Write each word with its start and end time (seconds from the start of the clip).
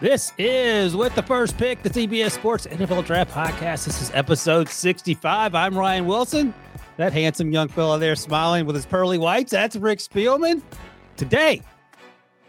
This 0.00 0.32
is 0.38 0.96
with 0.96 1.14
the 1.14 1.22
first 1.22 1.58
pick, 1.58 1.82
the 1.82 1.90
CBS 1.90 2.30
Sports 2.30 2.66
NFL 2.66 3.04
Draft 3.04 3.32
Podcast. 3.32 3.84
This 3.84 4.00
is 4.00 4.10
episode 4.14 4.66
65. 4.70 5.54
I'm 5.54 5.76
Ryan 5.76 6.06
Wilson. 6.06 6.54
That 6.96 7.12
handsome 7.12 7.52
young 7.52 7.68
fella 7.68 7.98
there 7.98 8.16
smiling 8.16 8.64
with 8.64 8.76
his 8.76 8.86
pearly 8.86 9.18
whites. 9.18 9.52
That's 9.52 9.76
Rick 9.76 9.98
Spielman. 9.98 10.62
Today, 11.18 11.60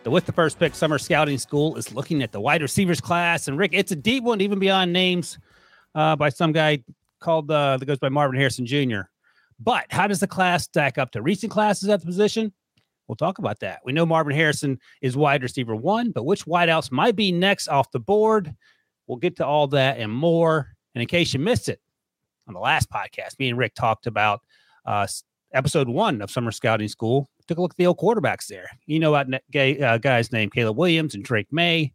the 0.04 0.12
With 0.12 0.26
the 0.26 0.32
First 0.32 0.60
Pick 0.60 0.74
Summer 0.76 0.98
Scouting 0.98 1.38
School 1.38 1.76
is 1.76 1.94
looking 1.94 2.24
at 2.24 2.32
the 2.32 2.40
wide 2.40 2.62
receivers 2.62 3.02
class. 3.02 3.50
And 3.50 3.58
Rick, 3.58 3.72
it's 3.74 3.92
a 3.92 3.98
deep 3.98 4.24
one, 4.24 4.40
even 4.40 4.58
beyond 4.58 4.94
names 4.94 5.38
uh, 5.94 6.16
by 6.16 6.30
some 6.30 6.54
guy 6.54 6.82
called 7.20 7.52
uh, 7.52 7.76
that 7.76 7.86
goes 7.86 8.00
by 8.00 8.08
Marvin 8.08 8.40
Harrison 8.40 8.66
Jr. 8.66 9.02
But 9.60 9.88
how 9.90 10.08
does 10.08 10.22
the 10.22 10.28
class 10.28 10.64
stack 10.64 10.98
up 10.98 11.12
to 11.12 11.22
recent 11.22 11.52
classes 11.52 11.90
at 11.90 12.00
the 12.00 12.06
position? 12.06 12.54
We'll 13.12 13.18
talk 13.18 13.40
about 13.40 13.60
that. 13.60 13.82
We 13.84 13.92
know 13.92 14.06
Marvin 14.06 14.34
Harrison 14.34 14.80
is 15.02 15.18
wide 15.18 15.44
receiver 15.44 15.76
one, 15.76 16.12
but 16.12 16.24
which 16.24 16.46
wideouts 16.46 16.94
might 16.94 17.14
be 17.14 17.34
next 17.34 17.68
off 17.68 17.92
the 17.92 18.00
board? 18.00 18.56
We'll 19.06 19.18
get 19.18 19.36
to 19.36 19.46
all 19.46 19.68
that 19.68 19.98
and 19.98 20.10
more. 20.10 20.70
And 20.96 21.02
in 21.02 21.10
case 21.10 21.34
you 21.34 21.42
missed 21.42 21.68
it 21.68 21.82
on 22.48 22.54
the 22.54 22.62
last 22.62 22.90
podcast, 22.90 23.38
me 23.38 23.50
and 23.50 23.58
Rick 23.58 23.74
talked 23.74 24.08
about 24.08 24.40
uh, 24.86 25.08
episode 25.54 25.90
one 25.90 26.22
of 26.22 26.32
Summer 26.32 26.52
Scouting 26.52 26.88
School. 26.88 27.30
Took 27.50 27.58
a 27.58 27.62
look 27.62 27.74
at 27.74 27.78
the 27.78 27.86
old 27.86 27.98
quarterbacks 27.98 28.48
there. 28.48 28.70
You 28.86 29.02
know 29.02 29.14
about 29.14 29.42
uh, 29.58 29.98
guys 29.98 30.32
named 30.32 30.54
Caleb 30.54 30.78
Williams 30.78 31.14
and 31.14 31.22
Drake 31.22 31.52
Maye. 31.52 31.92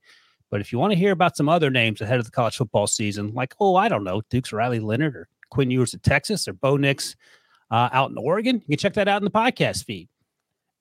But 0.50 0.60
if 0.60 0.70
you 0.70 0.78
want 0.78 0.92
to 0.92 0.98
hear 0.98 1.12
about 1.12 1.34
some 1.34 1.48
other 1.48 1.70
names 1.70 2.02
ahead 2.02 2.18
of 2.18 2.26
the 2.26 2.30
college 2.30 2.58
football 2.58 2.86
season, 2.86 3.32
like, 3.32 3.54
oh, 3.58 3.74
I 3.74 3.88
don't 3.88 4.04
know, 4.04 4.20
Dukes 4.28 4.52
Riley 4.52 4.80
Leonard 4.80 5.16
or 5.16 5.28
Quinn 5.48 5.70
Ewers 5.70 5.94
of 5.94 6.02
Texas 6.02 6.46
or 6.46 6.52
Bo 6.52 6.76
Nix 6.76 7.16
uh, 7.70 7.88
out 7.90 8.10
in 8.10 8.18
Oregon, 8.18 8.56
you 8.56 8.76
can 8.76 8.76
check 8.76 8.92
that 8.92 9.08
out 9.08 9.22
in 9.22 9.24
the 9.24 9.30
podcast 9.30 9.86
feed. 9.86 10.10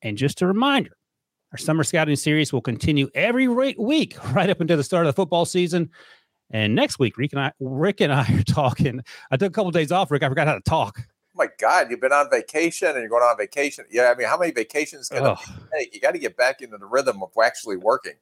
And 0.06 0.20
just 0.20 0.44
a 0.44 0.46
reminder, 0.46 0.92
our 1.52 1.58
summer 1.58 1.84
scouting 1.84 2.16
series 2.16 2.54
will 2.54 2.62
continue 2.62 3.10
every 3.16 3.48
week 3.48 4.16
right 4.36 4.52
up 4.52 4.62
until 4.62 4.78
the 4.78 4.84
start 4.84 5.08
of 5.08 5.10
the 5.10 5.20
football 5.20 5.46
season. 5.46 5.90
And 6.52 6.76
next 6.76 7.00
week, 7.00 7.18
Rick 7.18 7.34
and 7.34 7.42
I, 7.42 7.52
Rick 7.60 8.02
and 8.02 8.14
I 8.14 8.22
are 8.40 8.44
talking. 8.44 9.02
I 9.32 9.38
took 9.38 9.50
a 9.50 9.52
couple 9.52 9.70
of 9.70 9.74
days 9.74 9.92
off, 9.92 10.12
Rick. 10.12 10.22
I 10.22 10.30
forgot 10.30 10.46
how 10.46 10.54
to 10.54 10.62
talk. 10.62 11.00
Oh 11.00 11.38
my 11.38 11.48
God, 11.60 11.90
you've 11.90 12.02
been 12.02 12.14
on 12.14 12.30
vacation 12.30 12.90
and 12.90 13.00
you're 13.00 13.10
going 13.10 13.24
on 13.24 13.36
vacation. 13.36 13.86
Yeah, 13.90 14.14
I 14.14 14.16
mean, 14.16 14.28
how 14.28 14.38
many 14.38 14.52
vacations 14.52 15.10
can 15.10 15.26
oh. 15.26 15.38
you 15.48 15.54
take? 15.74 15.96
You 15.96 16.00
got 16.00 16.12
to 16.12 16.20
get 16.20 16.38
back 16.38 16.62
into 16.62 16.78
the 16.78 16.86
rhythm 16.86 17.24
of 17.24 17.32
actually 17.44 17.78
working. 17.78 18.14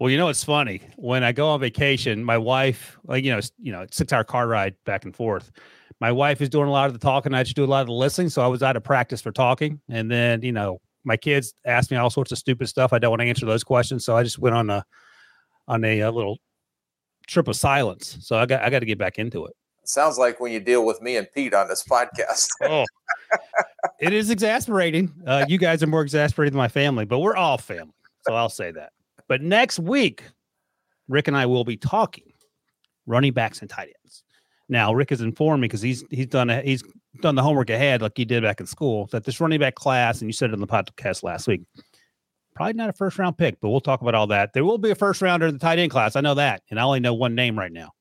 Well, 0.00 0.08
you 0.08 0.16
know, 0.16 0.30
it's 0.30 0.42
funny 0.42 0.80
when 0.96 1.22
I 1.22 1.32
go 1.32 1.48
on 1.48 1.60
vacation. 1.60 2.24
My 2.24 2.38
wife, 2.38 2.96
like 3.04 3.24
you 3.24 3.30
know, 3.30 3.40
you 3.58 3.72
know, 3.72 3.84
six 3.92 4.10
hour 4.10 4.24
car 4.24 4.48
ride 4.48 4.74
back 4.86 5.04
and 5.04 5.14
forth. 5.14 5.52
My 6.00 6.10
wife 6.10 6.40
is 6.40 6.48
doing 6.48 6.66
a 6.66 6.72
lot 6.72 6.86
of 6.86 6.94
the 6.94 6.98
talking. 6.98 7.34
I 7.34 7.42
just 7.42 7.56
do 7.56 7.64
a 7.64 7.66
lot 7.66 7.82
of 7.82 7.88
the 7.88 7.92
listening. 7.92 8.30
So 8.30 8.40
I 8.40 8.46
was 8.46 8.62
out 8.62 8.76
of 8.76 8.82
practice 8.82 9.20
for 9.20 9.32
talking, 9.32 9.80
and 9.90 10.10
then 10.10 10.40
you 10.40 10.52
know, 10.52 10.80
my 11.06 11.16
kids 11.16 11.54
ask 11.64 11.90
me 11.90 11.96
all 11.96 12.10
sorts 12.10 12.32
of 12.32 12.38
stupid 12.38 12.68
stuff. 12.68 12.92
I 12.92 12.98
don't 12.98 13.10
want 13.10 13.20
to 13.20 13.26
answer 13.26 13.46
those 13.46 13.64
questions, 13.64 14.04
so 14.04 14.16
I 14.16 14.24
just 14.24 14.38
went 14.38 14.56
on 14.56 14.68
a 14.68 14.84
on 15.68 15.84
a, 15.84 16.00
a 16.00 16.10
little 16.10 16.38
trip 17.28 17.48
of 17.48 17.56
silence. 17.56 18.18
So 18.20 18.36
I 18.36 18.44
got 18.44 18.62
I 18.62 18.68
got 18.70 18.80
to 18.80 18.86
get 18.86 18.98
back 18.98 19.18
into 19.18 19.46
it. 19.46 19.54
Sounds 19.84 20.18
like 20.18 20.40
when 20.40 20.50
you 20.50 20.58
deal 20.58 20.84
with 20.84 21.00
me 21.00 21.16
and 21.16 21.28
Pete 21.32 21.54
on 21.54 21.68
this 21.68 21.84
podcast. 21.84 22.48
oh, 22.64 22.84
it 24.00 24.12
is 24.12 24.30
exasperating. 24.30 25.12
Uh, 25.24 25.46
you 25.48 25.58
guys 25.58 25.80
are 25.82 25.86
more 25.86 26.02
exasperated 26.02 26.52
than 26.52 26.58
my 26.58 26.68
family, 26.68 27.04
but 27.04 27.20
we're 27.20 27.36
all 27.36 27.56
family, 27.56 27.94
so 28.26 28.34
I'll 28.34 28.48
say 28.48 28.72
that. 28.72 28.90
But 29.28 29.42
next 29.42 29.78
week, 29.78 30.24
Rick 31.06 31.28
and 31.28 31.36
I 31.36 31.46
will 31.46 31.64
be 31.64 31.76
talking 31.76 32.32
running 33.06 33.32
backs 33.32 33.60
and 33.60 33.70
tight 33.70 33.94
ends. 34.04 34.24
Now, 34.68 34.92
Rick 34.92 35.10
has 35.10 35.20
informed 35.20 35.60
me 35.60 35.68
because 35.68 35.82
he's 35.82 36.04
he's 36.10 36.26
done 36.26 36.50
a, 36.50 36.60
he's 36.62 36.82
done 37.20 37.34
the 37.34 37.42
homework 37.42 37.70
ahead 37.70 38.02
like 38.02 38.12
he 38.16 38.24
did 38.24 38.42
back 38.42 38.60
in 38.60 38.66
school 38.66 39.06
that 39.12 39.24
this 39.24 39.40
running 39.40 39.60
back 39.60 39.76
class, 39.76 40.20
and 40.20 40.28
you 40.28 40.32
said 40.32 40.50
it 40.50 40.54
in 40.54 40.60
the 40.60 40.66
podcast 40.66 41.22
last 41.22 41.46
week, 41.46 41.62
probably 42.54 42.72
not 42.72 42.90
a 42.90 42.92
first 42.92 43.18
round 43.18 43.38
pick, 43.38 43.60
but 43.60 43.70
we'll 43.70 43.80
talk 43.80 44.02
about 44.02 44.14
all 44.14 44.26
that. 44.26 44.52
There 44.52 44.64
will 44.64 44.78
be 44.78 44.90
a 44.90 44.96
first 44.96 45.22
rounder 45.22 45.46
in 45.46 45.54
the 45.54 45.60
tight 45.60 45.78
end 45.78 45.92
class. 45.92 46.16
I 46.16 46.20
know 46.20 46.34
that, 46.34 46.62
and 46.70 46.80
I 46.80 46.82
only 46.82 47.00
know 47.00 47.14
one 47.14 47.34
name 47.34 47.56
right 47.58 47.72
now. 47.72 47.92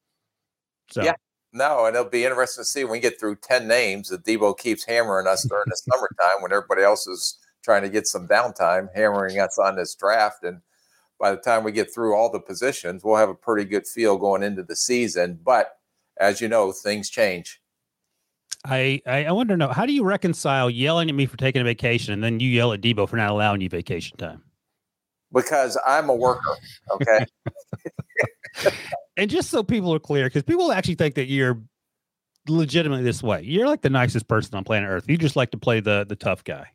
So 0.90 1.04
yeah, 1.04 1.16
no, 1.54 1.86
and 1.86 1.96
it'll 1.96 2.10
be 2.10 2.26
interesting 2.26 2.64
to 2.64 2.68
see 2.68 2.84
when 2.84 2.94
we 2.94 3.00
get 3.00 3.20
through 3.20 3.38
ten 3.38 3.68
names 3.68 4.10
that 4.10 4.26
Debo 4.26 4.58
keeps 4.58 4.84
hammering 4.84 5.28
us 5.28 5.44
during 5.44 5.66
the 5.68 5.82
summertime 5.92 6.42
when 6.42 6.52
everybody 6.52 6.82
else 6.82 7.06
is 7.06 7.38
trying 7.64 7.84
to 7.84 7.90
get 7.90 8.08
some 8.08 8.28
downtime, 8.28 8.88
hammering 8.96 9.40
us 9.40 9.60
on 9.60 9.76
this 9.76 9.96
draft 9.96 10.44
and 10.44 10.62
by 11.20 11.32
the 11.32 11.38
time 11.38 11.64
we 11.64 11.72
get 11.72 11.94
through 11.94 12.16
all 12.16 12.32
the 12.32 12.40
positions, 12.40 13.04
we'll 13.04 13.16
have 13.16 13.30
a 13.30 13.36
pretty 13.36 13.68
good 13.68 13.88
feel 13.88 14.18
going 14.18 14.44
into 14.44 14.64
the 14.64 14.76
season. 14.76 15.40
But 15.44 15.72
as 16.20 16.42
you 16.42 16.48
know, 16.48 16.72
things 16.72 17.10
change. 17.10 17.62
I, 18.68 19.02
I 19.06 19.32
wonder 19.32 19.54
to 19.54 19.58
know 19.58 19.68
how 19.68 19.86
do 19.86 19.94
you 19.94 20.04
reconcile 20.04 20.70
yelling 20.70 21.10
at 21.10 21.16
me 21.16 21.28
for 21.28 21.38
taking 21.38 21.62
a 21.62 21.66
vacation 21.66 22.14
and 22.14 22.24
then 22.24 22.40
you 22.40 22.50
yell 22.50 22.74
at 22.74 22.82
Debo 22.82 23.08
for 23.08 23.16
not 23.16 23.30
allowing 23.30 23.62
you 23.62 23.70
vacation 23.70 24.18
time? 24.18 24.42
Because 25.32 25.78
I'm 25.86 26.10
a 26.10 26.16
worker. 26.16 26.58
Okay. 26.92 27.26
and 29.18 29.30
just 29.30 29.50
so 29.50 29.62
people 29.64 29.94
are 29.94 30.00
clear, 30.00 30.26
because 30.26 30.44
people 30.44 30.72
actually 30.72 30.96
think 30.96 31.16
that 31.16 31.28
you're 31.28 31.62
legitimately 32.48 33.04
this 33.04 33.22
way. 33.22 33.42
You're 33.44 33.68
like 33.68 33.82
the 33.82 33.90
nicest 33.90 34.28
person 34.28 34.56
on 34.56 34.64
planet 34.64 34.90
Earth. 34.90 35.06
You 35.08 35.18
just 35.18 35.36
like 35.36 35.52
to 35.52 35.58
play 35.58 35.80
the 35.80 36.06
the 36.08 36.16
tough 36.16 36.44
guy. 36.44 36.68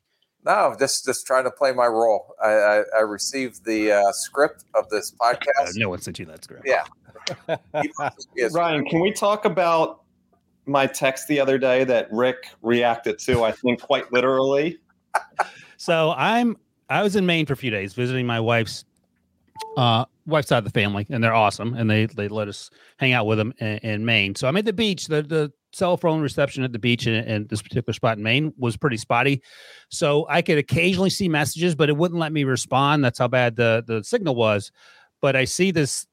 No, 0.44 0.74
just 0.78 1.04
just 1.04 1.26
trying 1.26 1.44
to 1.44 1.50
play 1.50 1.72
my 1.72 1.86
role. 1.86 2.34
I 2.42 2.48
I, 2.48 2.82
I 2.98 3.00
received 3.00 3.64
the 3.64 3.92
uh, 3.92 4.12
script 4.12 4.64
of 4.74 4.88
this 4.88 5.12
podcast. 5.20 5.72
no 5.76 5.88
one 5.88 6.00
sent 6.00 6.18
you 6.18 6.26
that 6.26 6.44
script. 6.44 6.66
Yeah. 6.66 6.84
Ryan, 8.52 8.84
can 8.86 9.00
we 9.00 9.12
talk 9.12 9.44
about 9.44 10.02
my 10.66 10.86
text 10.86 11.28
the 11.28 11.38
other 11.38 11.58
day 11.58 11.84
that 11.84 12.08
Rick 12.10 12.48
reacted 12.62 13.18
to? 13.20 13.44
I 13.44 13.52
think 13.52 13.82
quite 13.82 14.12
literally. 14.12 14.78
so 15.76 16.14
I'm 16.16 16.56
I 16.88 17.02
was 17.02 17.16
in 17.16 17.26
Maine 17.26 17.46
for 17.46 17.52
a 17.52 17.56
few 17.56 17.70
days 17.70 17.94
visiting 17.94 18.26
my 18.26 18.40
wife's 18.40 18.84
uh 19.76 20.06
wife's 20.26 20.48
side 20.48 20.58
of 20.58 20.64
the 20.64 20.70
family, 20.70 21.06
and 21.10 21.22
they're 21.22 21.34
awesome, 21.34 21.74
and 21.74 21.90
they 21.90 22.06
they 22.06 22.28
let 22.28 22.48
us 22.48 22.70
hang 22.96 23.12
out 23.12 23.26
with 23.26 23.38
them 23.38 23.52
in, 23.58 23.78
in 23.78 24.04
Maine. 24.04 24.34
So 24.34 24.48
I'm 24.48 24.56
at 24.56 24.64
the 24.64 24.72
beach. 24.72 25.06
The 25.06 25.22
the 25.22 25.52
cell 25.72 25.96
phone 25.96 26.20
reception 26.20 26.64
at 26.64 26.72
the 26.72 26.78
beach 26.78 27.06
in, 27.06 27.14
in, 27.24 27.46
this 27.46 27.62
particular 27.62 27.92
spot 27.92 28.16
in 28.16 28.22
Maine 28.22 28.52
was 28.58 28.76
pretty 28.76 28.96
spotty. 28.96 29.42
So 29.88 30.26
I 30.28 30.42
could 30.42 30.58
occasionally 30.58 31.10
see 31.10 31.28
messages, 31.28 31.74
but 31.74 31.88
it 31.88 31.96
wouldn't 31.96 32.20
let 32.20 32.32
me 32.32 32.44
respond. 32.44 33.04
That's 33.04 33.18
how 33.18 33.28
bad 33.28 33.56
the, 33.56 33.84
the 33.86 34.02
signal 34.04 34.34
was. 34.34 34.72
But 35.20 35.36
I 35.36 35.44
see 35.44 35.70
this 35.70 36.06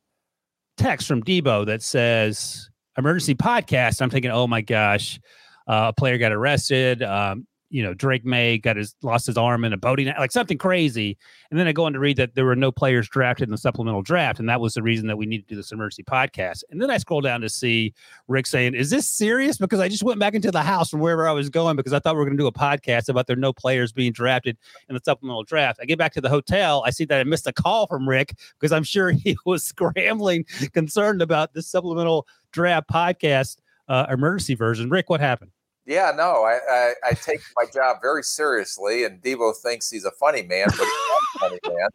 text 0.78 1.08
from 1.08 1.24
Debo 1.24 1.66
that 1.66 1.82
says 1.82 2.70
emergency 2.98 3.36
podcast. 3.36 4.02
I'm 4.02 4.10
thinking, 4.10 4.32
oh 4.32 4.48
my 4.48 4.62
gosh, 4.62 5.20
uh, 5.68 5.88
a 5.90 5.94
player 5.94 6.18
got 6.18 6.32
arrested. 6.32 7.04
Um, 7.04 7.48
you 7.70 7.84
know, 7.84 7.94
Drake 7.94 8.26
Maye 8.26 8.58
got 8.58 8.78
his 8.78 8.96
lost 9.02 9.28
his 9.28 9.38
arm 9.38 9.66
in 9.66 9.74
a 9.74 9.78
boating, 9.78 10.08
like 10.18 10.32
something 10.32 10.58
crazy. 10.58 11.18
And 11.52 11.60
then 11.60 11.68
I 11.68 11.74
go 11.74 11.86
on 11.86 11.94
to 11.94 12.00
read 12.00 12.18
that 12.18 12.36
there 12.36 12.46
were 12.46 12.56
no 12.56 12.72
players 12.72 13.10
drafted 13.10 13.48
in 13.48 13.52
the 13.52 13.58
supplemental 13.58 14.02
draft, 14.02 14.40
and 14.40 14.48
that 14.48 14.62
was 14.62 14.74
the 14.74 14.82
reason 14.82 15.08
that 15.08 15.18
we 15.18 15.26
needed 15.26 15.48
to 15.48 15.54
do 15.54 15.58
this 15.58 15.72
emergency 15.72 16.04
podcast. 16.04 16.64
And 16.70 16.82
then 16.82 16.90
I 16.90 16.98
scroll 16.98 17.22
down 17.22 17.42
to 17.42 17.50
see 17.50 17.94
Rick 18.28 18.48
saying, 18.48 18.74
"Is 18.74 18.90
this 18.90 19.08
serious?" 19.10 19.58
Because 19.58 19.80
I 19.80 19.90
just 19.90 20.04
went 20.04 20.20
back 20.20 20.34
into 20.34 20.52
the 20.52 20.62
house 20.62 20.90
from 20.90 21.02
wherever 21.02 21.28
I 21.28 21.34
was 21.34 21.50
going 21.50 21.76
because 21.76 21.94
I 21.94 22.00
thought 22.00 22.16
we 22.16 22.20
were 22.20 22.26
going 22.26 22.38
to 22.38 22.42
do 22.42 22.48
a 22.48 22.52
podcast 22.52 23.10
about 23.10 23.28
there 23.28 23.36
no 23.36 23.54
players 23.54 23.92
being 23.92 24.12
drafted 24.12 24.58
in 24.90 24.96
the 24.96 25.02
supplemental 25.04 25.44
draft. 25.44 25.80
I 25.82 25.86
get 25.86 25.98
back 25.98 26.14
to 26.14 26.22
the 26.22 26.30
hotel, 26.30 26.84
I 26.86 26.92
see 26.92 27.06
that 27.06 27.20
I 27.20 27.24
missed 27.24 27.48
a 27.48 27.54
call 27.54 27.88
from 27.88 28.08
Rick 28.08 28.38
because 28.60 28.72
I'm 28.72 28.84
sure 28.84 29.12
he 29.12 29.38
was 29.46 29.64
scrambling, 29.64 30.46
concerned 30.74 31.22
about 31.22 31.54
this 31.54 31.68
supplemental 31.68 32.28
draft 32.52 32.90
podcast 32.90 33.58
uh, 33.88 34.06
emergency 34.10 34.56
version. 34.56 34.90
Rick, 34.90 35.10
what 35.10 35.20
happened? 35.20 35.52
Yeah, 35.88 36.12
no, 36.14 36.44
I, 36.44 36.60
I, 36.70 36.94
I, 37.06 37.14
take 37.14 37.40
my 37.56 37.64
job 37.74 38.00
very 38.02 38.22
seriously, 38.22 39.06
and 39.06 39.22
Debo 39.22 39.56
thinks 39.56 39.90
he's 39.90 40.04
a 40.04 40.12
funny 40.12 40.44
man, 40.44 40.66
but 40.68 40.80
he's 40.80 40.90
not 41.10 41.22
a 41.22 41.40
funny 41.40 41.60
man. 41.66 41.90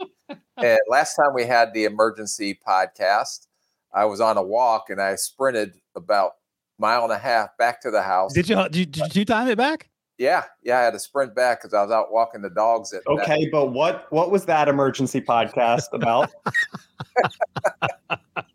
And 0.57 0.79
last 0.89 1.15
time 1.15 1.35
we 1.35 1.45
had 1.45 1.75
the 1.75 1.85
emergency 1.85 2.59
podcast, 2.67 3.49
I 3.93 4.07
was 4.07 4.19
on 4.19 4.39
a 4.39 4.43
walk 4.43 4.89
and 4.89 4.99
I 4.99 5.17
sprinted 5.17 5.75
about 5.95 6.33
mile 6.79 7.05
and 7.05 7.13
a 7.13 7.19
half 7.19 7.55
back 7.59 7.83
to 7.83 7.91
the 7.91 8.01
house. 8.01 8.33
Did 8.33 8.49
you 8.49 8.57
did, 8.71 8.77
you, 8.77 8.87
did 8.87 9.15
you 9.15 9.25
time 9.27 9.49
it 9.49 9.59
back? 9.59 9.91
Yeah, 10.17 10.45
yeah, 10.63 10.79
I 10.79 10.83
had 10.85 10.95
to 10.95 10.99
sprint 10.99 11.35
back 11.35 11.61
because 11.61 11.75
I 11.75 11.83
was 11.83 11.91
out 11.91 12.13
walking 12.13 12.41
the 12.41 12.51
dogs. 12.51 12.95
At, 12.95 13.07
okay, 13.07 13.49
but 13.53 13.73
what 13.73 14.11
what 14.11 14.31
was 14.31 14.47
that 14.47 14.69
emergency 14.69 15.21
podcast 15.21 15.93
about? 15.93 16.31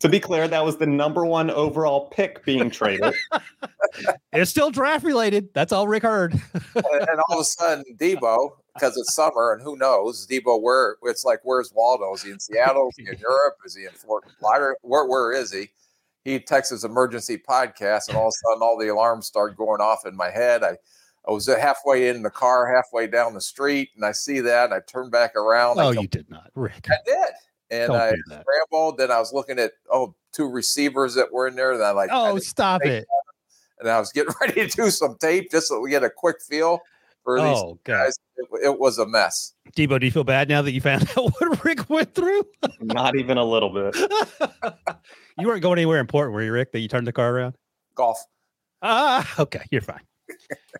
to 0.00 0.08
be 0.08 0.20
clear, 0.20 0.48
that 0.48 0.64
was 0.64 0.76
the 0.76 0.86
number 0.86 1.24
one 1.24 1.50
overall 1.50 2.08
pick 2.08 2.44
being 2.44 2.70
traded. 2.70 3.14
it's 4.32 4.50
still 4.50 4.70
draft 4.70 5.04
related. 5.04 5.48
That's 5.54 5.72
all 5.72 5.88
Rick 5.88 6.02
heard. 6.02 6.32
and, 6.54 6.84
and, 6.84 7.20
all 7.28 7.36
of 7.36 7.40
a 7.40 7.44
sudden, 7.44 7.84
Debo, 7.96 8.50
because 8.74 8.96
it's 8.96 9.14
summer 9.14 9.52
and 9.52 9.62
who 9.62 9.76
knows, 9.76 10.26
Debo, 10.26 10.60
where 10.60 10.96
it's 11.04 11.24
like, 11.24 11.40
where's 11.42 11.72
Waldo? 11.74 12.14
Is 12.14 12.22
he 12.22 12.30
in 12.30 12.40
Seattle? 12.40 12.88
Is 12.90 12.96
he 12.96 13.12
in 13.12 13.18
Europe? 13.18 13.56
Is 13.64 13.74
he 13.76 13.84
in 13.84 13.92
Fort 13.92 14.24
Lauderdale? 14.42 14.74
Where, 14.82 15.06
where 15.06 15.32
is 15.32 15.52
he? 15.52 15.68
He 16.24 16.40
texts 16.40 16.72
his 16.72 16.84
emergency 16.84 17.36
podcast, 17.36 18.08
and 18.08 18.16
all 18.16 18.28
of 18.28 18.32
a 18.32 18.48
sudden, 18.48 18.62
all 18.62 18.78
the 18.78 18.88
alarms 18.88 19.26
start 19.26 19.58
going 19.58 19.82
off 19.82 20.06
in 20.06 20.16
my 20.16 20.30
head. 20.30 20.64
I 20.64 20.76
I 21.26 21.32
was 21.32 21.46
halfway 21.46 22.08
in 22.08 22.22
the 22.22 22.30
car, 22.30 22.74
halfway 22.74 23.06
down 23.06 23.32
the 23.32 23.40
street, 23.40 23.90
and 23.96 24.04
I 24.04 24.12
see 24.12 24.40
that, 24.40 24.66
and 24.66 24.74
I 24.74 24.80
turn 24.80 25.08
back 25.08 25.34
around. 25.36 25.78
Oh, 25.80 25.90
you 25.90 26.06
did 26.06 26.28
not, 26.28 26.50
Rick. 26.54 26.86
I 26.90 26.96
did, 27.06 27.32
and 27.74 27.88
Don't 27.88 28.00
I 28.00 28.12
scrambled. 28.26 28.98
Then 28.98 29.10
I 29.10 29.18
was 29.18 29.32
looking 29.32 29.58
at 29.58 29.72
oh, 29.90 30.14
two 30.32 30.48
receivers 30.48 31.14
that 31.14 31.32
were 31.32 31.46
in 31.46 31.56
there. 31.56 31.72
And 31.72 31.82
I 31.82 31.90
like, 31.90 32.10
oh, 32.12 32.38
stop 32.38 32.84
it! 32.84 33.06
And 33.80 33.88
I 33.88 33.98
was 33.98 34.12
getting 34.12 34.34
ready 34.40 34.68
to 34.68 34.76
do 34.76 34.90
some 34.90 35.16
tape 35.20 35.50
just 35.50 35.68
so 35.68 35.80
we 35.80 35.90
get 35.90 36.04
a 36.04 36.10
quick 36.10 36.36
feel 36.40 36.80
for 37.24 37.40
these 37.40 37.58
oh, 37.58 37.78
guys. 37.84 38.16
It, 38.36 38.46
it, 38.64 38.78
was 38.78 38.98
a 38.98 39.06
mess. 39.06 39.54
Debo, 39.76 39.98
do 39.98 40.06
you 40.06 40.12
feel 40.12 40.24
bad 40.24 40.48
now 40.48 40.62
that 40.62 40.72
you 40.72 40.80
found 40.80 41.08
out 41.16 41.32
what 41.38 41.64
Rick 41.64 41.88
went 41.88 42.14
through? 42.14 42.44
Not 42.80 43.16
even 43.16 43.38
a 43.38 43.44
little 43.44 43.70
bit. 43.70 43.96
you 45.38 45.46
weren't 45.46 45.62
going 45.62 45.78
anywhere 45.78 45.98
important, 45.98 46.34
were 46.34 46.42
you, 46.42 46.52
Rick? 46.52 46.72
That 46.72 46.80
you 46.80 46.88
turned 46.88 47.06
the 47.06 47.12
car 47.12 47.34
around? 47.34 47.54
Golf. 47.94 48.22
Ah, 48.82 49.34
okay, 49.38 49.62
you're 49.70 49.80
fine. 49.80 50.02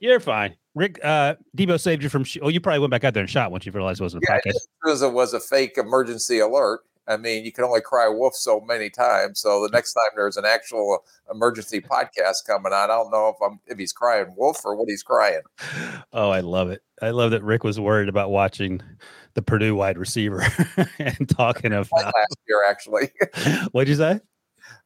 You're 0.00 0.20
fine. 0.20 0.56
Rick, 0.74 0.98
uh, 1.04 1.36
Debo 1.56 1.80
saved 1.80 2.02
you 2.02 2.08
from. 2.08 2.24
Sh- 2.24 2.38
oh, 2.42 2.48
you 2.48 2.60
probably 2.60 2.80
went 2.80 2.90
back 2.90 3.04
out 3.04 3.14
there 3.14 3.22
and 3.22 3.30
shot 3.30 3.52
once 3.52 3.64
you 3.64 3.72
realized 3.72 4.00
it 4.00 4.04
wasn't 4.04 4.24
a 4.24 4.26
yeah, 4.28 4.38
podcast. 4.38 4.58
Because 4.82 5.02
it 5.02 5.12
was 5.12 5.34
a 5.34 5.40
fake 5.40 5.78
emergency 5.78 6.40
alert. 6.40 6.80
I 7.06 7.16
mean, 7.16 7.44
you 7.44 7.52
can 7.52 7.64
only 7.64 7.80
cry 7.80 8.08
wolf 8.08 8.34
so 8.34 8.60
many 8.60 8.88
times. 8.88 9.40
So 9.40 9.62
the 9.62 9.68
next 9.68 9.92
time 9.92 10.10
there's 10.16 10.36
an 10.36 10.46
actual 10.46 11.04
emergency 11.30 11.80
podcast 11.80 12.46
coming 12.46 12.72
on, 12.72 12.90
I 12.90 12.94
don't 12.94 13.10
know 13.10 13.28
if 13.28 13.36
I'm 13.44 13.60
if 13.66 13.78
he's 13.78 13.92
crying 13.92 14.34
wolf 14.36 14.64
or 14.64 14.74
what 14.74 14.88
he's 14.88 15.02
crying. 15.02 15.42
Oh, 16.12 16.30
I 16.30 16.40
love 16.40 16.70
it. 16.70 16.82
I 17.02 17.10
love 17.10 17.32
that 17.32 17.42
Rick 17.42 17.64
was 17.64 17.78
worried 17.78 18.08
about 18.08 18.30
watching 18.30 18.80
the 19.34 19.42
Purdue 19.42 19.74
wide 19.74 19.98
receiver 19.98 20.46
and 20.98 21.28
talking 21.28 21.72
of 21.72 21.90
last 21.92 22.36
year. 22.48 22.62
Actually, 22.68 23.10
what'd 23.72 23.88
you 23.88 23.96
say? 23.96 24.20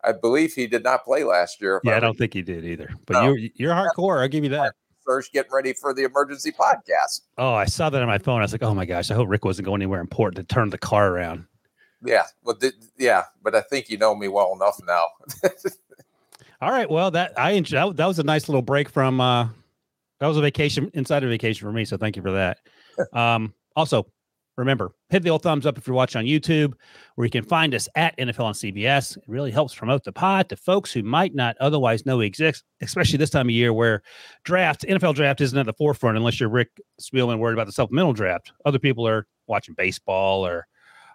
I 0.08 0.12
believe 0.12 0.54
he 0.54 0.66
did 0.66 0.84
not 0.84 1.04
play 1.04 1.22
last 1.22 1.60
year. 1.60 1.82
Yeah, 1.84 1.92
I, 1.92 1.96
I 1.98 2.00
don't 2.00 2.16
think 2.16 2.32
he 2.32 2.40
did 2.40 2.64
either. 2.64 2.88
But 3.04 3.12
no. 3.12 3.34
you're 3.34 3.50
you're 3.56 3.74
hardcore. 3.74 4.22
I'll 4.22 4.28
give 4.28 4.42
you 4.42 4.50
that. 4.50 4.74
First, 5.04 5.32
getting 5.32 5.52
ready 5.52 5.74
for 5.74 5.92
the 5.92 6.04
emergency 6.04 6.50
podcast. 6.50 7.20
Oh, 7.36 7.52
I 7.52 7.66
saw 7.66 7.90
that 7.90 8.00
on 8.00 8.08
my 8.08 8.18
phone. 8.18 8.40
I 8.40 8.44
was 8.44 8.52
like, 8.52 8.62
oh 8.62 8.74
my 8.74 8.86
gosh, 8.86 9.10
I 9.10 9.14
hope 9.14 9.28
Rick 9.28 9.44
wasn't 9.44 9.66
going 9.66 9.82
anywhere 9.82 10.00
important 10.00 10.36
to 10.36 10.54
turn 10.54 10.70
the 10.70 10.78
car 10.78 11.10
around. 11.10 11.44
Yeah, 12.02 12.24
well, 12.42 12.56
th- 12.56 12.74
yeah, 12.96 13.24
but 13.42 13.54
I 13.54 13.60
think 13.60 13.90
you 13.90 13.98
know 13.98 14.14
me 14.14 14.28
well 14.28 14.54
enough 14.54 14.80
now. 14.86 15.04
All 16.60 16.70
right, 16.70 16.90
well 16.90 17.10
that 17.10 17.38
I 17.38 17.52
enjoyed, 17.52 17.98
that 17.98 18.06
was 18.06 18.18
a 18.18 18.24
nice 18.24 18.48
little 18.48 18.62
break 18.62 18.88
from 18.88 19.20
uh 19.20 19.48
that 20.20 20.26
was 20.26 20.36
a 20.36 20.40
vacation 20.40 20.90
inside 20.94 21.22
a 21.22 21.28
vacation 21.28 21.66
for 21.66 21.72
me. 21.72 21.84
So 21.84 21.96
thank 21.96 22.16
you 22.16 22.22
for 22.22 22.32
that. 22.32 22.58
Um, 23.12 23.54
also, 23.76 24.08
Remember, 24.58 24.90
hit 25.08 25.22
the 25.22 25.30
old 25.30 25.42
thumbs 25.42 25.66
up 25.66 25.78
if 25.78 25.86
you're 25.86 25.94
watching 25.94 26.18
on 26.18 26.24
YouTube, 26.24 26.72
where 27.14 27.24
you 27.24 27.30
can 27.30 27.44
find 27.44 27.72
us 27.76 27.88
at 27.94 28.18
NFL 28.18 28.44
on 28.44 28.54
CBS. 28.54 29.16
It 29.16 29.22
really 29.28 29.52
helps 29.52 29.72
promote 29.72 30.02
the 30.02 30.10
pod 30.10 30.48
to 30.48 30.56
folks 30.56 30.92
who 30.92 31.04
might 31.04 31.32
not 31.32 31.56
otherwise 31.60 32.04
know 32.04 32.16
we 32.16 32.26
exist, 32.26 32.64
especially 32.82 33.18
this 33.18 33.30
time 33.30 33.46
of 33.46 33.52
year 33.52 33.72
where 33.72 34.02
draft, 34.42 34.82
NFL 34.82 35.14
draft 35.14 35.40
isn't 35.40 35.56
at 35.56 35.64
the 35.64 35.72
forefront 35.74 36.16
unless 36.16 36.40
you're 36.40 36.48
Rick 36.48 36.70
Spielman 37.00 37.38
worried 37.38 37.52
about 37.52 37.66
the 37.66 37.72
supplemental 37.72 38.12
draft. 38.12 38.50
Other 38.64 38.80
people 38.80 39.06
are 39.06 39.28
watching 39.46 39.76
baseball 39.76 40.44
or 40.44 40.66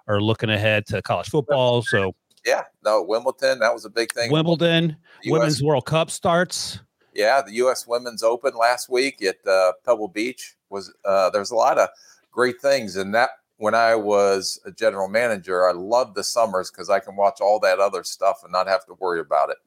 are 0.08 0.22
looking 0.22 0.50
ahead 0.50 0.86
to 0.88 1.02
college 1.02 1.30
football. 1.30 1.82
So 1.82 2.14
yeah, 2.46 2.64
no, 2.86 3.04
Wimbledon, 3.04 3.60
that 3.60 3.74
was 3.74 3.84
a 3.84 3.90
big 3.90 4.14
thing. 4.14 4.32
Wimbledon, 4.32 4.96
Women's 5.26 5.62
World 5.62 5.86
Cup 5.86 6.10
starts. 6.10 6.80
Yeah, 7.14 7.42
the 7.42 7.54
U.S. 7.56 7.86
Women's 7.86 8.24
Open 8.24 8.54
last 8.56 8.90
week 8.90 9.22
at 9.22 9.46
uh, 9.46 9.74
Pebble 9.86 10.08
Beach 10.08 10.56
was. 10.70 10.94
Uh, 11.06 11.30
there's 11.30 11.52
a 11.52 11.56
lot 11.56 11.78
of 11.78 11.90
great 12.34 12.60
things. 12.60 12.98
And 12.98 13.16
that 13.16 13.30
when 13.58 13.76
I 13.76 13.96
was 13.96 14.60
a 14.66 14.72
general 14.72 15.08
manager, 15.08 15.68
I 15.68 15.72
loved 15.72 16.16
the 16.16 16.24
summers 16.24 16.70
because 16.70 16.90
I 16.90 17.00
can 17.00 17.16
watch 17.16 17.40
all 17.40 17.60
that 17.62 17.80
other 17.80 18.04
stuff 18.04 18.42
and 18.44 18.52
not 18.52 18.68
have 18.68 18.86
to 18.88 18.96
worry 19.00 19.22
about 19.22 19.50
it. 19.50 19.58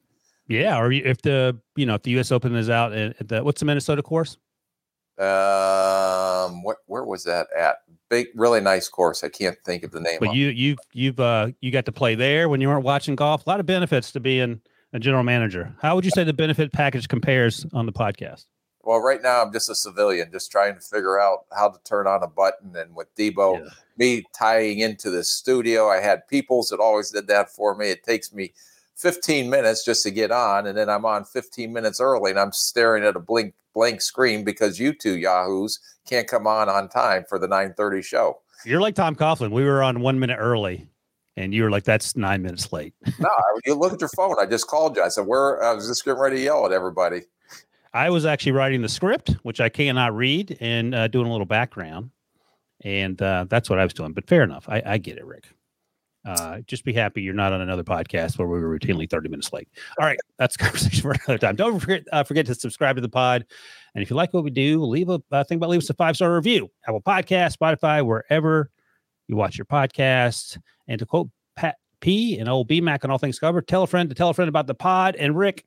Yeah, 0.47 0.79
or 0.79 0.91
if 0.91 1.21
the 1.23 1.59
you 1.75 1.85
know 1.85 1.95
if 1.95 2.03
the 2.03 2.11
U.S. 2.11 2.31
Open 2.31 2.55
is 2.55 2.69
out 2.69 2.93
at 2.93 3.27
the 3.27 3.43
what's 3.43 3.59
the 3.59 3.65
Minnesota 3.65 4.01
course? 4.01 4.37
Um, 5.17 6.63
what 6.63 6.77
where 6.85 7.03
was 7.03 7.23
that 7.23 7.47
at? 7.57 7.77
Big, 8.09 8.27
really 8.35 8.61
nice 8.61 8.87
course. 8.87 9.23
I 9.23 9.29
can't 9.29 9.57
think 9.65 9.83
of 9.83 9.91
the 9.91 9.99
name. 9.99 10.19
But 10.19 10.33
you 10.33 10.49
you 10.49 10.77
you've 10.93 11.19
uh 11.19 11.49
you 11.59 11.71
got 11.71 11.85
to 11.85 11.91
play 11.91 12.15
there 12.15 12.47
when 12.47 12.61
you 12.61 12.69
weren't 12.69 12.85
watching 12.85 13.15
golf. 13.15 13.45
A 13.45 13.49
lot 13.49 13.59
of 13.59 13.65
benefits 13.65 14.11
to 14.13 14.21
being 14.21 14.61
a 14.93 14.99
general 14.99 15.23
manager. 15.23 15.75
How 15.81 15.95
would 15.95 16.05
you 16.05 16.11
say 16.11 16.23
the 16.23 16.33
benefit 16.33 16.71
package 16.71 17.07
compares 17.09 17.65
on 17.73 17.85
the 17.85 17.91
podcast? 17.91 18.45
Well, 18.87 19.01
right 19.01 19.21
now 19.21 19.41
I'm 19.41 19.51
just 19.51 19.69
a 19.69 19.75
civilian, 19.75 20.31
just 20.31 20.49
trying 20.49 20.75
to 20.75 20.79
figure 20.79 21.19
out 21.19 21.39
how 21.53 21.67
to 21.67 21.77
turn 21.83 22.07
on 22.07 22.23
a 22.23 22.27
button. 22.27 22.73
And 22.73 22.95
with 22.95 23.13
Debo, 23.15 23.59
yeah. 23.59 23.69
me 23.97 24.23
tying 24.33 24.79
into 24.79 25.09
the 25.09 25.25
studio, 25.25 25.89
I 25.89 25.99
had 25.99 26.25
Peoples 26.29 26.69
that 26.69 26.79
always 26.79 27.11
did 27.11 27.27
that 27.27 27.49
for 27.49 27.75
me. 27.75 27.89
It 27.89 28.05
takes 28.05 28.31
me 28.31 28.53
15 28.95 29.49
minutes 29.49 29.83
just 29.83 30.03
to 30.03 30.11
get 30.11 30.31
on, 30.31 30.67
and 30.67 30.77
then 30.77 30.89
I'm 30.89 31.03
on 31.03 31.25
15 31.25 31.73
minutes 31.73 31.99
early, 31.99 32.31
and 32.31 32.39
I'm 32.39 32.53
staring 32.53 33.03
at 33.03 33.17
a 33.17 33.19
blink 33.19 33.55
blank 33.73 33.99
screen 33.99 34.45
because 34.45 34.79
you 34.79 34.93
two 34.93 35.17
yahoos 35.17 35.81
can't 36.07 36.25
come 36.25 36.47
on 36.47 36.69
on 36.69 36.87
time 36.87 37.25
for 37.27 37.37
the 37.37 37.47
9:30 37.47 38.01
show. 38.01 38.39
You're 38.63 38.79
like 38.79 38.95
Tom 38.95 39.17
Coughlin. 39.17 39.51
We 39.51 39.65
were 39.65 39.83
on 39.83 39.99
one 39.99 40.17
minute 40.17 40.37
early, 40.39 40.87
and 41.35 41.53
you 41.53 41.63
were 41.63 41.71
like, 41.71 41.83
"That's 41.83 42.15
nine 42.15 42.41
minutes 42.41 42.71
late." 42.71 42.93
no, 43.19 43.29
you 43.65 43.75
look 43.75 43.91
at 43.91 43.99
your 43.99 44.09
phone. 44.15 44.37
I 44.39 44.45
just 44.45 44.67
called 44.67 44.95
you. 44.95 45.03
I 45.03 45.09
said, 45.09 45.27
"Where?" 45.27 45.61
I 45.61 45.73
was 45.73 45.89
just 45.89 46.05
getting 46.05 46.21
ready 46.21 46.37
to 46.37 46.43
yell 46.43 46.65
at 46.65 46.71
everybody. 46.71 47.23
I 47.97 48.11
was 48.11 48.27
actually 48.27 48.51
writing 48.51 48.83
the 48.83 48.89
script, 48.89 49.31
which 49.41 49.59
I 49.59 49.69
cannot 49.69 50.15
read, 50.15 50.55
and 50.61 50.93
uh, 50.93 51.07
doing 51.07 51.25
a 51.25 51.31
little 51.31 51.47
background, 51.47 52.11
and 52.81 53.19
uh, 53.19 53.47
that's 53.49 53.71
what 53.71 53.79
I 53.79 53.83
was 53.83 53.93
doing. 53.95 54.13
But 54.13 54.27
fair 54.27 54.43
enough, 54.43 54.69
I, 54.69 54.83
I 54.85 54.97
get 54.99 55.17
it, 55.17 55.25
Rick. 55.25 55.47
Uh, 56.23 56.59
just 56.67 56.85
be 56.85 56.93
happy 56.93 57.23
you're 57.23 57.33
not 57.33 57.53
on 57.53 57.61
another 57.61 57.83
podcast 57.83 58.37
where 58.37 58.47
we 58.47 58.59
were 58.59 58.77
routinely 58.77 59.09
30 59.09 59.29
minutes 59.29 59.51
late. 59.51 59.67
All 59.99 60.05
right, 60.05 60.19
that's 60.37 60.55
conversation 60.57 61.01
for 61.01 61.11
another 61.11 61.39
time. 61.39 61.55
Don't 61.55 61.79
forget 61.79 62.03
uh, 62.11 62.23
forget 62.23 62.45
to 62.45 62.53
subscribe 62.53 62.97
to 62.97 63.01
the 63.01 63.09
pod, 63.09 63.43
and 63.95 64.03
if 64.03 64.11
you 64.11 64.15
like 64.15 64.31
what 64.31 64.43
we 64.43 64.51
do, 64.51 64.83
leave 64.83 65.09
a 65.09 65.19
uh, 65.31 65.43
think 65.43 65.57
about 65.57 65.71
leave 65.71 65.81
us 65.81 65.89
a 65.89 65.95
five 65.95 66.15
star 66.15 66.35
review. 66.35 66.69
Apple 66.87 67.01
Podcast, 67.01 67.57
Spotify, 67.57 68.05
wherever 68.05 68.69
you 69.27 69.35
watch 69.35 69.57
your 69.57 69.65
podcast. 69.65 70.59
And 70.87 70.99
to 70.99 71.05
quote 71.07 71.29
Pat 71.55 71.77
P 72.01 72.37
and 72.37 72.47
old 72.47 72.67
B 72.67 72.79
BMAC 72.79 73.05
on 73.05 73.09
all 73.09 73.17
things 73.17 73.39
covered, 73.39 73.67
tell 73.67 73.81
a 73.81 73.87
friend 73.87 74.07
to 74.09 74.15
tell 74.15 74.29
a 74.29 74.35
friend 74.35 74.49
about 74.49 74.67
the 74.67 74.75
pod. 74.75 75.15
And 75.15 75.35
Rick, 75.35 75.65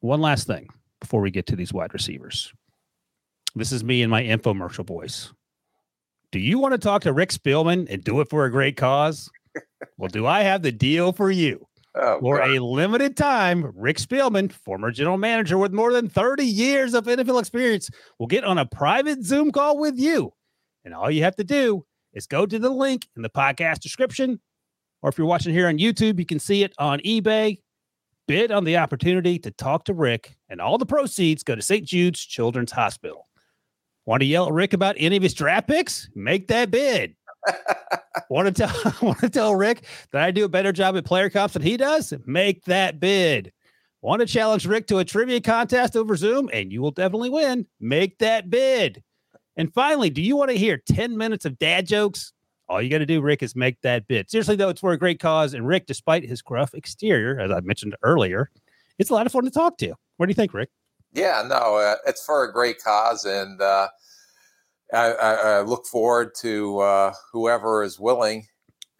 one 0.00 0.20
last 0.20 0.46
thing 0.46 0.68
before 1.00 1.20
we 1.20 1.30
get 1.30 1.46
to 1.46 1.56
these 1.56 1.72
wide 1.72 1.94
receivers. 1.94 2.52
This 3.54 3.72
is 3.72 3.82
me 3.82 4.02
in 4.02 4.10
my 4.10 4.22
infomercial 4.22 4.86
voice. 4.86 5.32
Do 6.30 6.38
you 6.38 6.58
want 6.58 6.72
to 6.72 6.78
talk 6.78 7.02
to 7.02 7.12
Rick 7.12 7.30
Spielman 7.30 7.86
and 7.90 8.04
do 8.04 8.20
it 8.20 8.28
for 8.28 8.44
a 8.44 8.50
great 8.50 8.76
cause? 8.76 9.30
well, 9.96 10.08
do 10.08 10.26
I 10.26 10.42
have 10.42 10.62
the 10.62 10.72
deal 10.72 11.12
for 11.12 11.30
you? 11.30 11.64
Oh, 12.00 12.20
for 12.20 12.38
God. 12.38 12.50
a 12.50 12.62
limited 12.62 13.16
time, 13.16 13.72
Rick 13.74 13.96
Spielman, 13.96 14.52
former 14.52 14.92
general 14.92 15.18
manager 15.18 15.58
with 15.58 15.72
more 15.72 15.92
than 15.92 16.08
30 16.08 16.44
years 16.44 16.94
of 16.94 17.06
NFL 17.06 17.40
experience, 17.40 17.90
will 18.20 18.28
get 18.28 18.44
on 18.44 18.56
a 18.56 18.66
private 18.66 19.24
Zoom 19.24 19.50
call 19.50 19.78
with 19.78 19.98
you. 19.98 20.32
And 20.84 20.94
all 20.94 21.10
you 21.10 21.24
have 21.24 21.34
to 21.36 21.44
do 21.44 21.84
is 22.12 22.28
go 22.28 22.46
to 22.46 22.58
the 22.58 22.70
link 22.70 23.08
in 23.16 23.22
the 23.22 23.30
podcast 23.30 23.80
description. 23.80 24.38
Or 25.02 25.08
if 25.08 25.18
you're 25.18 25.26
watching 25.26 25.52
here 25.52 25.66
on 25.66 25.78
YouTube, 25.78 26.20
you 26.20 26.26
can 26.26 26.38
see 26.38 26.62
it 26.62 26.72
on 26.78 27.00
eBay 27.00 27.58
bid 28.28 28.52
on 28.52 28.62
the 28.62 28.76
opportunity 28.76 29.40
to 29.40 29.50
talk 29.50 29.84
to 29.84 29.94
Rick, 29.94 30.36
and 30.48 30.60
all 30.60 30.78
the 30.78 30.86
proceeds 30.86 31.42
go 31.42 31.56
to 31.56 31.62
St. 31.62 31.84
Jude's 31.84 32.24
Children's 32.24 32.70
Hospital. 32.70 33.26
Want 34.06 34.20
to 34.20 34.26
yell 34.26 34.46
at 34.46 34.52
Rick 34.52 34.72
about 34.72 34.94
any 34.98 35.16
of 35.16 35.22
his 35.22 35.34
draft 35.34 35.66
picks? 35.66 36.08
Make 36.14 36.46
that 36.48 36.70
bid. 36.70 37.16
want 38.30 38.46
to 38.46 38.66
tell 38.66 38.94
want 39.02 39.18
to 39.18 39.28
tell 39.28 39.56
Rick 39.56 39.84
that 40.12 40.22
I 40.22 40.30
do 40.30 40.44
a 40.44 40.48
better 40.48 40.72
job 40.72 40.96
at 40.96 41.04
player 41.04 41.28
comps 41.28 41.54
than 41.54 41.62
he 41.62 41.76
does? 41.76 42.14
Make 42.26 42.64
that 42.66 43.00
bid. 43.00 43.52
Want 44.00 44.20
to 44.20 44.26
challenge 44.26 44.64
Rick 44.64 44.86
to 44.88 44.98
a 44.98 45.04
trivia 45.04 45.40
contest 45.40 45.96
over 45.96 46.14
Zoom, 46.14 46.48
and 46.52 46.72
you 46.72 46.80
will 46.80 46.92
definitely 46.92 47.30
win. 47.30 47.66
Make 47.80 48.18
that 48.18 48.48
bid. 48.48 49.02
And 49.56 49.74
finally, 49.74 50.08
do 50.08 50.22
you 50.22 50.36
want 50.36 50.50
to 50.50 50.56
hear 50.56 50.80
10 50.88 51.16
minutes 51.16 51.44
of 51.44 51.58
dad 51.58 51.86
jokes? 51.86 52.32
All 52.68 52.82
you 52.82 52.90
got 52.90 52.98
to 52.98 53.06
do, 53.06 53.20
Rick, 53.22 53.42
is 53.42 53.56
make 53.56 53.80
that 53.80 54.06
bid. 54.06 54.30
Seriously, 54.30 54.56
though, 54.56 54.68
it's 54.68 54.80
for 54.80 54.92
a 54.92 54.98
great 54.98 55.20
cause. 55.20 55.54
And 55.54 55.66
Rick, 55.66 55.86
despite 55.86 56.24
his 56.24 56.42
gruff 56.42 56.74
exterior, 56.74 57.40
as 57.40 57.50
I 57.50 57.60
mentioned 57.60 57.96
earlier, 58.02 58.50
it's 58.98 59.10
a 59.10 59.14
lot 59.14 59.26
of 59.26 59.32
fun 59.32 59.44
to 59.44 59.50
talk 59.50 59.78
to. 59.78 59.94
What 60.16 60.26
do 60.26 60.30
you 60.30 60.34
think, 60.34 60.52
Rick? 60.52 60.70
Yeah, 61.12 61.42
no, 61.48 61.76
uh, 61.76 61.96
it's 62.06 62.24
for 62.24 62.44
a 62.44 62.52
great 62.52 62.82
cause. 62.82 63.24
And 63.24 63.60
uh, 63.60 63.88
I, 64.92 65.12
I, 65.12 65.32
I, 65.34 65.60
look 65.62 65.86
forward 65.86 66.34
to 66.40 66.80
uh, 66.80 67.12
whoever 67.32 67.82
is 67.82 67.98
willing 67.98 68.46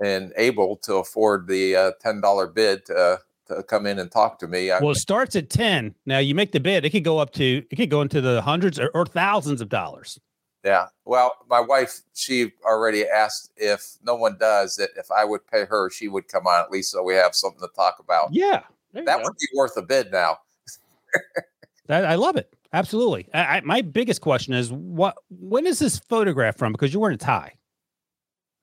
and 0.02 0.32
able 0.36 0.76
to 0.84 0.94
afford 0.94 1.46
the 1.46 1.76
uh, 1.76 1.92
$10 2.04 2.54
bid 2.54 2.86
to 2.86 3.20
to 3.48 3.62
come 3.62 3.86
in 3.86 3.98
and 3.98 4.10
talk 4.10 4.38
to 4.38 4.46
me. 4.46 4.70
I, 4.70 4.78
well, 4.78 4.90
it 4.90 4.96
starts 4.96 5.34
at 5.34 5.50
10. 5.50 5.94
Now 6.06 6.18
you 6.18 6.34
make 6.34 6.52
the 6.52 6.60
bid, 6.60 6.84
it 6.84 6.90
could 6.90 7.04
go 7.04 7.18
up 7.18 7.32
to, 7.34 7.64
it 7.70 7.76
could 7.76 7.90
go 7.90 8.02
into 8.02 8.20
the 8.20 8.42
hundreds 8.42 8.78
or, 8.78 8.90
or 8.94 9.06
thousands 9.06 9.60
of 9.60 9.68
dollars. 9.68 10.20
Yeah. 10.68 10.88
Well, 11.06 11.32
my 11.48 11.60
wife, 11.60 12.02
she 12.12 12.52
already 12.62 13.06
asked 13.06 13.52
if 13.56 13.96
no 14.02 14.14
one 14.14 14.36
does 14.36 14.76
that, 14.76 14.90
if 14.98 15.10
I 15.10 15.24
would 15.24 15.46
pay 15.46 15.64
her, 15.64 15.88
she 15.88 16.08
would 16.08 16.28
come 16.28 16.46
on 16.46 16.62
at 16.62 16.70
least 16.70 16.90
so 16.90 17.02
we 17.02 17.14
have 17.14 17.34
something 17.34 17.60
to 17.60 17.74
talk 17.74 17.96
about. 18.00 18.34
Yeah. 18.34 18.64
That 18.92 19.06
go. 19.06 19.22
would 19.22 19.36
be 19.38 19.48
worth 19.56 19.78
a 19.78 19.82
bid 19.82 20.12
now. 20.12 20.40
that, 21.86 22.04
I 22.04 22.16
love 22.16 22.36
it. 22.36 22.52
Absolutely. 22.74 23.30
I, 23.32 23.38
I, 23.38 23.60
my 23.62 23.80
biggest 23.80 24.20
question 24.20 24.52
is 24.52 24.70
what, 24.70 25.16
when 25.30 25.66
is 25.66 25.78
this 25.78 25.98
photograph 25.98 26.58
from? 26.58 26.72
Because 26.72 26.92
you're 26.92 27.00
wearing 27.00 27.14
a 27.14 27.16
tie. 27.16 27.54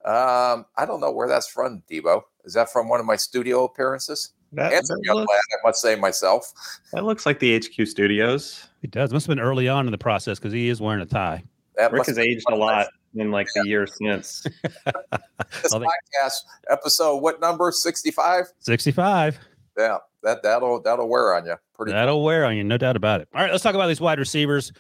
Um, 0.05 0.67
I 0.77 0.85
don't 0.85 0.99
know 0.99 1.11
where 1.11 1.27
that's 1.27 1.47
from, 1.47 1.81
Debo. 1.89 2.21
Is 2.43 2.53
that 2.53 2.71
from 2.71 2.87
one 2.87 2.99
of 2.99 3.07
my 3.07 3.15
studio 3.15 3.63
appearances? 3.63 4.33
That, 4.51 4.69
that 4.69 5.15
looks, 5.15 5.33
I 5.33 5.67
must 5.67 5.81
say 5.81 5.95
myself. 5.95 6.53
That 6.93 7.03
looks 7.03 7.25
like 7.25 7.39
the 7.39 7.57
HQ 7.57 7.87
Studios. 7.87 8.67
It 8.83 8.91
does. 8.91 9.11
Must 9.11 9.25
have 9.25 9.35
been 9.35 9.43
early 9.43 9.67
on 9.67 9.87
in 9.87 9.91
the 9.91 9.97
process 9.97 10.37
because 10.37 10.53
he 10.53 10.69
is 10.69 10.79
wearing 10.79 11.01
a 11.01 11.07
tie. 11.07 11.43
That 11.77 11.91
Rick 11.91 12.07
has 12.07 12.17
aged 12.17 12.45
a 12.49 12.55
lot 12.55 12.87
in 13.15 13.31
like 13.31 13.47
the 13.55 13.67
year 13.67 13.87
since. 13.87 14.41
this 14.63 15.73
podcast 15.73 16.37
episode, 16.69 17.17
what 17.17 17.39
number? 17.41 17.71
Sixty-five. 17.71 18.45
Sixty-five. 18.59 19.37
Yeah, 19.77 19.97
that 20.23 20.43
that'll 20.43 20.81
that'll 20.81 21.09
wear 21.09 21.35
on 21.35 21.45
you. 21.45 21.55
Pretty. 21.73 21.91
That'll 21.91 22.15
cool. 22.15 22.23
wear 22.23 22.45
on 22.45 22.55
you, 22.55 22.63
no 22.63 22.77
doubt 22.77 22.95
about 22.95 23.21
it. 23.21 23.27
All 23.33 23.41
right, 23.41 23.51
let's 23.51 23.63
talk 23.63 23.75
about 23.75 23.87
these 23.87 24.01
wide 24.01 24.19
receivers. 24.19 24.71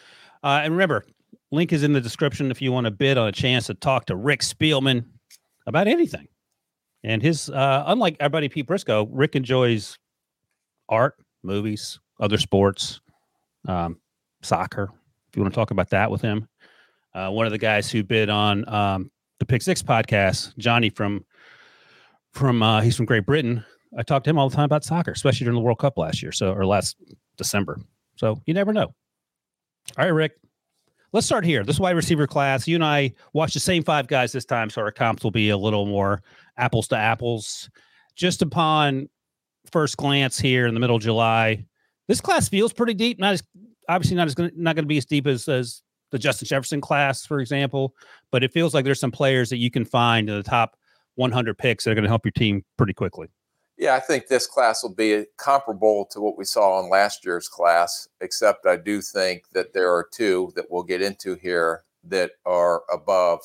Uh, 0.43 0.61
and 0.63 0.73
remember, 0.73 1.05
link 1.51 1.73
is 1.73 1.83
in 1.83 1.93
the 1.93 2.01
description 2.01 2.51
if 2.51 2.61
you 2.61 2.71
want 2.71 2.85
to 2.85 2.91
bid 2.91 3.17
on 3.17 3.27
a 3.27 3.31
chance 3.31 3.67
to 3.67 3.73
talk 3.73 4.05
to 4.05 4.15
Rick 4.15 4.41
Spielman 4.41 5.05
about 5.67 5.87
anything. 5.87 6.27
And 7.03 7.21
his, 7.21 7.49
uh, 7.49 7.83
unlike 7.87 8.17
our 8.19 8.29
buddy 8.29 8.49
Pete 8.49 8.67
Prisco, 8.67 9.07
Rick 9.11 9.35
enjoys 9.35 9.97
art, 10.89 11.15
movies, 11.43 11.99
other 12.19 12.37
sports, 12.37 12.99
um, 13.67 13.99
soccer. 14.41 14.89
If 15.29 15.35
you 15.35 15.41
want 15.41 15.53
to 15.53 15.59
talk 15.59 15.71
about 15.71 15.89
that 15.89 16.09
with 16.09 16.21
him, 16.21 16.47
uh, 17.15 17.29
one 17.29 17.45
of 17.45 17.51
the 17.51 17.57
guys 17.57 17.89
who 17.89 18.03
bid 18.03 18.29
on 18.29 18.67
um, 18.67 19.09
the 19.39 19.45
Pick 19.45 19.61
Six 19.61 19.81
podcast, 19.81 20.55
Johnny 20.57 20.89
from 20.89 21.25
from 22.33 22.61
uh, 22.61 22.81
he's 22.81 22.95
from 22.95 23.05
Great 23.05 23.25
Britain. 23.25 23.63
I 23.97 24.03
talked 24.03 24.25
to 24.25 24.29
him 24.29 24.37
all 24.37 24.49
the 24.49 24.55
time 24.55 24.65
about 24.65 24.83
soccer, 24.83 25.11
especially 25.11 25.45
during 25.45 25.55
the 25.55 25.61
World 25.61 25.79
Cup 25.79 25.97
last 25.97 26.21
year, 26.21 26.33
so 26.33 26.51
or 26.53 26.65
last 26.65 26.97
December. 27.37 27.79
So 28.17 28.41
you 28.45 28.53
never 28.53 28.73
know. 28.73 28.93
All 29.97 30.05
right, 30.05 30.07
Rick. 30.07 30.33
Let's 31.13 31.25
start 31.25 31.45
here. 31.45 31.63
This 31.63 31.79
wide 31.79 31.95
receiver 31.95 32.27
class. 32.27 32.67
You 32.67 32.75
and 32.75 32.83
I 32.83 33.13
watched 33.31 33.53
the 33.53 33.61
same 33.61 33.83
five 33.83 34.07
guys 34.07 34.33
this 34.33 34.43
time, 34.43 34.69
so 34.69 34.81
our 34.81 34.91
comps 34.91 35.23
will 35.23 35.31
be 35.31 35.49
a 35.49 35.57
little 35.57 35.85
more 35.85 36.21
apples 36.57 36.89
to 36.89 36.97
apples. 36.97 37.69
Just 38.17 38.41
upon 38.41 39.07
first 39.71 39.95
glance 39.95 40.37
here 40.37 40.67
in 40.67 40.73
the 40.73 40.79
middle 40.81 40.97
of 40.97 41.01
July, 41.01 41.65
this 42.09 42.19
class 42.19 42.49
feels 42.49 42.73
pretty 42.73 42.93
deep. 42.93 43.17
Not 43.17 43.33
as 43.33 43.43
obviously 43.87 44.17
not 44.17 44.27
as 44.27 44.35
gonna, 44.35 44.51
not 44.57 44.75
going 44.75 44.83
to 44.83 44.89
be 44.89 44.97
as 44.97 45.05
deep 45.05 45.27
as 45.27 45.47
as 45.47 45.81
the 46.11 46.19
Justin 46.19 46.47
Jefferson 46.47 46.81
class, 46.81 47.25
for 47.25 47.39
example, 47.39 47.93
but 48.31 48.43
it 48.43 48.53
feels 48.53 48.73
like 48.73 48.85
there's 48.85 48.99
some 48.99 49.11
players 49.11 49.49
that 49.49 49.57
you 49.57 49.71
can 49.71 49.85
find 49.85 50.29
in 50.29 50.35
the 50.35 50.43
top 50.43 50.77
100 51.15 51.57
picks 51.57 51.83
that 51.83 51.91
are 51.91 51.95
going 51.95 52.03
to 52.03 52.09
help 52.09 52.25
your 52.25 52.31
team 52.31 52.63
pretty 52.77 52.93
quickly. 52.93 53.27
Yeah, 53.77 53.95
I 53.95 53.99
think 53.99 54.27
this 54.27 54.47
class 54.47 54.83
will 54.83 54.93
be 54.93 55.25
comparable 55.37 56.05
to 56.11 56.21
what 56.21 56.37
we 56.37 56.45
saw 56.45 56.81
in 56.81 56.89
last 56.89 57.25
year's 57.25 57.49
class, 57.49 58.07
except 58.21 58.65
I 58.65 58.77
do 58.77 59.01
think 59.01 59.49
that 59.51 59.73
there 59.73 59.93
are 59.93 60.07
two 60.13 60.53
that 60.55 60.65
we'll 60.69 60.83
get 60.83 61.01
into 61.01 61.35
here 61.35 61.83
that 62.05 62.31
are 62.45 62.83
above 62.91 63.41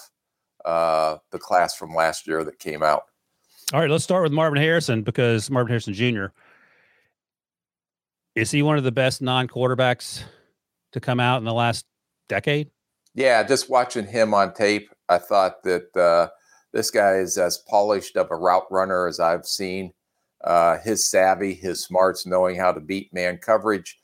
uh, 0.64 1.16
the 1.32 1.38
class 1.38 1.74
from 1.74 1.94
last 1.94 2.28
year 2.28 2.44
that 2.44 2.60
came 2.60 2.82
out. 2.82 3.04
All 3.72 3.80
right, 3.80 3.90
let's 3.90 4.04
start 4.04 4.22
with 4.22 4.32
Marvin 4.32 4.60
Harrison 4.60 5.02
because 5.02 5.50
Marvin 5.50 5.70
Harrison 5.70 5.94
Jr. 5.94 6.26
Is 8.36 8.50
he 8.50 8.62
one 8.62 8.78
of 8.78 8.84
the 8.84 8.92
best 8.92 9.22
non 9.22 9.48
quarterbacks 9.48 10.22
to 10.92 11.00
come 11.00 11.18
out 11.18 11.38
in 11.38 11.44
the 11.44 11.54
last 11.54 11.86
decade? 12.30 12.70
Yeah, 13.14 13.42
just 13.42 13.68
watching 13.68 14.06
him 14.06 14.32
on 14.32 14.54
tape, 14.54 14.88
I 15.08 15.18
thought 15.18 15.62
that 15.64 15.94
uh, 15.96 16.28
this 16.72 16.90
guy 16.90 17.16
is 17.16 17.36
as 17.36 17.58
polished 17.68 18.16
of 18.16 18.30
a 18.30 18.36
route 18.36 18.70
runner 18.70 19.06
as 19.06 19.20
I've 19.20 19.44
seen. 19.44 19.92
Uh, 20.42 20.78
his 20.78 21.10
savvy, 21.10 21.52
his 21.52 21.82
smarts, 21.82 22.24
knowing 22.24 22.56
how 22.56 22.72
to 22.72 22.80
beat 22.80 23.12
man 23.12 23.36
coverage, 23.36 23.98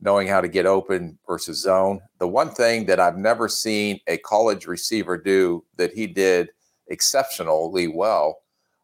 knowing 0.00 0.28
how 0.28 0.40
to 0.40 0.48
get 0.48 0.66
open 0.66 1.18
versus 1.26 1.62
zone. 1.62 2.00
The 2.18 2.28
one 2.28 2.50
thing 2.50 2.84
that 2.86 3.00
I've 3.00 3.16
never 3.16 3.48
seen 3.48 4.00
a 4.06 4.18
college 4.18 4.66
receiver 4.66 5.16
do 5.16 5.64
that 5.76 5.92
he 5.92 6.06
did 6.06 6.50
exceptionally 6.88 7.88
well 7.88 8.40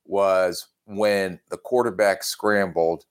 was 0.06 0.66
when 0.86 1.40
the 1.50 1.58
quarterback 1.58 2.22
scrambled. 2.22 3.04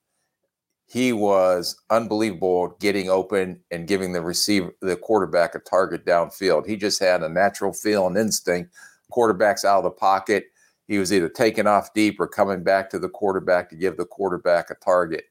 He 0.94 1.12
was 1.12 1.76
unbelievable 1.90 2.78
getting 2.80 3.10
open 3.10 3.60
and 3.72 3.88
giving 3.88 4.14
the 4.14 4.22
receiver, 4.22 4.76
the 4.80 4.96
quarterback, 4.96 5.56
a 5.56 5.60
target 5.60 6.06
downfield. 6.06 6.68
He 6.68 6.78
just 6.78 7.02
had 7.02 7.24
a 7.24 7.30
natural 7.30 7.74
feel 7.74 8.06
and 8.06 8.16
instinct. 8.16 8.72
Quarterback's 9.10 9.66
out 9.66 9.80
of 9.80 9.84
the 9.86 9.90
pocket. 9.90 10.46
He 10.88 11.00
was 11.00 11.12
either 11.12 11.30
taking 11.30 11.66
off 11.66 11.94
deep 11.96 12.20
or 12.20 12.28
coming 12.28 12.64
back 12.64 12.92
to 12.92 13.00
the 13.00 13.10
quarterback 13.10 13.70
to 13.72 13.76
give 13.76 13.98
the 13.98 14.06
quarterback 14.06 14.70
a 14.70 14.76
target 14.76 15.26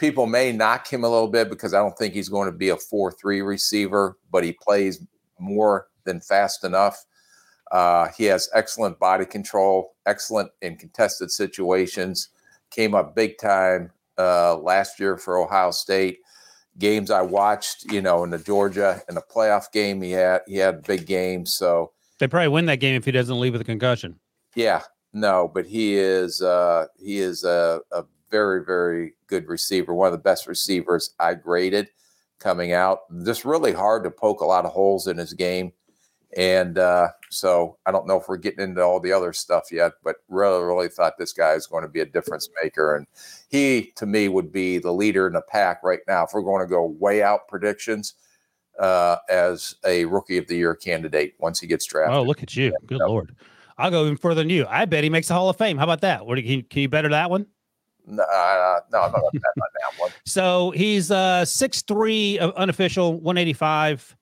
people 0.00 0.26
may 0.26 0.50
knock 0.50 0.90
him 0.90 1.04
a 1.04 1.08
little 1.08 1.28
bit 1.28 1.50
because 1.50 1.74
I 1.74 1.78
don't 1.78 1.96
think 1.96 2.14
he's 2.14 2.30
going 2.30 2.50
to 2.50 2.56
be 2.56 2.70
a 2.70 2.76
4 2.76 3.12
3 3.12 3.42
receiver, 3.42 4.16
but 4.32 4.42
he 4.42 4.52
plays 4.52 5.04
more 5.38 5.88
than 6.04 6.20
fast 6.20 6.64
enough. 6.64 7.04
Uh, 7.70 8.08
he 8.16 8.24
has 8.24 8.48
excellent 8.52 8.98
body 8.98 9.26
control, 9.26 9.94
excellent 10.06 10.50
in 10.62 10.76
contested 10.76 11.30
situations, 11.30 12.30
came 12.70 12.94
up 12.94 13.14
big 13.14 13.38
time 13.38 13.92
uh, 14.20 14.56
last 14.56 15.00
year 15.00 15.16
for 15.16 15.38
Ohio 15.38 15.70
State. 15.70 16.18
Games 16.78 17.10
I 17.10 17.22
watched, 17.22 17.90
you 17.92 18.00
know, 18.00 18.22
in 18.24 18.30
the 18.30 18.38
Georgia 18.38 19.02
in 19.08 19.14
the 19.14 19.22
playoff 19.22 19.72
game, 19.72 20.00
he 20.00 20.12
had 20.12 20.42
he 20.46 20.56
had 20.56 20.74
a 20.76 20.78
big 20.78 21.06
games. 21.06 21.54
So 21.54 21.92
they 22.18 22.28
probably 22.28 22.48
win 22.48 22.66
that 22.66 22.76
game 22.76 22.94
if 22.94 23.04
he 23.04 23.12
doesn't 23.12 23.40
leave 23.40 23.52
with 23.52 23.60
a 23.60 23.64
concussion. 23.64 24.20
Yeah, 24.54 24.82
no, 25.12 25.50
but 25.52 25.66
he 25.66 25.94
is 25.94 26.40
uh, 26.42 26.86
he 26.98 27.18
is 27.18 27.44
a, 27.44 27.80
a 27.92 28.04
very, 28.30 28.64
very 28.64 29.14
good 29.26 29.48
receiver, 29.48 29.94
one 29.94 30.06
of 30.06 30.12
the 30.12 30.18
best 30.18 30.46
receivers 30.46 31.14
I 31.18 31.34
graded 31.34 31.88
coming 32.38 32.72
out. 32.72 33.00
Just 33.24 33.44
really 33.44 33.72
hard 33.72 34.04
to 34.04 34.10
poke 34.10 34.40
a 34.40 34.46
lot 34.46 34.64
of 34.64 34.72
holes 34.72 35.06
in 35.06 35.18
his 35.18 35.34
game. 35.34 35.72
And 36.36 36.78
uh, 36.78 37.08
so 37.28 37.76
I 37.86 37.90
don't 37.90 38.06
know 38.06 38.20
if 38.20 38.28
we're 38.28 38.36
getting 38.36 38.62
into 38.62 38.82
all 38.82 39.00
the 39.00 39.12
other 39.12 39.32
stuff 39.32 39.72
yet, 39.72 39.92
but 40.04 40.16
really, 40.28 40.62
really 40.62 40.88
thought 40.88 41.18
this 41.18 41.32
guy 41.32 41.54
is 41.54 41.66
going 41.66 41.82
to 41.82 41.88
be 41.88 42.00
a 42.00 42.06
difference 42.06 42.48
maker. 42.62 42.94
And 42.94 43.06
he, 43.48 43.92
to 43.96 44.06
me, 44.06 44.28
would 44.28 44.52
be 44.52 44.78
the 44.78 44.92
leader 44.92 45.26
in 45.26 45.32
the 45.32 45.42
pack 45.42 45.82
right 45.82 46.00
now. 46.06 46.24
If 46.24 46.30
we're 46.32 46.42
going 46.42 46.64
to 46.64 46.70
go 46.70 46.84
way 46.84 47.22
out 47.22 47.48
predictions, 47.48 48.14
uh, 48.80 49.16
as 49.28 49.76
a 49.84 50.06
rookie 50.06 50.38
of 50.38 50.46
the 50.48 50.56
year 50.56 50.74
candidate 50.74 51.34
once 51.38 51.60
he 51.60 51.66
gets 51.66 51.84
drafted. 51.84 52.16
Oh, 52.16 52.22
look 52.22 52.42
at 52.42 52.56
you. 52.56 52.72
Good 52.86 52.98
Lord. 52.98 53.36
I'll 53.78 53.90
go 53.90 54.04
even 54.04 54.16
further 54.16 54.42
than 54.42 54.50
you. 54.50 54.66
I 54.68 54.84
bet 54.86 55.04
he 55.04 55.10
makes 55.10 55.28
the 55.28 55.34
Hall 55.34 55.48
of 55.48 55.56
Fame. 55.56 55.78
How 55.78 55.84
about 55.84 56.00
that? 56.02 56.26
What, 56.26 56.36
can, 56.36 56.46
you, 56.46 56.62
can 56.62 56.82
you 56.82 56.88
better 56.88 57.08
that 57.10 57.30
one? 57.30 57.46
No, 58.06 58.22
uh, 58.22 58.80
no, 58.92 59.02
I'm 59.02 59.12
not 59.12 59.22
on 59.22 59.30
that 59.34 59.98
one. 59.98 60.10
So 60.26 60.70
he's 60.70 61.10
uh 61.10 61.44
six 61.44 61.82
three 61.82 62.38
uh, 62.38 62.50
unofficial, 62.56 63.14
185, 63.20 64.16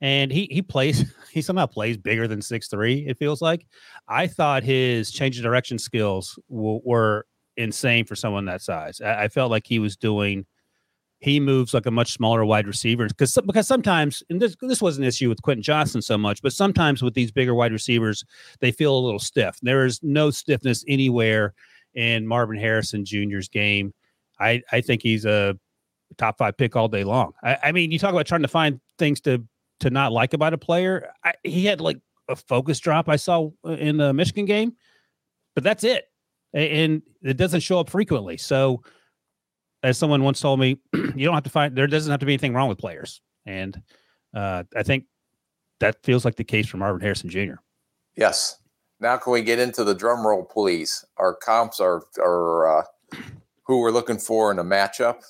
and 0.00 0.32
he 0.32 0.48
he 0.50 0.62
plays 0.62 1.12
he 1.30 1.42
somehow 1.42 1.66
plays 1.66 1.96
bigger 1.96 2.28
than 2.28 2.42
six 2.42 2.68
three. 2.68 3.06
It 3.06 3.18
feels 3.18 3.42
like. 3.42 3.66
I 4.08 4.26
thought 4.26 4.62
his 4.62 5.10
change 5.10 5.38
of 5.38 5.42
direction 5.42 5.78
skills 5.78 6.38
w- 6.50 6.80
were 6.84 7.26
insane 7.56 8.04
for 8.04 8.16
someone 8.16 8.44
that 8.46 8.62
size. 8.62 9.00
I, 9.00 9.24
I 9.24 9.28
felt 9.28 9.50
like 9.50 9.66
he 9.66 9.78
was 9.78 9.96
doing. 9.96 10.46
He 11.20 11.40
moves 11.40 11.72
like 11.72 11.86
a 11.86 11.90
much 11.90 12.12
smaller 12.12 12.44
wide 12.44 12.66
receiver 12.66 13.08
because 13.08 13.38
because 13.46 13.66
sometimes 13.66 14.22
and 14.28 14.40
this 14.40 14.54
this 14.60 14.82
was 14.82 14.98
an 14.98 15.04
issue 15.04 15.28
with 15.28 15.40
Quentin 15.42 15.62
Johnston 15.62 16.02
so 16.02 16.18
much, 16.18 16.42
but 16.42 16.52
sometimes 16.52 17.02
with 17.02 17.14
these 17.14 17.30
bigger 17.30 17.54
wide 17.54 17.72
receivers 17.72 18.24
they 18.60 18.70
feel 18.70 18.96
a 18.96 19.00
little 19.00 19.18
stiff. 19.18 19.58
There 19.62 19.86
is 19.86 20.00
no 20.02 20.30
stiffness 20.30 20.84
anywhere 20.86 21.54
in 21.94 22.26
Marvin 22.26 22.58
Harrison 22.58 23.04
Jr.'s 23.04 23.48
game. 23.48 23.94
I, 24.38 24.62
I 24.70 24.82
think 24.82 25.02
he's 25.02 25.24
a 25.24 25.58
top 26.18 26.38
five 26.38 26.56
pick 26.56 26.76
all 26.76 26.88
day 26.88 27.04
long. 27.04 27.32
I, 27.42 27.58
I 27.64 27.72
mean, 27.72 27.90
you 27.90 27.98
talk 27.98 28.12
about 28.12 28.26
trying 28.26 28.42
to 28.42 28.48
find 28.48 28.80
things 28.98 29.20
to 29.22 29.42
to 29.80 29.90
not 29.90 30.12
like 30.12 30.34
about 30.34 30.54
a 30.54 30.58
player. 30.58 31.10
I, 31.24 31.34
he 31.44 31.64
had 31.66 31.80
like 31.80 31.98
a 32.28 32.36
focus 32.36 32.78
drop 32.80 33.08
I 33.08 33.16
saw 33.16 33.50
uh, 33.64 33.72
in 33.72 33.96
the 33.96 34.12
Michigan 34.12 34.44
game, 34.44 34.74
but 35.54 35.64
that's 35.64 35.84
it, 35.84 36.06
and 36.52 37.02
it 37.22 37.36
doesn't 37.36 37.60
show 37.60 37.80
up 37.80 37.90
frequently. 37.90 38.36
So, 38.36 38.82
as 39.82 39.98
someone 39.98 40.22
once 40.22 40.40
told 40.40 40.60
me, 40.60 40.78
you 40.92 41.24
don't 41.24 41.34
have 41.34 41.44
to 41.44 41.50
find 41.50 41.76
there 41.76 41.86
doesn't 41.86 42.10
have 42.10 42.20
to 42.20 42.26
be 42.26 42.32
anything 42.32 42.54
wrong 42.54 42.68
with 42.68 42.78
players, 42.78 43.20
and 43.44 43.80
uh, 44.34 44.64
I 44.74 44.82
think 44.82 45.04
that 45.80 46.02
feels 46.02 46.24
like 46.24 46.36
the 46.36 46.44
case 46.44 46.66
for 46.66 46.78
Marvin 46.78 47.00
Harrison 47.00 47.28
Jr. 47.30 47.54
Yes, 48.16 48.58
now, 49.00 49.16
can 49.18 49.32
we 49.32 49.42
get 49.42 49.58
into 49.58 49.84
the 49.84 49.94
drum 49.94 50.26
roll, 50.26 50.42
please? 50.42 51.04
Our 51.18 51.34
comps 51.34 51.80
are 51.80 52.02
are 52.18 52.78
uh, 52.78 52.84
who 53.64 53.80
we're 53.80 53.90
looking 53.90 54.18
for 54.18 54.50
in 54.50 54.58
a 54.58 54.64
matchup. 54.64 55.22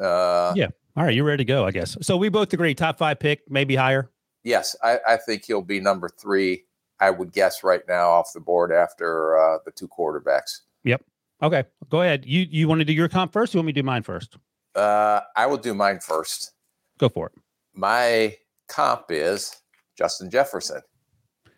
Uh, 0.00 0.52
yeah. 0.56 0.68
All 0.96 1.04
right, 1.04 1.14
you're 1.14 1.24
ready 1.24 1.44
to 1.44 1.48
go, 1.48 1.66
I 1.66 1.72
guess. 1.72 1.96
So 2.02 2.16
we 2.16 2.28
both 2.28 2.52
agree 2.52 2.74
top 2.74 2.98
five 2.98 3.18
pick, 3.18 3.50
maybe 3.50 3.74
higher. 3.74 4.10
Yes, 4.44 4.76
I, 4.82 4.98
I 5.08 5.16
think 5.16 5.44
he'll 5.44 5.62
be 5.62 5.80
number 5.80 6.08
three. 6.08 6.64
I 7.00 7.10
would 7.10 7.32
guess 7.32 7.64
right 7.64 7.82
now 7.88 8.10
off 8.10 8.32
the 8.32 8.40
board 8.40 8.70
after 8.70 9.36
uh, 9.36 9.58
the 9.64 9.72
two 9.72 9.88
quarterbacks. 9.88 10.60
Yep. 10.84 11.02
Okay, 11.42 11.64
go 11.90 12.02
ahead. 12.02 12.24
You 12.24 12.46
you 12.48 12.68
want 12.68 12.78
to 12.80 12.84
do 12.84 12.92
your 12.92 13.08
comp 13.08 13.32
first? 13.32 13.52
you 13.52 13.58
want 13.58 13.66
me 13.66 13.72
to 13.72 13.82
do 13.82 13.84
mine 13.84 14.02
first? 14.02 14.38
Uh, 14.74 15.20
I 15.36 15.46
will 15.46 15.56
do 15.56 15.74
mine 15.74 15.98
first. 16.00 16.52
Go 16.98 17.08
for 17.08 17.26
it. 17.26 17.32
My 17.74 18.36
comp 18.68 19.06
is 19.10 19.56
Justin 19.96 20.30
Jefferson. 20.30 20.80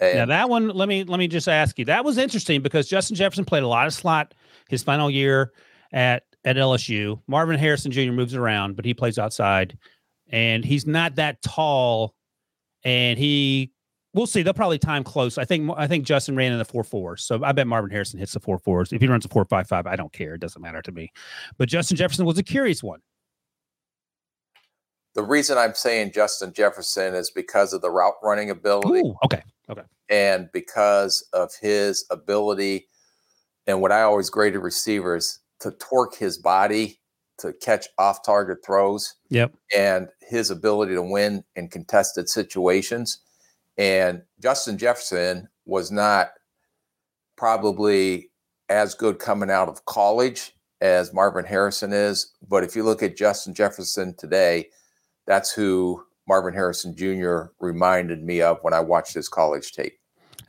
And 0.01 0.19
now 0.19 0.27
that 0.27 0.49
one, 0.49 0.69
let 0.69 0.89
me 0.89 1.05
let 1.05 1.19
me 1.19 1.29
just 1.29 1.49
ask 1.49 1.79
you. 1.79 1.85
That 1.87 2.05
was 2.05 2.19
interesting 2.19 2.63
because 2.63 2.89
Justin 2.89 3.17
Jefferson 3.17 3.45
played 3.45 3.63
a 3.63 3.69
lot 3.69 3.87
of 3.87 3.93
slot 3.93 4.35
his 4.69 4.83
final 4.83 5.11
year 5.11 5.53
at 5.93 6.25
at 6.47 6.57
LSU. 6.57 7.21
Marvin 7.27 7.59
Harrison 7.59 7.91
Jr. 7.91 8.13
moves 8.13 8.35
around, 8.35 8.77
but 8.77 8.85
he 8.85 8.95
plays 8.95 9.19
outside, 9.19 9.77
and 10.31 10.65
he's 10.65 10.87
not 10.87 11.17
that 11.17 11.43
tall. 11.43 12.15
And 12.85 13.19
he, 13.19 13.73
we'll 14.15 14.29
see. 14.29 14.43
They'll 14.43 14.55
probably 14.55 14.79
time 14.79 15.03
close. 15.03 15.37
I 15.37 15.45
think 15.45 15.69
I 15.77 15.89
think 15.89 16.07
Justin 16.07 16.37
ran 16.37 16.53
in 16.53 16.59
the 16.59 16.65
four 16.65 16.85
fours, 16.85 17.25
so 17.25 17.43
I 17.45 17.53
bet 17.53 17.67
Marvin 17.67 17.91
Harrison 17.91 18.21
hits 18.21 18.33
the 18.33 18.41
four 18.41 18.59
fours. 18.59 18.93
If 18.93 19.03
he 19.03 19.09
runs 19.09 19.25
a 19.25 19.29
four 19.29 19.45
five 19.45 19.69
five, 19.69 19.87
I 19.87 19.97
don't 19.97 20.13
care. 20.13 20.35
It 20.35 20.41
doesn't 20.41 20.63
matter 20.63 20.81
to 20.83 20.93
me. 20.93 21.11
But 21.59 21.69
Justin 21.69 21.97
Jefferson 21.97 22.25
was 22.25 22.39
a 22.39 22.45
curious 22.45 22.83
one. 22.83 23.01
The 25.15 25.25
reason 25.25 25.59
I'm 25.59 25.75
saying 25.75 26.13
Justin 26.13 26.53
Jefferson 26.53 27.15
is 27.15 27.31
because 27.31 27.73
of 27.73 27.81
the 27.81 27.91
route 27.91 28.15
running 28.23 28.51
ability. 28.51 29.01
Ooh, 29.01 29.17
okay. 29.25 29.43
Okay. 29.69 29.83
And 30.09 30.49
because 30.53 31.27
of 31.33 31.51
his 31.61 32.07
ability 32.11 32.87
and 33.67 33.81
what 33.81 33.91
I 33.91 34.03
always 34.03 34.31
graded 34.31 34.63
receivers 34.63 35.41
to 35.61 35.73
torque 35.73 36.17
his 36.17 36.39
body 36.39 37.01
to 37.39 37.53
catch 37.55 37.87
off 37.99 38.25
target 38.25 38.59
throws. 38.65 39.15
Yep. 39.29 39.55
And 39.77 40.09
his 40.21 40.51
ability 40.51 40.95
to 40.95 41.03
win 41.03 41.45
in 41.55 41.69
contested 41.69 42.29
situations. 42.29 43.19
And 43.79 44.23
Justin 44.41 44.79
Jefferson 44.79 45.49
was 45.67 45.91
not 45.91 46.31
probably 47.37 48.31
as 48.69 48.95
good 48.95 49.19
coming 49.19 49.51
out 49.51 49.69
of 49.69 49.85
college 49.85 50.55
as 50.81 51.13
Marvin 51.13 51.45
Harrison 51.45 51.93
is. 51.93 52.33
But 52.49 52.65
if 52.65 52.75
you 52.75 52.83
look 52.83 53.03
at 53.03 53.17
Justin 53.17 53.55
Jefferson 53.55 54.15
today, 54.17 54.69
that's 55.27 55.53
who 55.53 56.03
Marvin 56.27 56.55
Harrison 56.55 56.97
Jr. 56.97 57.51
reminded 57.61 58.23
me 58.23 58.41
of 58.41 58.59
when 58.63 58.75
I 58.75 58.81
watched 58.81 59.15
his 59.15 59.29
college 59.29 59.73
tape. 59.73 59.99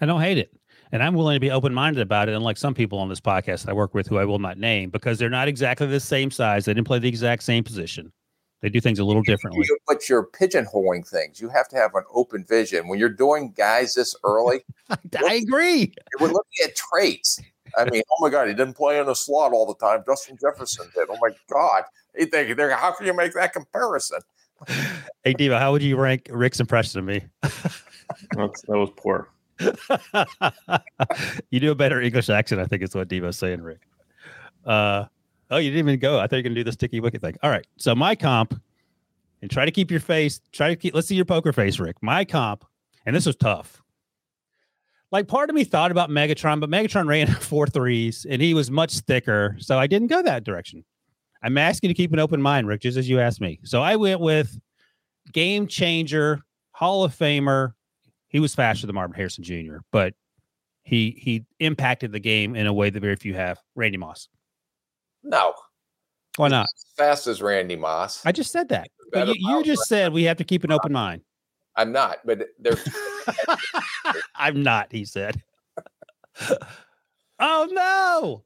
I 0.01 0.05
don't 0.05 0.21
hate 0.21 0.37
it. 0.37 0.56
And 0.91 1.03
I'm 1.03 1.13
willing 1.13 1.35
to 1.35 1.39
be 1.39 1.51
open 1.51 1.73
minded 1.73 2.01
about 2.01 2.29
it, 2.29 2.35
unlike 2.35 2.57
some 2.57 2.73
people 2.73 2.99
on 2.99 3.09
this 3.09 3.19
podcast 3.19 3.67
I 3.67 3.73
work 3.73 3.93
with 3.93 4.07
who 4.07 4.17
I 4.17 4.25
will 4.25 4.39
not 4.39 4.57
name 4.57 4.89
because 4.89 5.17
they're 5.17 5.29
not 5.29 5.47
exactly 5.47 5.87
the 5.87 5.99
same 5.99 6.31
size. 6.31 6.65
They 6.65 6.73
didn't 6.73 6.87
play 6.87 6.99
the 6.99 7.09
exact 7.09 7.43
same 7.43 7.63
position. 7.63 8.11
They 8.61 8.69
do 8.69 8.81
things 8.81 8.97
a 8.97 9.03
little 9.03 9.21
differently. 9.21 9.67
But 9.85 10.09
you're 10.09 10.25
pigeonholing 10.25 11.07
things. 11.07 11.39
You 11.39 11.49
have 11.49 11.67
to 11.69 11.75
have 11.75 11.93
an 11.93 12.03
open 12.11 12.43
vision. 12.43 12.87
When 12.87 12.97
you're 12.97 13.09
doing 13.09 13.53
guys 13.55 13.93
this 13.93 14.15
early, 14.23 14.61
I 14.89 15.35
agree. 15.35 15.93
We're 16.19 16.29
looking 16.29 16.65
at 16.65 16.75
traits. 16.75 17.39
I 17.77 17.85
mean, 17.89 18.01
oh 18.11 18.15
my 18.19 18.29
God, 18.29 18.47
he 18.47 18.53
didn't 18.53 18.73
play 18.73 18.99
in 18.99 19.05
the 19.05 19.13
slot 19.13 19.51
all 19.51 19.65
the 19.67 19.75
time. 19.75 20.03
Justin 20.07 20.37
Jefferson 20.41 20.87
did. 20.95 21.07
Oh 21.09 21.17
my 21.21 21.29
God. 21.51 21.83
He 22.17 22.25
think, 22.25 22.57
how 22.71 22.91
can 22.93 23.05
you 23.05 23.13
make 23.13 23.33
that 23.33 23.53
comparison? 23.53 24.19
hey, 24.67 25.33
Debo, 25.35 25.59
how 25.59 25.71
would 25.71 25.83
you 25.83 25.97
rank 25.97 26.27
Rick's 26.31 26.59
impression 26.59 26.99
of 26.99 27.05
me? 27.05 27.23
That's, 27.41 28.61
that 28.61 28.77
was 28.77 28.89
poor. 28.95 29.29
you 31.49 31.59
do 31.59 31.71
a 31.71 31.75
better 31.75 32.01
English 32.01 32.29
accent, 32.29 32.61
I 32.61 32.65
think 32.65 32.83
is 32.83 32.95
what 32.95 33.07
Debo's 33.07 33.37
saying, 33.37 33.61
Rick. 33.61 33.81
Uh, 34.65 35.05
oh, 35.49 35.57
you 35.57 35.69
didn't 35.69 35.87
even 35.87 35.99
go. 35.99 36.19
I 36.19 36.27
thought 36.27 36.37
you 36.37 36.39
were 36.39 36.43
going 36.43 36.55
to 36.55 36.59
do 36.61 36.63
the 36.63 36.71
sticky 36.71 36.99
wicket 36.99 37.21
thing. 37.21 37.35
All 37.43 37.49
right. 37.49 37.65
So 37.77 37.95
my 37.95 38.15
comp, 38.15 38.59
and 39.41 39.51
try 39.51 39.65
to 39.65 39.71
keep 39.71 39.91
your 39.91 39.99
face, 39.99 40.41
try 40.51 40.69
to 40.69 40.75
keep, 40.75 40.95
let's 40.95 41.07
see 41.07 41.15
your 41.15 41.25
poker 41.25 41.53
face, 41.53 41.79
Rick. 41.79 41.97
My 42.01 42.25
comp, 42.25 42.65
and 43.05 43.15
this 43.15 43.25
was 43.25 43.35
tough. 43.35 43.81
Like 45.11 45.27
part 45.27 45.49
of 45.49 45.55
me 45.55 45.63
thought 45.63 45.91
about 45.91 46.09
Megatron, 46.09 46.59
but 46.59 46.69
Megatron 46.69 47.07
ran 47.07 47.27
four 47.39 47.67
threes 47.67 48.25
and 48.29 48.41
he 48.41 48.53
was 48.53 48.69
much 48.69 48.99
thicker. 48.99 49.55
So 49.59 49.79
I 49.79 49.87
didn't 49.87 50.07
go 50.07 50.21
that 50.21 50.43
direction. 50.43 50.83
I'm 51.43 51.57
asking 51.57 51.89
to 51.89 51.93
keep 51.93 52.11
an 52.11 52.19
open 52.19 52.41
mind, 52.41 52.67
Rick, 52.67 52.81
just 52.81 52.97
as 52.97 53.07
you 53.07 53.19
asked 53.19 53.39
me. 53.39 53.59
So 53.63 53.81
I 53.81 53.95
went 53.95 54.19
with 54.19 54.59
game 55.31 55.67
changer, 55.67 56.41
Hall 56.71 57.03
of 57.03 57.15
Famer. 57.15 57.73
He 58.29 58.39
was 58.39 58.53
faster 58.53 58.85
than 58.87 58.95
Marvin 58.95 59.15
Harrison 59.15 59.43
Jr., 59.43 59.77
but 59.91 60.13
he 60.83 61.19
he 61.21 61.45
impacted 61.59 62.11
the 62.11 62.19
game 62.19 62.55
in 62.55 62.65
a 62.67 62.73
way 62.73 62.89
that 62.89 62.99
very 62.99 63.15
few 63.15 63.33
have. 63.33 63.59
Randy 63.75 63.97
Moss. 63.97 64.29
No. 65.23 65.53
Why 66.37 66.47
not? 66.49 66.63
As 66.63 66.85
fast 66.95 67.27
as 67.27 67.41
Randy 67.41 67.75
Moss. 67.75 68.25
I 68.25 68.31
just 68.31 68.51
said 68.51 68.69
that. 68.69 68.87
But 69.11 69.27
you, 69.27 69.35
you 69.37 69.63
just 69.63 69.85
said 69.85 70.13
we 70.13 70.23
have 70.23 70.37
to 70.37 70.43
keep 70.43 70.63
an 70.63 70.71
open 70.71 70.93
mind. 70.93 71.21
I'm 71.75 71.91
not, 71.91 72.19
but 72.25 72.47
there's 72.59 72.87
I'm 74.35 74.63
not, 74.63 74.91
he 74.91 75.05
said. 75.05 75.41
oh 77.39 77.67
no. 77.71 78.43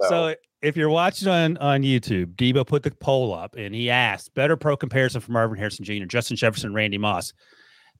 So, 0.00 0.08
so 0.08 0.34
if 0.62 0.76
you're 0.76 0.90
watching 0.90 1.28
on 1.28 1.56
on 1.58 1.82
YouTube, 1.82 2.34
Debo 2.36 2.66
put 2.66 2.82
the 2.82 2.90
poll 2.90 3.34
up 3.34 3.56
and 3.56 3.74
he 3.74 3.90
asked 3.90 4.34
better 4.34 4.56
pro 4.56 4.76
comparison 4.76 5.20
for 5.20 5.32
Marvin 5.32 5.58
Harrison 5.58 5.84
Jr., 5.84 6.04
Justin 6.04 6.36
Jefferson, 6.36 6.72
Randy 6.72 6.98
Moss. 6.98 7.32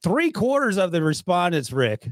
Three 0.05 0.31
quarters 0.31 0.77
of 0.77 0.93
the 0.93 1.03
respondents, 1.03 1.73
Rick, 1.73 2.11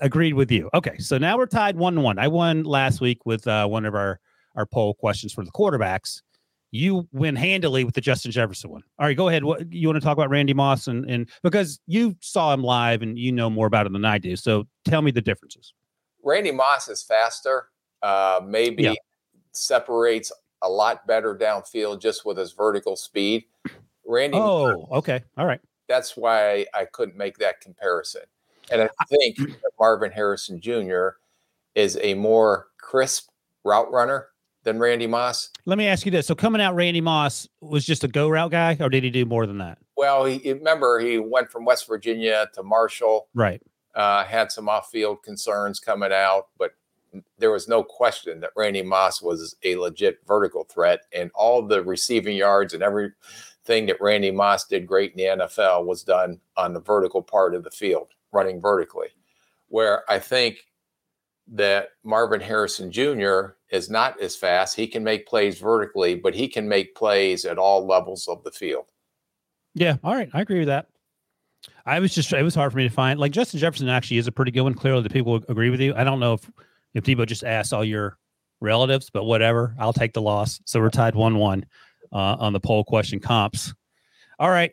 agreed 0.00 0.32
with 0.32 0.50
you. 0.50 0.70
Okay, 0.72 0.96
so 0.96 1.18
now 1.18 1.36
we're 1.36 1.44
tied 1.44 1.76
one 1.76 1.94
to 1.96 2.00
one. 2.00 2.18
I 2.18 2.28
won 2.28 2.64
last 2.64 3.02
week 3.02 3.26
with 3.26 3.46
uh, 3.46 3.66
one 3.66 3.84
of 3.84 3.94
our 3.94 4.18
our 4.56 4.64
poll 4.64 4.94
questions 4.94 5.32
for 5.32 5.44
the 5.44 5.50
quarterbacks. 5.50 6.22
You 6.70 7.06
win 7.12 7.36
handily 7.36 7.84
with 7.84 7.94
the 7.94 8.00
Justin 8.00 8.32
Jefferson 8.32 8.70
one. 8.70 8.82
All 8.98 9.06
right, 9.06 9.16
go 9.16 9.28
ahead. 9.28 9.44
What 9.44 9.70
you 9.70 9.86
want 9.86 9.96
to 9.96 10.04
talk 10.04 10.16
about 10.16 10.30
Randy 10.30 10.54
Moss 10.54 10.86
and 10.86 11.08
and 11.08 11.28
because 11.42 11.78
you 11.86 12.16
saw 12.20 12.54
him 12.54 12.64
live 12.64 13.02
and 13.02 13.18
you 13.18 13.32
know 13.32 13.50
more 13.50 13.66
about 13.66 13.86
him 13.86 13.92
than 13.92 14.06
I 14.06 14.16
do. 14.16 14.34
So 14.34 14.66
tell 14.86 15.02
me 15.02 15.10
the 15.10 15.22
differences. 15.22 15.74
Randy 16.24 16.50
Moss 16.52 16.88
is 16.88 17.02
faster. 17.02 17.68
Uh, 18.02 18.40
maybe 18.44 18.84
yeah 18.84 18.94
separates 19.52 20.32
a 20.62 20.68
lot 20.68 21.06
better 21.06 21.34
downfield 21.36 22.00
just 22.00 22.24
with 22.24 22.38
his 22.38 22.52
vertical 22.52 22.96
speed. 22.96 23.44
Randy. 24.06 24.38
Oh, 24.38 24.88
okay. 24.92 25.22
All 25.36 25.46
right. 25.46 25.60
That's 25.88 26.16
why 26.16 26.66
I 26.74 26.84
couldn't 26.84 27.16
make 27.16 27.38
that 27.38 27.60
comparison. 27.60 28.22
And 28.70 28.82
I 28.82 29.04
think 29.06 29.38
that 29.38 29.70
Marvin 29.80 30.12
Harrison 30.12 30.60
Jr. 30.60 31.08
is 31.74 31.98
a 32.02 32.14
more 32.14 32.68
crisp 32.78 33.30
route 33.64 33.90
runner 33.90 34.28
than 34.64 34.78
Randy 34.78 35.06
Moss. 35.06 35.50
Let 35.64 35.78
me 35.78 35.86
ask 35.86 36.04
you 36.04 36.12
this. 36.12 36.26
So 36.26 36.34
coming 36.34 36.60
out, 36.60 36.74
Randy 36.74 37.00
Moss 37.00 37.48
was 37.60 37.84
just 37.84 38.04
a 38.04 38.08
go 38.08 38.28
route 38.28 38.50
guy, 38.50 38.76
or 38.80 38.90
did 38.90 39.04
he 39.04 39.10
do 39.10 39.24
more 39.24 39.46
than 39.46 39.58
that? 39.58 39.78
Well, 39.96 40.26
he 40.26 40.52
remember 40.52 41.00
he 41.00 41.18
went 41.18 41.50
from 41.50 41.64
West 41.64 41.86
Virginia 41.88 42.48
to 42.54 42.62
Marshall. 42.62 43.28
Right. 43.34 43.62
Uh, 43.94 44.24
had 44.24 44.52
some 44.52 44.68
off-field 44.68 45.22
concerns 45.22 45.80
coming 45.80 46.12
out, 46.12 46.48
but 46.58 46.74
there 47.38 47.50
was 47.50 47.66
no 47.66 47.82
question 47.82 48.40
that 48.40 48.50
Randy 48.54 48.82
Moss 48.82 49.22
was 49.22 49.56
a 49.64 49.76
legit 49.76 50.18
vertical 50.26 50.64
threat, 50.64 51.00
and 51.12 51.30
all 51.34 51.62
the 51.62 51.82
receiving 51.82 52.36
yards 52.36 52.74
and 52.74 52.82
everything 53.68 53.86
that 53.86 54.00
Randy 54.00 54.30
Moss 54.30 54.66
did 54.66 54.86
great 54.86 55.12
in 55.12 55.18
the 55.18 55.44
NFL 55.44 55.84
was 55.84 56.02
done 56.02 56.40
on 56.56 56.72
the 56.72 56.80
vertical 56.80 57.22
part 57.22 57.54
of 57.54 57.64
the 57.64 57.70
field, 57.70 58.08
running 58.32 58.60
vertically. 58.60 59.08
Where 59.68 60.10
I 60.10 60.18
think 60.18 60.66
that 61.48 61.90
Marvin 62.02 62.40
Harrison 62.40 62.90
Jr. 62.90 63.56
is 63.70 63.90
not 63.90 64.20
as 64.20 64.36
fast. 64.36 64.74
He 64.76 64.86
can 64.86 65.04
make 65.04 65.26
plays 65.26 65.58
vertically, 65.58 66.14
but 66.14 66.34
he 66.34 66.48
can 66.48 66.68
make 66.68 66.94
plays 66.94 67.44
at 67.44 67.58
all 67.58 67.86
levels 67.86 68.26
of 68.28 68.42
the 68.44 68.50
field. 68.50 68.86
Yeah, 69.74 69.96
all 70.02 70.14
right, 70.14 70.30
I 70.32 70.40
agree 70.40 70.60
with 70.60 70.68
that. 70.68 70.86
I 71.84 72.00
was 72.00 72.14
just 72.14 72.32
it 72.32 72.42
was 72.42 72.54
hard 72.54 72.72
for 72.72 72.78
me 72.78 72.88
to 72.88 72.94
find 72.94 73.18
like 73.18 73.32
Justin 73.32 73.60
Jefferson 73.60 73.88
actually 73.88 74.18
is 74.18 74.26
a 74.26 74.32
pretty 74.32 74.50
good 74.50 74.62
one. 74.62 74.74
Clearly, 74.74 75.02
the 75.02 75.10
people 75.10 75.36
agree 75.48 75.70
with 75.70 75.80
you. 75.80 75.94
I 75.94 76.04
don't 76.04 76.20
know 76.20 76.34
if 76.34 76.50
if 76.94 77.04
Debo 77.04 77.26
just 77.26 77.44
asks 77.44 77.72
all 77.72 77.84
your 77.84 78.16
relatives, 78.60 79.10
but 79.10 79.24
whatever, 79.24 79.74
I'll 79.78 79.92
take 79.92 80.14
the 80.14 80.22
loss. 80.22 80.60
So 80.64 80.80
we're 80.80 80.90
tied 80.90 81.14
1 81.14 81.36
1 81.36 81.64
uh, 82.12 82.36
on 82.38 82.52
the 82.52 82.60
poll 82.60 82.84
question 82.84 83.20
comps. 83.20 83.74
All 84.38 84.50
right. 84.50 84.72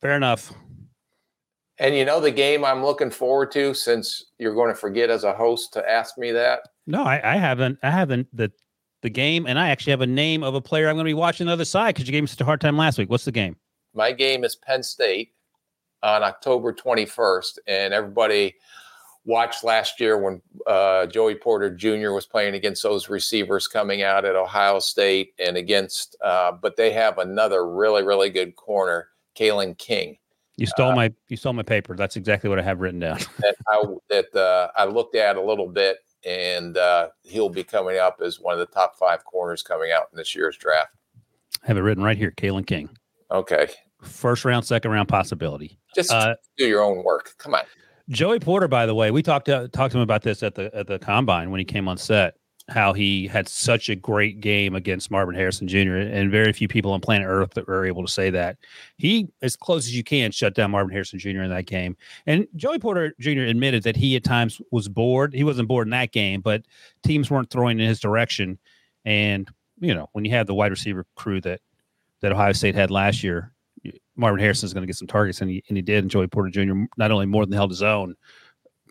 Fair 0.00 0.16
enough. 0.16 0.52
And 1.78 1.96
you 1.96 2.04
know 2.04 2.20
the 2.20 2.30
game 2.30 2.64
I'm 2.64 2.84
looking 2.84 3.10
forward 3.10 3.50
to 3.52 3.74
since 3.74 4.26
you're 4.38 4.54
going 4.54 4.68
to 4.68 4.78
forget 4.78 5.10
as 5.10 5.24
a 5.24 5.32
host 5.32 5.72
to 5.72 5.88
ask 5.88 6.16
me 6.16 6.30
that? 6.30 6.60
No, 6.86 7.02
I, 7.02 7.34
I 7.34 7.36
haven't. 7.36 7.78
I 7.82 7.90
haven't 7.90 8.28
the 8.32 8.52
the 9.02 9.10
game, 9.10 9.46
and 9.46 9.58
I 9.58 9.68
actually 9.68 9.90
have 9.90 10.00
a 10.00 10.06
name 10.06 10.42
of 10.42 10.54
a 10.54 10.60
player 10.60 10.88
I'm 10.88 10.94
going 10.94 11.04
to 11.04 11.08
be 11.08 11.14
watching 11.14 11.46
the 11.46 11.52
other 11.52 11.64
side 11.64 11.94
because 11.94 12.06
you 12.06 12.12
gave 12.12 12.22
me 12.22 12.26
such 12.26 12.40
a 12.40 12.44
hard 12.44 12.60
time 12.60 12.76
last 12.76 12.96
week. 12.96 13.10
What's 13.10 13.24
the 13.24 13.32
game? 13.32 13.56
My 13.92 14.12
game 14.12 14.44
is 14.44 14.56
Penn 14.56 14.82
State 14.82 15.32
on 16.02 16.22
October 16.22 16.72
21st, 16.72 17.58
and 17.66 17.92
everybody 17.92 18.54
watched 19.24 19.64
last 19.64 20.00
year 20.00 20.18
when 20.18 20.40
uh, 20.66 21.06
Joey 21.06 21.34
Porter 21.34 21.70
Jr. 21.74 22.10
was 22.10 22.26
playing 22.26 22.54
against 22.54 22.82
those 22.82 23.08
receivers 23.08 23.66
coming 23.66 24.02
out 24.02 24.24
at 24.24 24.36
Ohio 24.36 24.78
State 24.78 25.34
and 25.38 25.56
against, 25.56 26.16
uh, 26.22 26.52
but 26.52 26.76
they 26.76 26.92
have 26.92 27.18
another 27.18 27.68
really, 27.68 28.02
really 28.02 28.30
good 28.30 28.56
corner, 28.56 29.08
Kalen 29.36 29.76
King. 29.78 30.18
You 30.56 30.66
stole 30.66 30.92
uh, 30.92 30.96
my 30.96 31.12
you 31.28 31.36
stole 31.36 31.52
my 31.52 31.62
paper. 31.62 31.96
That's 31.96 32.16
exactly 32.16 32.48
what 32.48 32.60
I 32.60 32.62
have 32.62 32.80
written 32.80 33.00
down. 33.00 33.18
that 33.38 33.56
I 33.68 33.84
that 34.08 34.36
uh, 34.36 34.70
I 34.76 34.84
looked 34.84 35.16
at 35.16 35.36
a 35.36 35.42
little 35.42 35.66
bit, 35.66 35.98
and 36.24 36.76
uh, 36.76 37.08
he'll 37.22 37.48
be 37.48 37.64
coming 37.64 37.98
up 37.98 38.20
as 38.24 38.38
one 38.38 38.52
of 38.52 38.60
the 38.60 38.72
top 38.72 38.96
five 38.96 39.24
corners 39.24 39.62
coming 39.62 39.90
out 39.90 40.04
in 40.12 40.16
this 40.16 40.34
year's 40.34 40.56
draft. 40.56 40.92
I 41.62 41.66
have 41.66 41.76
it 41.76 41.80
written 41.80 42.04
right 42.04 42.16
here, 42.16 42.30
Kalen 42.30 42.66
King. 42.66 42.88
Okay. 43.30 43.68
First 44.02 44.44
round, 44.44 44.64
second 44.64 44.90
round 44.90 45.08
possibility. 45.08 45.78
Just 45.94 46.12
uh, 46.12 46.34
do 46.56 46.66
your 46.66 46.82
own 46.82 47.02
work. 47.02 47.34
Come 47.38 47.54
on. 47.54 47.62
Joey 48.10 48.38
Porter, 48.40 48.68
by 48.68 48.86
the 48.86 48.94
way, 48.94 49.10
we 49.10 49.22
talked 49.22 49.46
to 49.46 49.68
talked 49.68 49.92
to 49.92 49.98
him 49.98 50.02
about 50.02 50.22
this 50.22 50.42
at 50.42 50.54
the 50.54 50.74
at 50.74 50.86
the 50.86 50.98
combine 50.98 51.50
when 51.50 51.58
he 51.58 51.64
came 51.64 51.88
on 51.88 51.96
set. 51.96 52.36
how 52.68 52.94
he 52.94 53.26
had 53.26 53.46
such 53.46 53.90
a 53.90 53.94
great 53.96 54.40
game 54.40 54.74
against 54.74 55.10
Marvin 55.10 55.34
Harrison 55.34 55.68
Jr. 55.68 55.96
and 55.96 56.30
very 56.30 56.52
few 56.52 56.66
people 56.66 56.92
on 56.92 57.00
planet 57.00 57.26
Earth 57.28 57.52
that 57.54 57.68
were 57.68 57.84
able 57.84 58.04
to 58.04 58.10
say 58.10 58.30
that. 58.30 58.56
He, 58.96 59.28
as 59.42 59.54
close 59.54 59.86
as 59.86 59.94
you 59.94 60.02
can, 60.02 60.30
shut 60.30 60.54
down 60.54 60.70
Marvin 60.70 60.92
Harrison 60.92 61.18
Jr. 61.18 61.42
in 61.42 61.50
that 61.50 61.66
game. 61.66 61.94
And 62.26 62.46
Joey 62.56 62.78
Porter 62.78 63.14
Jr. 63.20 63.42
admitted 63.42 63.82
that 63.82 63.96
he 63.96 64.16
at 64.16 64.24
times 64.24 64.60
was 64.70 64.88
bored. 64.88 65.34
He 65.34 65.44
wasn't 65.44 65.68
bored 65.68 65.86
in 65.86 65.90
that 65.90 66.12
game, 66.12 66.40
but 66.40 66.62
teams 67.04 67.30
weren't 67.30 67.50
throwing 67.50 67.80
in 67.80 67.86
his 67.86 68.00
direction. 68.00 68.58
And 69.04 69.48
you 69.80 69.94
know, 69.94 70.08
when 70.12 70.24
you 70.24 70.30
have 70.30 70.46
the 70.46 70.54
wide 70.54 70.70
receiver 70.70 71.04
crew 71.16 71.40
that 71.42 71.60
that 72.22 72.32
Ohio 72.32 72.52
State 72.52 72.74
had 72.74 72.90
last 72.90 73.22
year, 73.22 73.52
Marvin 74.16 74.40
Harrison 74.40 74.66
is 74.66 74.74
going 74.74 74.82
to 74.82 74.86
get 74.86 74.96
some 74.96 75.08
targets, 75.08 75.40
and 75.40 75.50
he 75.50 75.62
and 75.68 75.76
he 75.76 75.82
did. 75.82 76.04
And 76.04 76.10
Joey 76.10 76.26
Porter 76.26 76.50
Jr. 76.50 76.74
not 76.96 77.10
only 77.10 77.26
more 77.26 77.44
than 77.46 77.54
held 77.54 77.70
his 77.70 77.82
own, 77.82 78.14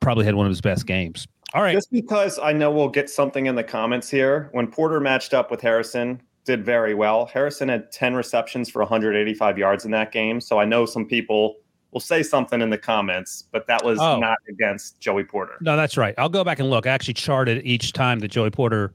probably 0.02 0.26
had 0.26 0.36
one 0.36 0.46
of 0.46 0.52
his 0.52 0.62
best 0.62 0.86
games. 0.86 1.28
All 1.54 1.62
right. 1.62 1.74
Just 1.74 1.92
because 1.92 2.40
I 2.40 2.52
know 2.52 2.72
we'll 2.72 2.90
get 2.90 3.10
something 3.10 3.46
in 3.46 3.56
the 3.56 3.64
comments 3.64 4.10
here. 4.10 4.50
When 4.54 4.68
Porter 4.68 5.00
matched 5.00 5.34
up 5.34 5.52
with 5.52 5.62
Harrison, 5.62 6.20
did 6.46 6.66
very 6.66 6.94
well. 6.94 7.26
Harrison 7.28 7.70
had 7.70 7.92
10 7.92 8.16
receptions 8.16 8.70
for 8.70 8.80
185 8.80 9.58
yards 9.58 9.86
in 9.86 9.92
that 9.92 10.12
game. 10.12 10.42
So 10.42 10.60
I 10.60 10.66
know 10.66 10.86
some 10.86 11.06
people 11.06 11.58
will 11.92 12.00
say 12.00 12.24
something 12.24 12.62
in 12.62 12.70
the 12.70 12.78
comments, 12.78 13.44
but 13.52 13.68
that 13.68 13.84
was 13.86 14.00
oh. 14.00 14.20
not 14.20 14.38
against 14.50 15.00
Joey 15.00 15.24
Porter. 15.24 15.58
No, 15.62 15.78
that's 15.78 15.96
right. 15.96 16.16
I'll 16.18 16.28
go 16.28 16.44
back 16.44 16.60
and 16.60 16.70
look. 16.70 16.88
I 16.88 16.90
actually 16.90 17.14
charted 17.14 17.64
each 17.66 17.94
time 17.94 18.20
that 18.20 18.30
Joey 18.30 18.50
Porter 18.50 18.94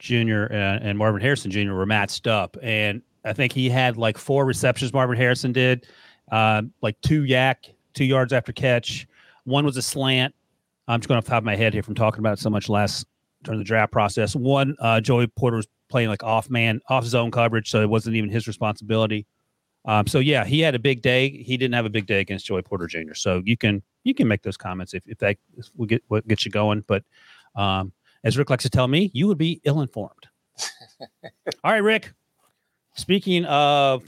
Jr. 0.00 0.44
and, 0.44 0.82
uh, 0.82 0.86
and 0.86 0.98
Marvin 0.98 1.20
Harrison 1.20 1.50
Jr. 1.50 1.72
were 1.72 1.86
matched 1.86 2.26
up. 2.26 2.56
And 2.60 3.02
I 3.24 3.32
think 3.32 3.52
he 3.52 3.68
had 3.68 3.96
like 3.96 4.18
four 4.18 4.44
receptions, 4.44 4.92
Marvin 4.92 5.16
Harrison 5.16 5.52
did, 5.52 5.86
uh, 6.32 6.62
like 6.82 7.00
two 7.02 7.22
YAC, 7.22 7.56
two 7.94 8.04
yards 8.04 8.32
after 8.32 8.52
catch. 8.52 9.06
One 9.44 9.64
was 9.64 9.76
a 9.76 9.82
slant, 9.82 10.34
I'm 10.90 11.00
just 11.00 11.08
going 11.08 11.18
off 11.18 11.24
the 11.24 11.30
top 11.30 11.38
of 11.38 11.44
my 11.44 11.54
head 11.54 11.72
here 11.72 11.84
from 11.84 11.94
talking 11.94 12.18
about 12.18 12.34
it 12.34 12.40
so 12.40 12.50
much 12.50 12.68
last 12.68 13.06
during 13.44 13.58
the 13.58 13.64
draft 13.64 13.92
process. 13.92 14.34
One, 14.34 14.76
uh, 14.80 15.00
Joey 15.00 15.28
Porter 15.28 15.56
was 15.56 15.68
playing 15.88 16.08
like 16.08 16.24
off 16.24 16.50
man, 16.50 16.80
off 16.88 17.04
zone 17.04 17.30
coverage, 17.30 17.70
so 17.70 17.80
it 17.80 17.88
wasn't 17.88 18.16
even 18.16 18.28
his 18.28 18.48
responsibility. 18.48 19.26
Um, 19.84 20.06
so 20.08 20.18
yeah, 20.18 20.44
he 20.44 20.60
had 20.60 20.74
a 20.74 20.78
big 20.78 21.00
day. 21.00 21.30
He 21.30 21.56
didn't 21.56 21.74
have 21.74 21.86
a 21.86 21.90
big 21.90 22.06
day 22.06 22.20
against 22.20 22.46
Joey 22.46 22.62
Porter 22.62 22.88
Jr. 22.88 23.14
So 23.14 23.40
you 23.44 23.56
can 23.56 23.82
you 24.02 24.14
can 24.14 24.26
make 24.26 24.42
those 24.42 24.56
comments 24.56 24.92
if, 24.92 25.02
if 25.06 25.18
that 25.18 25.36
will 25.76 25.86
get 25.86 26.02
what 26.08 26.26
gets 26.26 26.44
you 26.44 26.50
going. 26.50 26.84
But 26.86 27.04
um, 27.54 27.92
as 28.24 28.36
Rick 28.36 28.50
likes 28.50 28.64
to 28.64 28.70
tell 28.70 28.88
me, 28.88 29.10
you 29.14 29.28
would 29.28 29.38
be 29.38 29.60
ill 29.64 29.80
informed. 29.80 30.26
All 31.64 31.72
right, 31.72 31.78
Rick. 31.78 32.12
Speaking 33.00 33.46
of 33.46 34.02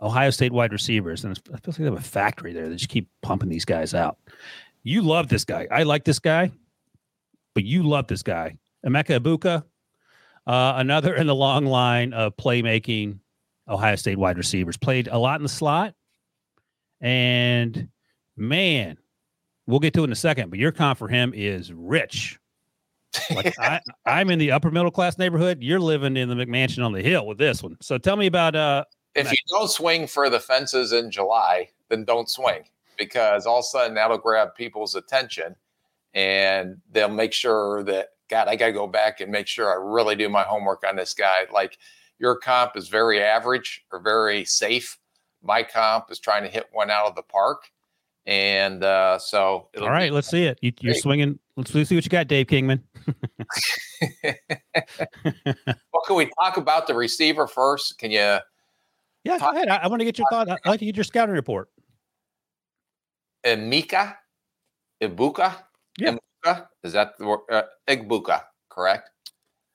Ohio 0.00 0.30
State 0.30 0.50
wide 0.50 0.72
receivers, 0.72 1.24
and 1.24 1.38
I 1.54 1.58
feel 1.58 1.60
like 1.68 1.76
they 1.76 1.84
have 1.84 1.94
a 1.94 2.00
factory 2.00 2.52
there. 2.52 2.68
They 2.68 2.74
just 2.74 2.90
keep 2.90 3.08
pumping 3.22 3.48
these 3.48 3.64
guys 3.64 3.94
out. 3.94 4.18
You 4.82 5.02
love 5.02 5.28
this 5.28 5.44
guy. 5.44 5.68
I 5.70 5.84
like 5.84 6.02
this 6.02 6.18
guy, 6.18 6.50
but 7.54 7.62
you 7.62 7.84
love 7.84 8.08
this 8.08 8.24
guy. 8.24 8.58
Emeka 8.84 9.20
Egbuka, 9.20 9.62
uh, 10.48 10.72
another 10.76 11.14
in 11.20 11.28
the 11.28 11.36
long 11.36 11.66
line 11.66 12.12
of 12.14 12.36
playmaking 12.36 13.20
Ohio 13.68 13.94
State 13.94 14.18
wide 14.18 14.38
receivers. 14.38 14.76
Played 14.76 15.06
a 15.06 15.18
lot 15.18 15.36
in 15.36 15.44
the 15.44 15.48
slot. 15.48 15.94
And 17.00 17.90
man, 18.36 18.98
we'll 19.68 19.78
get 19.78 19.94
to 19.94 20.00
it 20.00 20.06
in 20.06 20.12
a 20.12 20.16
second, 20.16 20.50
but 20.50 20.58
your 20.58 20.72
comp 20.72 20.98
for 20.98 21.06
him 21.06 21.32
is 21.32 21.72
rich. 21.72 22.40
Like 23.34 23.54
I, 23.60 23.80
I'm 24.06 24.30
in 24.30 24.38
the 24.38 24.52
upper 24.52 24.70
middle 24.70 24.90
class 24.90 25.18
neighborhood. 25.18 25.58
You're 25.62 25.80
living 25.80 26.16
in 26.16 26.28
the 26.28 26.34
McMansion 26.34 26.84
on 26.84 26.92
the 26.92 27.02
hill 27.02 27.26
with 27.26 27.38
this 27.38 27.62
one. 27.62 27.76
So 27.80 27.98
tell 27.98 28.16
me 28.16 28.26
about 28.26 28.56
uh 28.56 28.84
if 29.14 29.30
you 29.30 29.38
don't 29.50 29.70
swing 29.70 30.06
for 30.06 30.30
the 30.30 30.40
fences 30.40 30.92
in 30.92 31.10
July, 31.10 31.68
then 31.88 32.04
don't 32.04 32.30
swing 32.30 32.62
because 32.96 33.46
all 33.46 33.58
of 33.58 33.64
a 33.64 33.64
sudden 33.64 33.94
that'll 33.94 34.18
grab 34.18 34.54
people's 34.54 34.94
attention 34.94 35.54
and 36.14 36.78
they'll 36.90 37.08
make 37.08 37.32
sure 37.32 37.82
that 37.84 38.08
God, 38.28 38.48
I 38.48 38.56
got 38.56 38.66
to 38.66 38.72
go 38.72 38.86
back 38.86 39.20
and 39.20 39.30
make 39.30 39.46
sure 39.46 39.70
I 39.70 39.74
really 39.74 40.16
do 40.16 40.28
my 40.28 40.42
homework 40.42 40.84
on 40.88 40.96
this 40.96 41.12
guy. 41.12 41.44
Like 41.52 41.78
your 42.18 42.36
comp 42.36 42.76
is 42.76 42.88
very 42.88 43.22
average 43.22 43.84
or 43.92 44.00
very 44.00 44.44
safe. 44.44 44.98
My 45.42 45.62
comp 45.62 46.10
is 46.10 46.18
trying 46.18 46.44
to 46.44 46.48
hit 46.48 46.68
one 46.72 46.90
out 46.90 47.06
of 47.06 47.14
the 47.14 47.22
park. 47.22 47.70
And 48.24 48.84
uh, 48.84 49.18
so, 49.18 49.68
all 49.78 49.90
right, 49.90 50.10
be- 50.10 50.14
let's 50.14 50.28
see 50.28 50.44
it. 50.44 50.58
You, 50.62 50.72
are 50.90 50.94
swinging. 50.94 51.40
Let's 51.56 51.70
see 51.70 51.80
what 51.94 52.04
you 52.04 52.08
got, 52.08 52.28
Dave 52.28 52.46
Kingman. 52.46 52.82
well, 54.24 56.02
can 56.06 56.16
we 56.16 56.30
talk 56.40 56.56
about 56.56 56.86
the 56.86 56.94
receiver 56.94 57.46
first? 57.46 57.98
Can 57.98 58.10
you? 58.10 58.38
Yeah, 59.24 59.38
talk- 59.38 59.52
go 59.52 59.56
ahead. 59.58 59.68
I, 59.68 59.76
I 59.76 59.88
want 59.88 60.00
to 60.00 60.04
get 60.04 60.18
your 60.18 60.26
thought. 60.30 60.48
I'd 60.48 60.58
like 60.64 60.80
to 60.80 60.86
get 60.86 60.96
your 60.96 61.04
scouting 61.04 61.34
report. 61.34 61.68
Emeka, 63.44 64.16
Ibuka, 65.02 65.56
yeah. 65.98 66.16
Ibuka? 66.44 66.68
Is 66.84 66.92
that 66.94 67.18
the 67.18 67.26
word? 67.26 67.40
Uh, 67.50 67.62
Egbuka, 67.88 68.42
correct? 68.70 69.10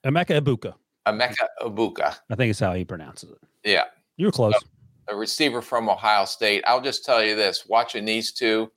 Emeka 0.04 0.40
Egbuka. 0.40 0.74
Emeka 1.06 1.46
Egbuka. 1.62 2.16
I 2.30 2.34
think 2.34 2.50
it's 2.50 2.60
how 2.60 2.74
he 2.74 2.84
pronounces 2.84 3.30
it. 3.30 3.38
Yeah. 3.64 3.84
You 4.16 4.26
were 4.26 4.32
close. 4.32 4.54
So, 4.54 4.66
a 5.10 5.16
receiver 5.16 5.62
from 5.62 5.88
Ohio 5.88 6.24
State. 6.24 6.64
I'll 6.66 6.80
just 6.80 7.04
tell 7.04 7.24
you 7.24 7.36
this 7.36 7.66
watching 7.68 8.04
these 8.04 8.32
two, 8.32 8.70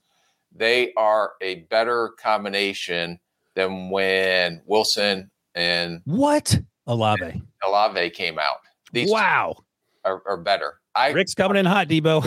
they 0.55 0.93
are 0.95 1.33
a 1.41 1.61
better 1.69 2.09
combination 2.19 3.19
than 3.55 3.89
when 3.89 4.61
Wilson 4.65 5.29
and 5.55 6.01
what? 6.05 6.59
Olave 6.87 7.41
Olave 7.63 8.09
came 8.11 8.39
out. 8.39 8.57
These 8.91 9.11
wow. 9.11 9.55
Are, 10.03 10.23
are 10.25 10.37
better. 10.37 10.79
I, 10.95 11.11
Rick's 11.11 11.35
coming 11.35 11.57
in 11.57 11.65
hot, 11.65 11.87
Debo. 11.87 12.25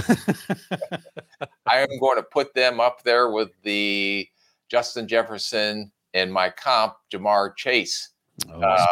I 1.66 1.80
am 1.80 1.98
going 2.00 2.16
to 2.16 2.22
put 2.22 2.54
them 2.54 2.80
up 2.80 3.02
there 3.02 3.30
with 3.30 3.50
the 3.62 4.28
Justin 4.70 5.06
Jefferson 5.08 5.90
and 6.14 6.32
my 6.32 6.50
comp, 6.50 6.94
Ja'Marr 7.12 7.56
Chase 7.56 8.10
oh, 8.48 8.60
uh, 8.60 8.86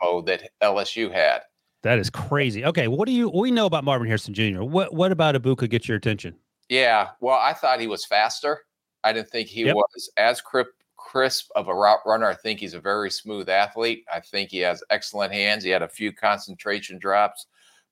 combo 0.00 0.22
that 0.22 0.50
LSU 0.62 1.10
had. 1.10 1.40
That 1.82 1.98
is 1.98 2.10
crazy. 2.10 2.64
Okay, 2.64 2.88
what 2.88 3.06
do 3.06 3.12
you 3.12 3.30
we 3.30 3.50
know 3.50 3.66
about 3.66 3.84
Marvin 3.84 4.06
Harrison 4.06 4.34
Jr.? 4.34 4.62
What 4.62 4.92
what 4.92 5.12
about 5.12 5.34
Abuka 5.34 5.68
gets 5.68 5.88
your 5.88 5.96
attention? 5.96 6.34
Yeah, 6.68 7.10
well, 7.20 7.38
I 7.40 7.52
thought 7.52 7.80
he 7.80 7.86
was 7.86 8.04
faster. 8.04 8.60
I 9.06 9.12
didn't 9.12 9.30
think 9.30 9.48
he 9.48 9.64
yep. 9.64 9.76
was 9.76 10.10
as 10.16 10.40
crisp, 10.40 10.70
crisp 10.96 11.50
of 11.54 11.68
a 11.68 11.74
route 11.74 12.00
runner. 12.04 12.26
I 12.26 12.34
think 12.34 12.60
he's 12.60 12.74
a 12.74 12.80
very 12.80 13.10
smooth 13.10 13.48
athlete. 13.48 14.04
I 14.12 14.20
think 14.20 14.50
he 14.50 14.58
has 14.58 14.82
excellent 14.90 15.32
hands. 15.32 15.64
He 15.64 15.70
had 15.70 15.82
a 15.82 15.88
few 15.88 16.12
concentration 16.12 16.98
drops 16.98 17.46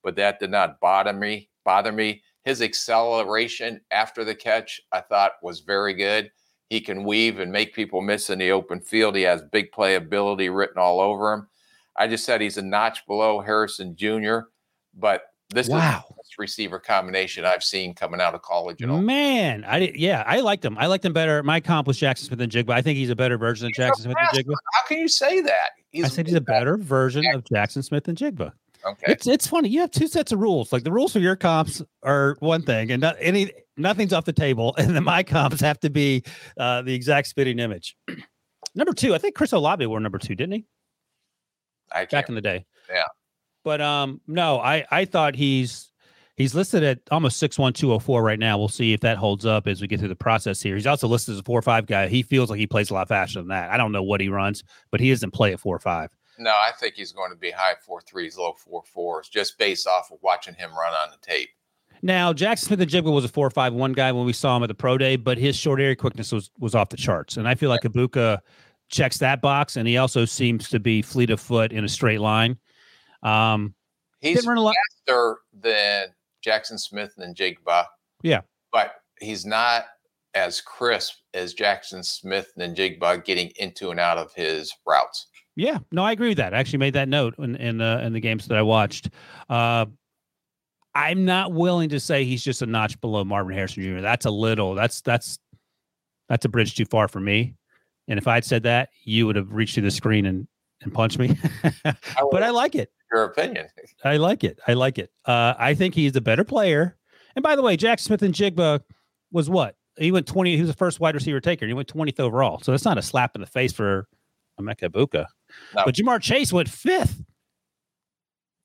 but 0.05 0.14
that 0.16 0.38
did 0.38 0.50
not 0.50 0.79
bother 0.79 1.12
me. 1.12 1.48
Bother 1.64 1.90
me. 1.90 2.22
His 2.44 2.61
acceleration 2.61 3.81
after 3.90 4.22
the 4.22 4.35
catch, 4.35 4.81
I 4.92 5.00
thought, 5.00 5.33
was 5.42 5.61
very 5.61 5.94
good. 5.94 6.31
He 6.68 6.81
can 6.81 7.05
weave 7.05 7.40
and 7.40 7.50
make 7.50 7.74
people 7.74 8.03
miss 8.03 8.31
in 8.31 8.38
the 8.38 8.50
open 8.50 8.81
field. 8.81 9.16
He 9.16 9.22
has 9.22 9.42
big 9.50 9.72
playability 9.72 10.55
written 10.55 10.79
all 10.79 11.00
over 11.00 11.33
him. 11.33 11.48
I 11.96 12.07
just 12.07 12.24
said 12.24 12.40
he's 12.40 12.59
a 12.59 12.62
notch 12.62 13.07
below 13.07 13.40
Harrison 13.40 13.96
Jr., 13.96 14.40
but 14.94 15.22
this 15.50 15.68
wow. 15.68 16.05
is 16.11 16.13
receiver 16.38 16.79
combination 16.79 17.44
I've 17.44 17.62
seen 17.62 17.94
coming 17.94 18.20
out 18.20 18.35
of 18.35 18.42
college. 18.42 18.81
And 18.81 19.07
Man, 19.07 19.64
I 19.64 19.79
did, 19.81 19.97
yeah, 19.97 20.25
I 20.27 20.40
liked 20.40 20.64
him. 20.64 20.77
I 20.79 20.87
liked 20.87 21.05
him 21.05 21.12
better. 21.12 21.42
My 21.42 21.61
comp 21.61 21.87
was 21.87 21.99
Jaxon 21.99 22.27
Smith-Njigba. 22.27 22.70
I 22.70 22.83
think 22.83 22.97
he's 22.97 23.11
a 23.11 23.16
better 23.16 23.38
version 23.38 23.66
of 23.66 23.73
Jaxon 23.73 24.03
Smith-Njigba. 24.03 24.55
How 24.73 24.87
can 24.88 24.99
you 24.99 25.09
say 25.09 25.40
that? 25.40 25.70
He's 25.90 26.05
I 26.05 26.09
said 26.09 26.27
he's 26.27 26.37
a 26.37 26.40
better 26.40 26.77
version 26.77 27.25
of 27.35 27.44
Jaxon 27.44 27.85
Smith-Njigba. 27.85 28.53
Okay. 28.87 29.12
It's 29.12 29.27
it's 29.27 29.47
funny. 29.47 29.70
You 29.70 29.81
have 29.81 29.90
two 29.90 30.07
sets 30.07 30.33
of 30.33 30.40
rules. 30.40 30.73
Like 30.73 30.85
the 30.85 30.92
rules 30.92 31.12
for 31.12 31.18
your 31.18 31.37
comps 31.37 31.83
are 32.03 32.37
one 32.40 32.62
thing, 32.62 32.90
and 32.90 33.01
not 33.01 33.16
any 33.18 33.51
nothing's 33.77 34.12
off 34.12 34.25
the 34.27 34.33
table, 34.33 34.75
and 34.79 34.94
then 34.94 35.05
my 35.05 35.23
comps 35.23 35.61
have 35.61 35.81
to 35.81 35.90
be 35.90 36.23
uh, 36.59 36.83
the 36.83 36.94
exact 36.94 37.29
spitting 37.29 37.59
image. 37.59 37.97
number 38.75 38.92
two, 38.92 39.14
I 39.14 39.18
think 39.18 39.35
Chris 39.35 39.53
Olave 39.53 39.85
wore 39.87 40.01
number 40.01 40.18
two, 40.18 40.35
didn't 40.35 40.53
he? 40.53 40.64
I 41.92 42.05
back 42.07 42.29
in 42.29 42.35
the 42.35 42.40
day. 42.40 42.66
Yeah. 42.90 43.05
But 43.62 43.81
um, 43.81 44.20
no, 44.27 44.61
I 44.61 44.85
I 44.90 45.07
thought 45.07 45.35
he's 45.35 45.90
he's 46.37 46.55
listed 46.55 46.83
at 46.83 47.01
almost 47.11 47.38
six 47.38 47.59
one 47.59 47.73
two 47.73 47.92
oh 47.92 47.99
four 47.99 48.23
right 48.23 48.38
now. 48.38 48.59
We'll 48.59 48.68
see 48.68 48.92
if 48.92 49.01
that 49.01 49.16
holds 49.16 49.47
up 49.47 49.66
as 49.66 49.81
we 49.81 49.87
get 49.87 49.99
through 49.99 50.09
the 50.09 50.16
process 50.16 50.61
here. 50.61 50.75
He's 50.75 50.87
also 50.87 51.09
listed 51.09 51.35
as 51.35 51.40
a 51.40 51.44
four 51.44 51.62
five 51.62 51.87
guy. 51.87 52.09
He 52.09 52.23
feels 52.23 52.51
like 52.51 52.59
he 52.59 52.66
plays 52.66 52.90
a 52.90 52.94
lot 52.94 53.09
faster 53.09 53.40
than 53.40 53.49
that. 53.49 53.70
I 53.70 53.77
don't 53.77 53.92
know 53.92 54.03
what 54.03 54.20
he 54.20 54.29
runs, 54.29 54.64
but 54.90 55.01
he 55.01 55.11
doesn't 55.11 55.33
play 55.33 55.53
at 55.53 55.61
four 55.61 55.79
five. 55.79 56.11
No, 56.38 56.51
I 56.51 56.73
think 56.79 56.94
he's 56.94 57.12
going 57.12 57.31
to 57.31 57.37
be 57.37 57.51
high 57.53 57.75
four 57.81 58.01
threes, 58.01 58.37
low 58.37 58.55
four 58.55 58.83
fours, 58.83 59.29
just 59.29 59.57
based 59.57 59.87
off 59.87 60.11
of 60.11 60.18
watching 60.20 60.55
him 60.55 60.70
run 60.70 60.92
on 60.92 61.11
the 61.11 61.18
tape. 61.25 61.51
Now, 62.03 62.33
Jaxon 62.33 62.59
Smith-Njigba 62.59 63.11
was 63.12 63.25
a 63.25 63.29
four 63.29 63.49
five 63.51 63.73
one 63.73 63.92
guy 63.92 64.12
when 64.12 64.27
we 64.27 64.33
saw 64.33 64.57
him 64.57 64.62
at 64.62 64.66
the 64.66 64.75
pro 64.75 64.99
day, 64.99 65.16
but 65.16 65.38
his 65.38 65.57
short 65.57 65.81
area 65.81 65.97
quickness 65.97 66.33
was 66.33 66.51
was 66.59 66.75
off 66.75 66.88
the 66.88 66.97
charts. 66.97 67.37
And 67.37 67.49
I 67.49 67.55
feel 67.55 67.70
like 67.70 67.83
Egbuka 67.83 68.40
checks 68.90 69.18
that 69.18 69.40
box, 69.40 69.77
and 69.77 69.88
he 69.88 69.97
also 69.97 70.25
seems 70.25 70.68
to 70.70 70.81
be 70.81 71.03
fleet 71.03 71.31
of 71.31 71.40
foot 71.40 71.73
in 71.73 71.85
a 71.85 71.88
straight 71.88 72.20
line. 72.20 72.59
Um, 73.23 73.75
he's 74.20 74.44
faster 74.44 75.38
than 75.59 76.09
Jaxon 76.44 76.78
Smith-Njigba. 76.78 77.87
Yeah, 78.22 78.42
but 78.72 78.96
he's 79.20 79.44
not 79.44 79.85
as 80.35 80.61
crisp 80.61 81.14
as 81.33 81.54
Jaxon 81.54 82.04
Smith-Njigba 82.04 83.24
getting 83.24 83.52
into 83.57 83.90
and 83.90 84.00
out 84.00 84.18
of 84.18 84.33
his 84.35 84.72
routes. 84.87 85.28
Yeah, 85.57 85.78
no, 85.92 86.02
I 86.02 86.12
agree 86.12 86.28
with 86.28 86.38
that. 86.38 86.52
I 86.52 86.59
actually 86.59 86.80
made 86.80 86.94
that 86.94 87.09
note 87.09 87.35
in 87.38 87.57
in, 87.57 87.80
uh, 87.80 87.98
in 87.98 88.12
the 88.12 88.20
games 88.20 88.46
that 88.48 88.59
I 88.59 88.62
watched. 88.62 89.11
Uh, 89.48 89.87
I'm 90.94 91.24
not 91.24 91.52
willing 91.52 91.88
to 91.90 92.00
say 92.00 92.24
he's 92.24 92.44
just 92.44 92.62
a 92.62 92.66
notch 92.66 93.00
below 93.00 93.24
Marvin 93.24 93.54
Harrison 93.54 93.83
Jr. 93.83 94.00
That's 94.00 94.26
a 94.26 94.30
little. 94.30 94.74
That's 94.74 95.00
that's 95.00 95.38
that's 96.28 96.44
a 96.44 96.48
bridge 96.48 96.74
too 96.74 96.85
far 96.87 97.09
for 97.09 97.20
me. 97.20 97.54
And 98.09 98.18
if 98.18 98.28
I'd 98.28 98.44
said 98.44 98.64
that, 98.64 98.90
you 99.04 99.26
would 99.26 99.37
have 99.37 99.52
reached 99.52 99.74
through 99.74 99.85
the 99.85 99.90
screen 99.90 100.26
and 100.26 100.46
and 100.83 100.92
punched 100.92 101.18
me. 101.18 101.37
but 101.85 102.42
I 102.42 102.50
like 102.50 102.74
it. 102.74 102.92
Your 103.14 103.24
opinion. 103.24 103.68
I 104.05 104.16
like 104.16 104.42
it. 104.42 104.59
I 104.66 104.72
like 104.72 104.98
it. 104.98 105.11
Uh, 105.24 105.55
I 105.57 105.74
think 105.74 105.94
he's 105.94 106.16
a 106.16 106.20
better 106.20 106.42
player. 106.42 106.96
And 107.37 107.42
by 107.42 107.55
the 107.55 107.62
way, 107.62 107.77
Jack 107.77 108.00
Smith 108.00 108.22
and 108.22 108.35
Jigba 108.35 108.81
was 109.31 109.48
what? 109.48 109.77
He 109.96 110.11
went 110.11 110.27
20. 110.27 110.57
He 110.57 110.61
was 110.61 110.68
the 110.68 110.77
first 110.77 110.98
wide 110.98 111.14
receiver 111.14 111.40
taker. 111.40 111.66
He 111.66 111.72
went 111.72 111.88
20th 111.88 112.18
overall. 112.18 112.61
So 112.61 112.72
that's 112.72 112.85
not 112.85 112.98
a 112.98 113.03
slap 113.03 113.37
in 113.37 113.40
the 113.40 113.46
face 113.46 113.72
for 113.72 114.09
Emeka 114.61 114.90
Egbuka. 114.90 115.27
No. 115.77 115.83
But 115.85 115.94
Ja'Marr 115.94 116.20
Chase 116.20 116.53
went 116.53 116.68
fifth. 116.68 117.22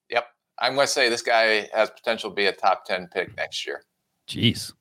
Yep. 0.10 0.26
I'm 0.58 0.74
going 0.74 0.88
to 0.88 0.92
say 0.92 1.10
this 1.10 1.22
guy 1.22 1.70
has 1.74 1.92
potential 1.92 2.32
to 2.32 2.36
be 2.36 2.48
a 2.48 2.52
top 2.52 2.86
10 2.86 3.10
pick 3.14 3.36
next 3.38 3.68
year. 3.68 3.84
Jeez. 4.28 4.74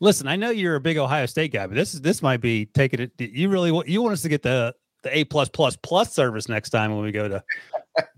Listen, 0.00 0.26
I 0.26 0.34
know 0.34 0.50
you're 0.50 0.74
a 0.74 0.80
big 0.80 0.98
Ohio 0.98 1.26
State 1.26 1.52
guy, 1.52 1.66
but 1.66 1.76
this 1.76 1.94
is 1.94 2.02
this 2.02 2.20
might 2.20 2.42
be 2.42 2.66
taking 2.66 3.00
it. 3.00 3.12
You 3.18 3.48
really 3.48 3.72
want 3.72 3.88
you 3.88 4.02
want 4.02 4.12
us 4.12 4.20
to 4.22 4.28
get 4.28 4.42
the 4.42 4.74
the 5.06 5.18
A 5.18 5.24
plus 5.24 5.48
plus 5.48 5.76
plus 5.76 6.12
service 6.12 6.48
next 6.48 6.70
time 6.70 6.94
when 6.94 7.04
we 7.04 7.12
go 7.12 7.28
to 7.28 7.42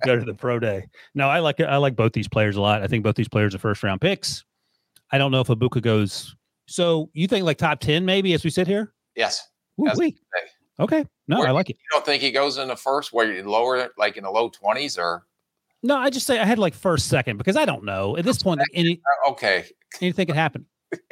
go 0.04 0.16
to 0.18 0.24
the 0.24 0.34
pro 0.34 0.58
day. 0.58 0.86
No, 1.14 1.28
I 1.28 1.38
like 1.40 1.60
I 1.60 1.76
like 1.76 1.96
both 1.96 2.12
these 2.12 2.28
players 2.28 2.56
a 2.56 2.60
lot. 2.60 2.82
I 2.82 2.86
think 2.86 3.04
both 3.04 3.14
these 3.14 3.28
players 3.28 3.54
are 3.54 3.58
first 3.58 3.82
round 3.82 4.00
picks. 4.00 4.44
I 5.12 5.18
don't 5.18 5.30
know 5.30 5.40
if 5.40 5.48
Abuka 5.48 5.82
goes. 5.82 6.34
So 6.66 7.10
you 7.12 7.28
think 7.28 7.44
like 7.44 7.58
top 7.58 7.80
ten 7.80 8.04
maybe 8.04 8.32
as 8.32 8.44
we 8.44 8.50
sit 8.50 8.66
here? 8.66 8.92
Yes. 9.14 9.48
Okay. 10.80 11.04
No, 11.26 11.40
where, 11.40 11.48
I 11.48 11.50
like 11.50 11.70
it. 11.70 11.76
You 11.76 11.88
don't 11.92 12.06
think 12.06 12.22
he 12.22 12.30
goes 12.30 12.56
in 12.58 12.68
the 12.68 12.76
first 12.76 13.12
where 13.12 13.32
you 13.32 13.42
lower 13.42 13.90
like 13.98 14.16
in 14.16 14.24
the 14.24 14.30
low 14.30 14.48
twenties 14.48 14.98
or? 14.98 15.24
No, 15.82 15.96
I 15.96 16.10
just 16.10 16.26
say 16.26 16.40
I 16.40 16.44
had 16.44 16.58
like 16.58 16.74
first, 16.74 17.08
second 17.08 17.36
because 17.36 17.56
I 17.56 17.64
don't 17.64 17.84
know 17.84 18.16
at 18.16 18.24
this 18.24 18.42
point. 18.42 18.60
Any 18.74 19.00
okay, 19.30 19.64
anything 20.00 20.26
could 20.26 20.36
happen. 20.36 20.66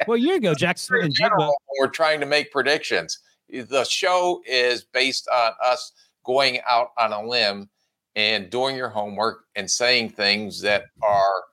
Well, 0.07 0.17
a 0.17 0.19
year 0.19 0.35
ago, 0.35 0.53
Jackson 0.57 0.97
and 1.01 1.15
Jigba. 1.15 1.51
We're 1.79 1.87
trying 1.87 2.19
to 2.19 2.25
make 2.25 2.51
predictions. 2.51 3.19
The 3.49 3.83
show 3.85 4.41
is 4.45 4.83
based 4.83 5.27
on 5.29 5.51
us 5.63 5.91
going 6.25 6.59
out 6.67 6.89
on 6.97 7.13
a 7.13 7.25
limb 7.25 7.69
and 8.15 8.49
doing 8.49 8.75
your 8.75 8.89
homework 8.89 9.45
and 9.55 9.69
saying 9.69 10.09
things 10.09 10.61
that 10.61 10.85
are 11.01 11.43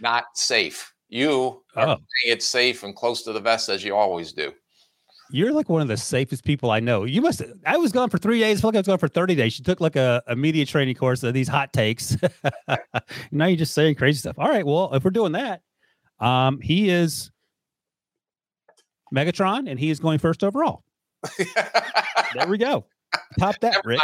not 0.00 0.24
safe. 0.34 0.92
You 1.08 1.62
are 1.76 1.88
oh. 1.88 1.96
it's 2.24 2.46
safe 2.46 2.82
and 2.82 2.94
close 2.94 3.22
to 3.24 3.32
the 3.32 3.40
vest 3.40 3.68
as 3.68 3.84
you 3.84 3.94
always 3.94 4.32
do. 4.32 4.52
You're 5.30 5.52
like 5.52 5.68
one 5.68 5.82
of 5.82 5.88
the 5.88 5.96
safest 5.96 6.44
people 6.44 6.70
I 6.70 6.80
know. 6.80 7.04
You 7.04 7.20
must. 7.20 7.42
I 7.66 7.76
was 7.76 7.92
gone 7.92 8.10
for 8.10 8.18
three 8.18 8.40
days. 8.40 8.58
I 8.58 8.60
feel 8.60 8.68
like 8.68 8.76
I 8.76 8.80
was 8.80 8.86
gone 8.86 8.98
for 8.98 9.08
thirty 9.08 9.34
days. 9.34 9.52
She 9.52 9.62
took 9.62 9.80
like 9.80 9.96
a, 9.96 10.22
a 10.26 10.36
media 10.36 10.66
training 10.66 10.94
course 10.94 11.22
of 11.22 11.34
these 11.34 11.48
hot 11.48 11.72
takes. 11.72 12.16
now 13.32 13.46
you're 13.46 13.56
just 13.56 13.74
saying 13.74 13.94
crazy 13.96 14.18
stuff. 14.18 14.38
All 14.38 14.48
right. 14.48 14.66
Well, 14.66 14.92
if 14.94 15.02
we're 15.02 15.10
doing 15.10 15.32
that, 15.32 15.62
um, 16.20 16.60
he 16.60 16.90
is 16.90 17.30
Megatron, 19.14 19.68
and 19.70 19.78
he 19.78 19.90
is 19.90 19.98
going 19.98 20.18
first 20.18 20.44
overall. 20.44 20.84
there 22.34 22.48
we 22.48 22.58
go. 22.58 22.84
Top 23.38 23.54
that, 23.60 23.84
Rick. 23.84 24.00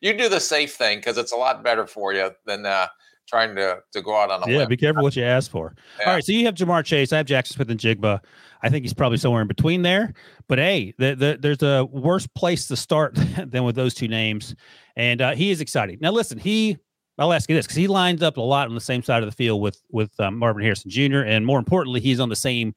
You 0.00 0.16
do 0.16 0.28
the 0.28 0.40
safe 0.40 0.74
thing 0.74 0.98
because 0.98 1.16
it's 1.16 1.32
a 1.32 1.36
lot 1.36 1.62
better 1.62 1.86
for 1.86 2.12
you 2.12 2.30
than 2.44 2.66
uh, 2.66 2.88
trying 3.28 3.54
to 3.56 3.78
to 3.92 4.02
go 4.02 4.16
out 4.16 4.30
on 4.30 4.42
a 4.42 4.50
yeah. 4.50 4.58
Limb. 4.58 4.68
Be 4.68 4.76
careful 4.76 5.02
what 5.02 5.16
you 5.16 5.24
ask 5.24 5.50
for. 5.50 5.74
Yeah. 6.00 6.08
All 6.08 6.14
right, 6.14 6.24
so 6.24 6.32
you 6.32 6.44
have 6.46 6.54
Ja'Marr 6.54 6.84
Chase. 6.84 7.12
I 7.12 7.18
have 7.18 7.26
Jaxon 7.26 7.52
Smith-Njigba. 7.52 8.20
I 8.62 8.68
think 8.68 8.84
he's 8.84 8.94
probably 8.94 9.18
somewhere 9.18 9.42
in 9.42 9.48
between 9.48 9.82
there. 9.82 10.12
But 10.48 10.58
hey, 10.58 10.94
the, 10.98 11.14
the, 11.14 11.38
there's 11.40 11.62
a 11.62 11.84
worse 11.84 12.26
place 12.26 12.68
to 12.68 12.76
start 12.76 13.14
than 13.46 13.64
with 13.64 13.74
those 13.74 13.94
two 13.94 14.08
names, 14.08 14.54
and 14.96 15.20
uh, 15.20 15.34
he 15.34 15.50
is 15.50 15.60
exciting. 15.60 15.98
Now, 16.00 16.10
listen, 16.10 16.38
he 16.38 16.78
I'll 17.18 17.32
ask 17.32 17.48
you 17.48 17.56
this 17.56 17.66
because 17.66 17.76
he 17.76 17.86
lines 17.86 18.22
up 18.22 18.36
a 18.36 18.40
lot 18.40 18.68
on 18.68 18.74
the 18.74 18.80
same 18.80 19.02
side 19.02 19.22
of 19.22 19.28
the 19.28 19.36
field 19.36 19.60
with 19.60 19.82
with 19.90 20.18
um, 20.20 20.38
Marvin 20.38 20.62
Harrison 20.62 20.90
Jr. 20.90 21.20
and 21.20 21.44
more 21.44 21.58
importantly, 21.58 22.00
he's 22.00 22.20
on 22.20 22.28
the 22.28 22.36
same 22.36 22.74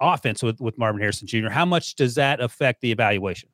offense 0.00 0.42
with 0.42 0.60
with 0.60 0.78
Marvin 0.78 1.00
Harrison 1.00 1.26
Jr. 1.26 1.48
How 1.48 1.64
much 1.64 1.94
does 1.94 2.14
that 2.14 2.40
affect 2.40 2.80
the 2.80 2.90
evaluation? 2.90 3.48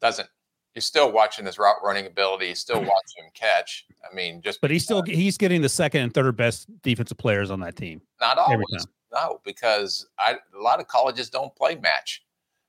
Doesn't. 0.00 0.28
You're 0.74 0.82
still 0.82 1.12
watching 1.12 1.44
his 1.44 1.58
route 1.58 1.76
running 1.84 2.06
ability. 2.06 2.46
You're 2.46 2.54
still 2.54 2.76
watching 2.80 3.24
him 3.24 3.30
catch. 3.34 3.86
I 4.10 4.14
mean, 4.14 4.40
just 4.42 4.60
but 4.60 4.70
he's 4.70 4.84
still 4.84 5.02
he's 5.02 5.38
getting 5.38 5.62
the 5.62 5.68
second 5.68 6.02
and 6.02 6.14
third 6.14 6.36
best 6.36 6.68
defensive 6.82 7.18
players 7.18 7.50
on 7.50 7.60
that 7.60 7.76
team. 7.76 8.00
Not 8.20 8.38
always. 8.38 8.86
No, 9.12 9.40
because 9.44 10.08
I, 10.18 10.38
a 10.58 10.62
lot 10.62 10.80
of 10.80 10.88
colleges 10.88 11.28
don't 11.28 11.54
play 11.54 11.76
match. 11.76 12.24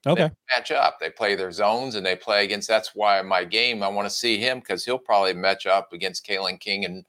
Okay. 0.06 0.30
match 0.54 0.72
up. 0.72 1.00
They 1.00 1.10
play 1.10 1.36
their 1.36 1.52
zones 1.54 1.96
and 1.96 2.06
they 2.06 2.18
play 2.18 2.44
against. 2.44 2.68
That's 2.68 2.94
why 2.94 3.22
my 3.22 3.46
game, 3.46 3.82
I 3.82 3.88
want 3.88 4.06
to 4.06 4.14
see 4.14 4.38
him 4.38 4.60
because 4.60 4.84
he'll 4.84 5.00
probably 5.00 5.34
match 5.34 5.66
up 5.66 5.94
against 5.94 6.28
Kalen 6.28 6.60
King 6.60 6.84
and 6.84 7.06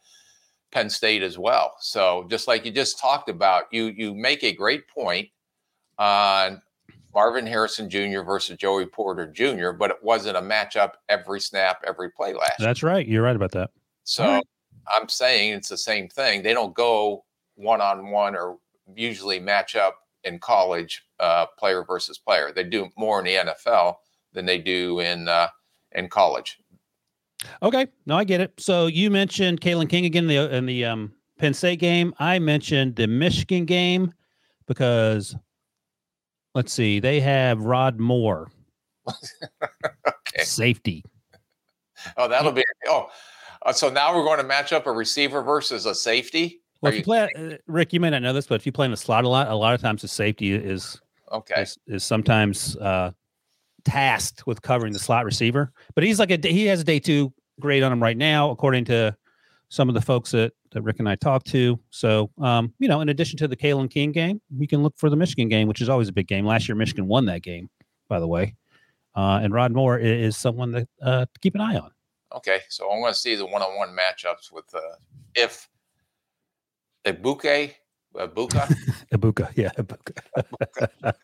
Penn 0.70 0.88
State 0.88 1.22
as 1.22 1.36
well. 1.36 1.74
So 1.80 2.24
just 2.30 2.46
like 2.46 2.64
you 2.64 2.70
just 2.70 3.00
talked 3.00 3.28
about, 3.28 3.64
you 3.72 3.86
you 3.86 4.14
make 4.14 4.44
a 4.44 4.52
great 4.52 4.86
point 4.86 5.28
on 5.98 6.60
Marvin 7.14 7.46
Harrison 7.46 7.88
Jr. 7.88 8.22
versus 8.22 8.56
Joey 8.56 8.86
Porter 8.86 9.26
Jr., 9.26 9.70
but 9.70 9.90
it 9.90 10.02
wasn't 10.02 10.36
a 10.36 10.42
matchup 10.42 10.92
every 11.08 11.40
snap, 11.40 11.82
every 11.86 12.10
play 12.10 12.34
last. 12.34 12.58
That's 12.58 12.82
year. 12.82 12.92
right. 12.92 13.06
You're 13.06 13.22
right 13.22 13.36
about 13.36 13.52
that. 13.52 13.70
So 14.02 14.24
right. 14.24 14.44
I'm 14.88 15.08
saying 15.08 15.54
it's 15.54 15.68
the 15.68 15.78
same 15.78 16.08
thing. 16.08 16.42
They 16.42 16.52
don't 16.52 16.74
go 16.74 17.24
one 17.54 17.80
on 17.80 18.10
one 18.10 18.34
or 18.36 18.58
usually 18.94 19.38
match 19.38 19.76
up 19.76 19.96
in 20.24 20.38
college, 20.38 21.04
uh, 21.20 21.46
player 21.58 21.84
versus 21.84 22.18
player. 22.18 22.52
They 22.54 22.64
do 22.64 22.88
more 22.96 23.20
in 23.20 23.26
the 23.26 23.52
NFL 23.52 23.96
than 24.32 24.46
they 24.46 24.58
do 24.58 25.00
in 25.00 25.28
uh, 25.28 25.48
in 25.92 26.08
college. 26.08 26.58
Okay, 27.62 27.86
no, 28.06 28.16
I 28.16 28.24
get 28.24 28.40
it. 28.40 28.54
So 28.58 28.86
you 28.86 29.10
mentioned 29.10 29.60
Kalen 29.60 29.88
King 29.88 30.06
again 30.06 30.24
in 30.24 30.28
the 30.28 30.56
in 30.56 30.66
the 30.66 30.84
um, 30.84 31.12
Penn 31.38 31.54
State 31.54 31.78
game. 31.78 32.14
I 32.18 32.38
mentioned 32.38 32.96
the 32.96 33.06
Michigan 33.06 33.64
game 33.64 34.12
because 34.66 35.36
let's 36.54 36.72
see, 36.72 37.00
they 37.00 37.20
have 37.20 37.60
Rod 37.60 37.98
Moore, 37.98 38.50
okay. 39.08 40.42
safety. 40.42 41.04
Oh, 42.16 42.28
that'll 42.28 42.52
be 42.52 42.64
oh. 42.88 43.08
Uh, 43.64 43.72
so 43.72 43.88
now 43.88 44.14
we're 44.14 44.24
going 44.24 44.38
to 44.38 44.44
match 44.44 44.72
up 44.72 44.86
a 44.86 44.92
receiver 44.92 45.42
versus 45.42 45.86
a 45.86 45.94
safety. 45.94 46.60
Well, 46.82 46.92
if 46.92 46.98
you 46.98 47.04
play, 47.04 47.30
uh, 47.34 47.56
Rick, 47.66 47.94
you 47.94 48.00
may 48.00 48.10
not 48.10 48.20
know 48.20 48.34
this, 48.34 48.46
but 48.46 48.56
if 48.56 48.66
you 48.66 48.72
play 48.72 48.84
in 48.84 48.90
the 48.90 48.96
slot 48.96 49.24
a 49.24 49.28
lot, 49.28 49.48
a 49.48 49.54
lot 49.54 49.74
of 49.74 49.80
times 49.80 50.02
the 50.02 50.08
safety 50.08 50.52
is 50.52 51.00
okay 51.32 51.62
is, 51.62 51.78
is 51.86 52.04
sometimes 52.04 52.76
uh, 52.76 53.12
tasked 53.84 54.46
with 54.46 54.60
covering 54.60 54.92
the 54.92 54.98
slot 54.98 55.24
receiver. 55.24 55.72
But 55.94 56.04
he's 56.04 56.18
like 56.18 56.30
a 56.30 56.38
he 56.46 56.66
has 56.66 56.80
a 56.80 56.84
day 56.84 57.00
two 57.00 57.32
grade 57.58 57.82
on 57.82 57.90
him 57.90 58.02
right 58.02 58.16
now, 58.16 58.50
according 58.50 58.84
to 58.86 59.16
some 59.68 59.88
of 59.88 59.94
the 59.94 60.00
folks 60.00 60.30
that, 60.32 60.52
that 60.72 60.82
Rick 60.82 61.00
and 61.00 61.08
I 61.08 61.16
talked 61.16 61.46
to. 61.48 61.78
So, 61.90 62.30
um, 62.40 62.72
you 62.78 62.88
know, 62.88 63.00
in 63.00 63.08
addition 63.08 63.36
to 63.38 63.48
the 63.48 63.56
Kalen 63.56 63.90
King 63.90 64.12
game, 64.12 64.40
we 64.56 64.66
can 64.66 64.82
look 64.82 64.94
for 64.96 65.10
the 65.10 65.16
Michigan 65.16 65.48
game, 65.48 65.68
which 65.68 65.80
is 65.80 65.88
always 65.88 66.08
a 66.08 66.12
big 66.12 66.28
game. 66.28 66.46
Last 66.46 66.68
year, 66.68 66.76
Michigan 66.76 67.06
won 67.06 67.26
that 67.26 67.42
game, 67.42 67.70
by 68.08 68.20
the 68.20 68.28
way. 68.28 68.54
Uh, 69.16 69.40
and 69.42 69.52
Rod 69.52 69.72
Moore 69.72 69.98
is, 69.98 70.36
someone 70.36 70.72
that 70.72 70.88
uh, 71.00 71.20
to 71.20 71.40
keep 71.40 71.54
an 71.54 71.60
eye 71.60 71.76
on. 71.76 71.90
Okay, 72.34 72.60
so 72.68 72.90
I'm 72.90 73.00
going 73.00 73.12
to 73.12 73.18
see 73.18 73.36
the 73.36 73.46
one-on-one 73.46 73.96
matchups 73.96 74.52
with 74.52 74.64
uh, 74.74 74.80
if 75.36 75.68
Egbuka, 77.04 77.72
Egbuka, 78.16 78.74
Egbuka, 79.12 79.52
yeah, 79.56 79.70
Egbuka. 79.78 81.14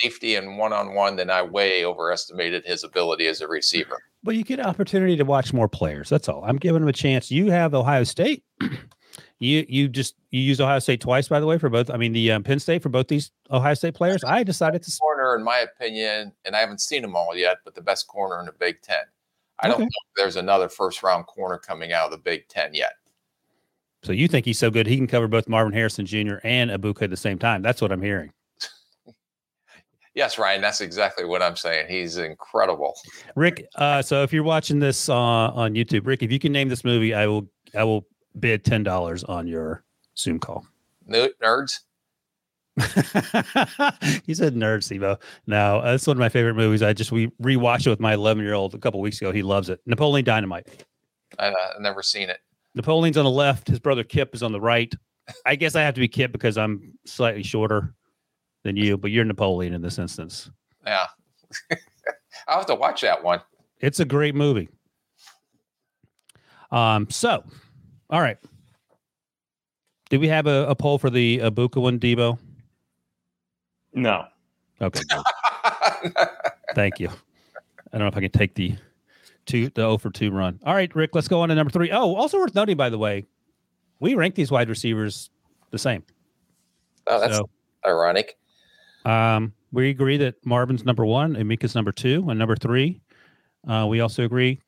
safety 0.00 0.36
and 0.36 0.56
one-on-one, 0.56 1.16
then 1.16 1.28
I 1.28 1.42
way 1.42 1.84
overestimated 1.84 2.64
his 2.64 2.82
ability 2.82 3.26
as 3.26 3.42
a 3.42 3.48
receiver. 3.48 4.00
But 4.24 4.36
you 4.36 4.44
get 4.44 4.60
an 4.60 4.66
opportunity 4.66 5.16
to 5.16 5.24
watch 5.24 5.52
more 5.52 5.68
players. 5.68 6.08
That's 6.08 6.28
all. 6.28 6.44
I'm 6.44 6.56
giving 6.56 6.80
them 6.80 6.88
a 6.88 6.92
chance. 6.92 7.30
You 7.30 7.50
have 7.50 7.74
Ohio 7.74 8.04
State. 8.04 8.44
you 9.40 9.66
you 9.68 9.88
just 9.88 10.14
you 10.30 10.40
use 10.40 10.60
Ohio 10.60 10.78
State 10.78 11.00
twice, 11.00 11.28
by 11.28 11.40
the 11.40 11.46
way, 11.46 11.58
for 11.58 11.68
both. 11.68 11.90
I 11.90 11.96
mean, 11.96 12.12
the 12.12 12.30
um, 12.30 12.44
Penn 12.44 12.60
State 12.60 12.82
for 12.82 12.88
both 12.88 13.08
these 13.08 13.32
Ohio 13.50 13.74
State 13.74 13.94
players. 13.94 14.22
I 14.24 14.44
decided 14.44 14.82
to 14.84 14.98
corner, 15.00 15.34
in 15.34 15.42
my 15.42 15.58
opinion, 15.58 16.32
and 16.44 16.54
I 16.54 16.60
haven't 16.60 16.80
seen 16.80 17.02
them 17.02 17.16
all 17.16 17.36
yet, 17.36 17.58
but 17.64 17.74
the 17.74 17.82
best 17.82 18.06
corner 18.06 18.38
in 18.38 18.46
the 18.46 18.52
Big 18.52 18.80
Ten. 18.82 19.02
I 19.60 19.66
okay. 19.66 19.70
don't 19.70 19.78
think 19.80 19.90
there's 20.16 20.36
another 20.36 20.68
first 20.68 21.02
round 21.02 21.26
corner 21.26 21.58
coming 21.58 21.92
out 21.92 22.06
of 22.06 22.12
the 22.12 22.18
Big 22.18 22.48
Ten 22.48 22.74
yet. 22.74 22.92
So 24.04 24.12
you 24.12 24.26
think 24.26 24.44
he's 24.44 24.58
so 24.58 24.70
good 24.70 24.86
he 24.86 24.96
can 24.96 25.06
cover 25.06 25.28
both 25.28 25.48
Marvin 25.48 25.72
Harrison 25.72 26.06
Jr. 26.06 26.36
and 26.42 26.70
Abuka 26.70 27.02
at 27.02 27.10
the 27.10 27.16
same 27.16 27.38
time? 27.38 27.62
That's 27.62 27.80
what 27.80 27.92
I'm 27.92 28.02
hearing. 28.02 28.32
Yes, 30.14 30.38
Ryan, 30.38 30.60
that's 30.60 30.80
exactly 30.80 31.24
what 31.24 31.42
I'm 31.42 31.56
saying. 31.56 31.86
He's 31.88 32.18
incredible. 32.18 32.94
Rick, 33.36 33.66
uh, 33.76 34.02
so 34.02 34.22
if 34.22 34.32
you're 34.32 34.42
watching 34.42 34.78
this 34.78 35.08
uh, 35.08 35.14
on 35.14 35.74
YouTube, 35.74 36.06
Rick, 36.06 36.22
if 36.22 36.32
you 36.32 36.38
can 36.38 36.52
name 36.52 36.68
this 36.68 36.84
movie, 36.84 37.14
I 37.14 37.26
will 37.26 37.48
I 37.74 37.84
will 37.84 38.06
bid 38.38 38.64
ten 38.64 38.82
dollars 38.82 39.24
on 39.24 39.46
your 39.46 39.84
Zoom 40.16 40.38
call. 40.38 40.66
Nerds. 41.08 41.80
he 44.24 44.34
said 44.34 44.54
nerd, 44.54 44.80
Sibo. 44.80 45.20
No, 45.46 45.82
that's 45.82 46.06
one 46.06 46.16
of 46.16 46.20
my 46.20 46.30
favorite 46.30 46.54
movies. 46.54 46.82
I 46.82 46.94
just 46.94 47.12
we 47.12 47.26
rewatched 47.42 47.86
it 47.86 47.90
with 47.90 48.00
my 48.00 48.14
11 48.14 48.42
year 48.42 48.54
old 48.54 48.74
a 48.74 48.78
couple 48.78 48.98
weeks 49.00 49.20
ago. 49.20 49.30
He 49.30 49.42
loves 49.42 49.68
it. 49.68 49.80
Napoleon 49.84 50.24
Dynamite. 50.24 50.66
I've 51.38 51.52
uh, 51.52 51.78
never 51.80 52.02
seen 52.02 52.30
it. 52.30 52.40
Napoleon's 52.74 53.18
on 53.18 53.24
the 53.24 53.30
left. 53.30 53.68
His 53.68 53.78
brother 53.78 54.04
Kip 54.04 54.34
is 54.34 54.42
on 54.42 54.52
the 54.52 54.60
right. 54.60 54.92
I 55.44 55.54
guess 55.54 55.74
I 55.74 55.82
have 55.82 55.94
to 55.94 56.00
be 56.00 56.08
Kip 56.08 56.32
because 56.32 56.56
I'm 56.56 56.94
slightly 57.04 57.42
shorter 57.42 57.94
than 58.62 58.76
you, 58.76 58.96
but 58.96 59.10
you're 59.10 59.24
Napoleon 59.24 59.74
in 59.74 59.82
this 59.82 59.98
instance. 59.98 60.50
Yeah. 60.86 61.06
I'll 62.48 62.58
have 62.58 62.66
to 62.66 62.74
watch 62.74 63.00
that 63.02 63.22
one. 63.22 63.40
It's 63.80 64.00
a 64.00 64.04
great 64.04 64.34
movie. 64.34 64.68
Um, 66.70 67.08
so 67.10 67.44
all 68.12 68.20
right. 68.20 68.38
Did 70.10 70.20
we 70.20 70.28
have 70.28 70.46
a, 70.46 70.66
a 70.68 70.74
poll 70.74 70.98
for 70.98 71.08
the 71.08 71.38
Egbuka 71.38 71.80
one, 71.80 71.98
Debo? 71.98 72.38
No. 73.94 74.26
Okay. 74.82 75.00
Thank 76.74 77.00
you. 77.00 77.08
I 77.08 77.98
don't 77.98 78.02
know 78.02 78.08
if 78.08 78.16
I 78.16 78.20
can 78.20 78.30
take 78.30 78.54
the 78.54 78.76
two 79.46 79.70
the 79.70 79.80
0 79.80 79.98
for 79.98 80.10
2 80.10 80.30
run. 80.30 80.60
All 80.64 80.74
right, 80.74 80.94
Rick, 80.94 81.14
let's 81.14 81.28
go 81.28 81.40
on 81.40 81.48
to 81.48 81.54
number 81.54 81.70
three. 81.70 81.90
Oh, 81.90 82.14
also 82.14 82.38
worth 82.38 82.54
noting, 82.54 82.76
by 82.76 82.90
the 82.90 82.98
way, 82.98 83.26
we 84.00 84.14
rank 84.14 84.34
these 84.34 84.50
wide 84.50 84.68
receivers 84.68 85.30
the 85.70 85.78
same. 85.78 86.04
Oh, 87.06 87.18
that's 87.18 87.36
so, 87.36 87.48
ironic. 87.86 88.36
Um, 89.04 89.52
we 89.72 89.90
agree 89.90 90.16
that 90.18 90.44
Marvin's 90.44 90.84
number 90.84 91.04
one, 91.04 91.34
Emeka's 91.34 91.74
number 91.74 91.92
two, 91.92 92.28
and 92.28 92.38
number 92.38 92.56
three. 92.56 93.00
Uh, 93.66 93.86
we 93.88 94.00
also 94.00 94.24
agree 94.24 94.60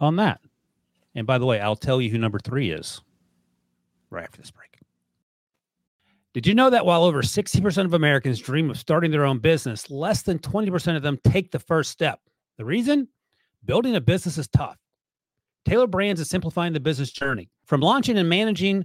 on 0.00 0.16
that. 0.16 0.40
And 1.14 1.26
by 1.26 1.38
the 1.38 1.46
way, 1.46 1.60
I'll 1.60 1.76
tell 1.76 2.00
you 2.00 2.10
who 2.10 2.18
number 2.18 2.38
three 2.38 2.70
is 2.70 3.00
right 4.10 4.24
after 4.24 4.40
this 4.40 4.50
break. 4.50 4.68
Did 6.34 6.46
you 6.46 6.54
know 6.54 6.70
that 6.70 6.86
while 6.86 7.04
over 7.04 7.22
60% 7.22 7.84
of 7.84 7.94
Americans 7.94 8.38
dream 8.38 8.70
of 8.70 8.78
starting 8.78 9.10
their 9.10 9.24
own 9.24 9.38
business, 9.38 9.90
less 9.90 10.22
than 10.22 10.38
20% 10.38 10.96
of 10.96 11.02
them 11.02 11.18
take 11.24 11.50
the 11.50 11.58
first 11.58 11.90
step? 11.90 12.20
The 12.58 12.64
reason? 12.64 13.08
Building 13.64 13.96
a 13.96 14.00
business 14.00 14.38
is 14.38 14.46
tough. 14.48 14.76
Tailor 15.64 15.86
Brands 15.86 16.20
is 16.20 16.28
simplifying 16.30 16.72
the 16.72 16.80
business 16.80 17.10
journey. 17.10 17.50
From 17.64 17.80
launching 17.80 18.18
and 18.18 18.28
managing 18.28 18.84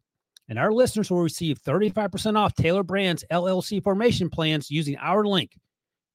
And 0.49 0.59
our 0.59 0.71
listeners 0.71 1.09
will 1.09 1.21
receive 1.21 1.61
35% 1.61 2.37
off 2.37 2.53
Tailor 2.55 2.83
Brands 2.83 3.23
LLC 3.31 3.81
formation 3.81 4.29
plans 4.29 4.69
using 4.69 4.97
our 4.97 5.25
link, 5.25 5.51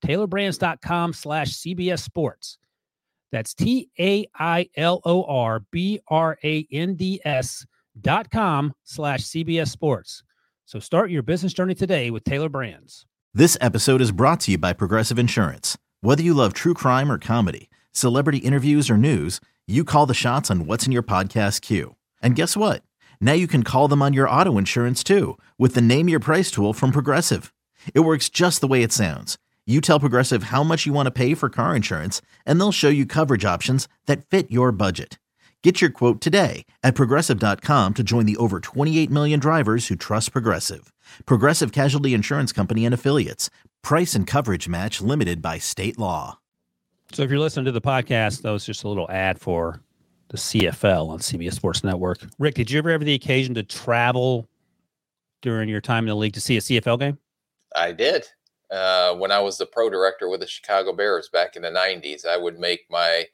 tailorbrands.com 0.05 1.13
slash 1.13 1.53
CBS 1.53 2.01
Sports. 2.01 2.59
That's 3.33 3.55
T 3.55 3.89
A 3.99 4.27
I 4.39 4.69
L 4.77 5.01
O 5.05 5.25
R 5.25 5.61
B 5.71 6.01
R 6.09 6.39
A 6.45 6.67
N 6.71 6.95
D 6.95 7.21
S 7.25 7.67
dot 8.01 8.31
com 8.31 8.75
slash 8.85 9.23
CBS 9.23 9.69
Sports. 9.69 10.23
So 10.65 10.79
start 10.79 11.11
your 11.11 11.23
business 11.23 11.53
journey 11.53 11.75
today 11.75 12.11
with 12.11 12.25
Tailor 12.25 12.49
Brands. 12.49 13.07
This 13.33 13.57
episode 13.61 14.01
is 14.01 14.13
brought 14.13 14.41
to 14.41 14.53
you 14.53 14.59
by 14.59 14.73
Progressive 14.73 15.19
Insurance. 15.19 15.77
Whether 16.01 16.23
you 16.23 16.35
love 16.35 16.53
true 16.55 16.75
crime 16.75 17.11
or 17.11 17.19
comedy, 17.19 17.69
celebrity 17.93 18.39
interviews 18.39 18.89
or 18.91 18.97
news, 18.97 19.41
you 19.67 19.85
call 19.85 20.07
the 20.07 20.15
shots 20.15 20.51
on 20.51 20.67
what's 20.67 20.87
in 20.87 20.93
your 20.93 21.03
podcast 21.03 21.61
queue. 21.61 21.97
And 22.23 22.35
guess 22.35 22.57
what? 22.57 22.83
Now 23.21 23.35
you 23.35 23.47
can 23.47 23.63
call 23.63 23.89
them 23.89 24.01
on 24.01 24.15
your 24.15 24.29
auto 24.29 24.57
insurance 24.57 25.05
too 25.05 25.37
with 25.59 25.75
the 25.75 25.83
Name 25.83 26.09
Your 26.09 26.21
Price 26.21 26.51
tool 26.51 26.73
from 26.73 26.93
Progressive. 26.93 27.53
It 27.93 28.01
works 28.01 28.31
just 28.31 28.63
the 28.63 28.67
way 28.67 28.83
it 28.83 28.93
sounds. 28.93 29.37
You 29.67 29.81
tell 29.81 30.01
Progressive 30.01 30.45
how 30.45 30.63
much 30.63 30.87
you 30.87 30.95
want 30.95 31.07
to 31.07 31.11
pay 31.11 31.35
for 31.35 31.49
car 31.49 31.75
insurance, 31.75 32.23
and 32.47 32.59
they'll 32.59 32.73
show 32.73 32.89
you 32.89 33.05
coverage 33.05 33.45
options 33.45 33.89
that 34.07 34.25
fit 34.25 34.51
your 34.51 34.71
budget. 34.71 35.19
Get 35.63 35.81
your 35.81 35.91
quote 35.91 36.21
today 36.21 36.65
at 36.85 36.95
progressive.com 36.95 37.95
to 37.95 38.03
join 38.05 38.25
the 38.25 38.37
over 38.37 38.61
28 38.61 39.11
million 39.11 39.41
drivers 39.41 39.89
who 39.89 39.97
trust 39.97 40.31
Progressive. 40.31 40.93
Progressive 41.25 41.73
Casualty 41.73 42.15
Insurance 42.15 42.53
Company 42.53 42.85
and 42.85 42.95
Affiliates. 42.95 43.51
Price 43.83 44.15
and 44.15 44.29
coverage 44.29 44.69
match 44.69 45.01
limited 45.01 45.43
by 45.43 45.59
state 45.59 45.99
law. 45.99 46.39
So 47.11 47.25
if 47.25 47.31
you're 47.31 47.41
listening 47.41 47.65
to 47.65 47.73
the 47.73 47.81
podcast, 47.81 48.43
that 48.43 48.53
was 48.53 48.65
just 48.65 48.85
a 48.85 48.89
little 48.89 49.11
ad 49.11 49.41
for 49.41 49.81
the 50.29 50.37
CFL 50.37 51.09
on 51.09 51.19
CBS 51.19 51.55
Sports 51.55 51.85
Network. 51.85 52.19
Rick, 52.39 52.55
did 52.55 52.71
you 52.71 52.79
ever 52.79 52.91
have 52.91 53.05
the 53.05 53.15
occasion 53.15 53.55
to 53.55 53.63
travel 53.63 54.49
during 55.43 55.69
your 55.69 55.81
time 55.81 56.05
in 56.05 56.09
the 56.09 56.17
league 56.17 56.35
to 56.35 56.41
see 56.41 56.57
a 56.57 56.61
CFL 56.61 56.99
game? 56.99 57.19
I 57.75 57.93
did. 57.93 58.27
Uh, 58.71 59.15
when 59.15 59.31
I 59.31 59.39
was 59.39 59.59
the 59.59 59.67
pro 59.67 59.89
director 59.89 60.29
with 60.29 60.41
the 60.41 60.47
Chicago 60.47 60.93
Bears 60.93 61.29
back 61.29 61.55
in 61.55 61.63
the 61.63 61.71
90s, 61.71 62.27
I 62.27 62.37
would 62.37 62.59
make 62.59 62.87
my, 62.91 63.25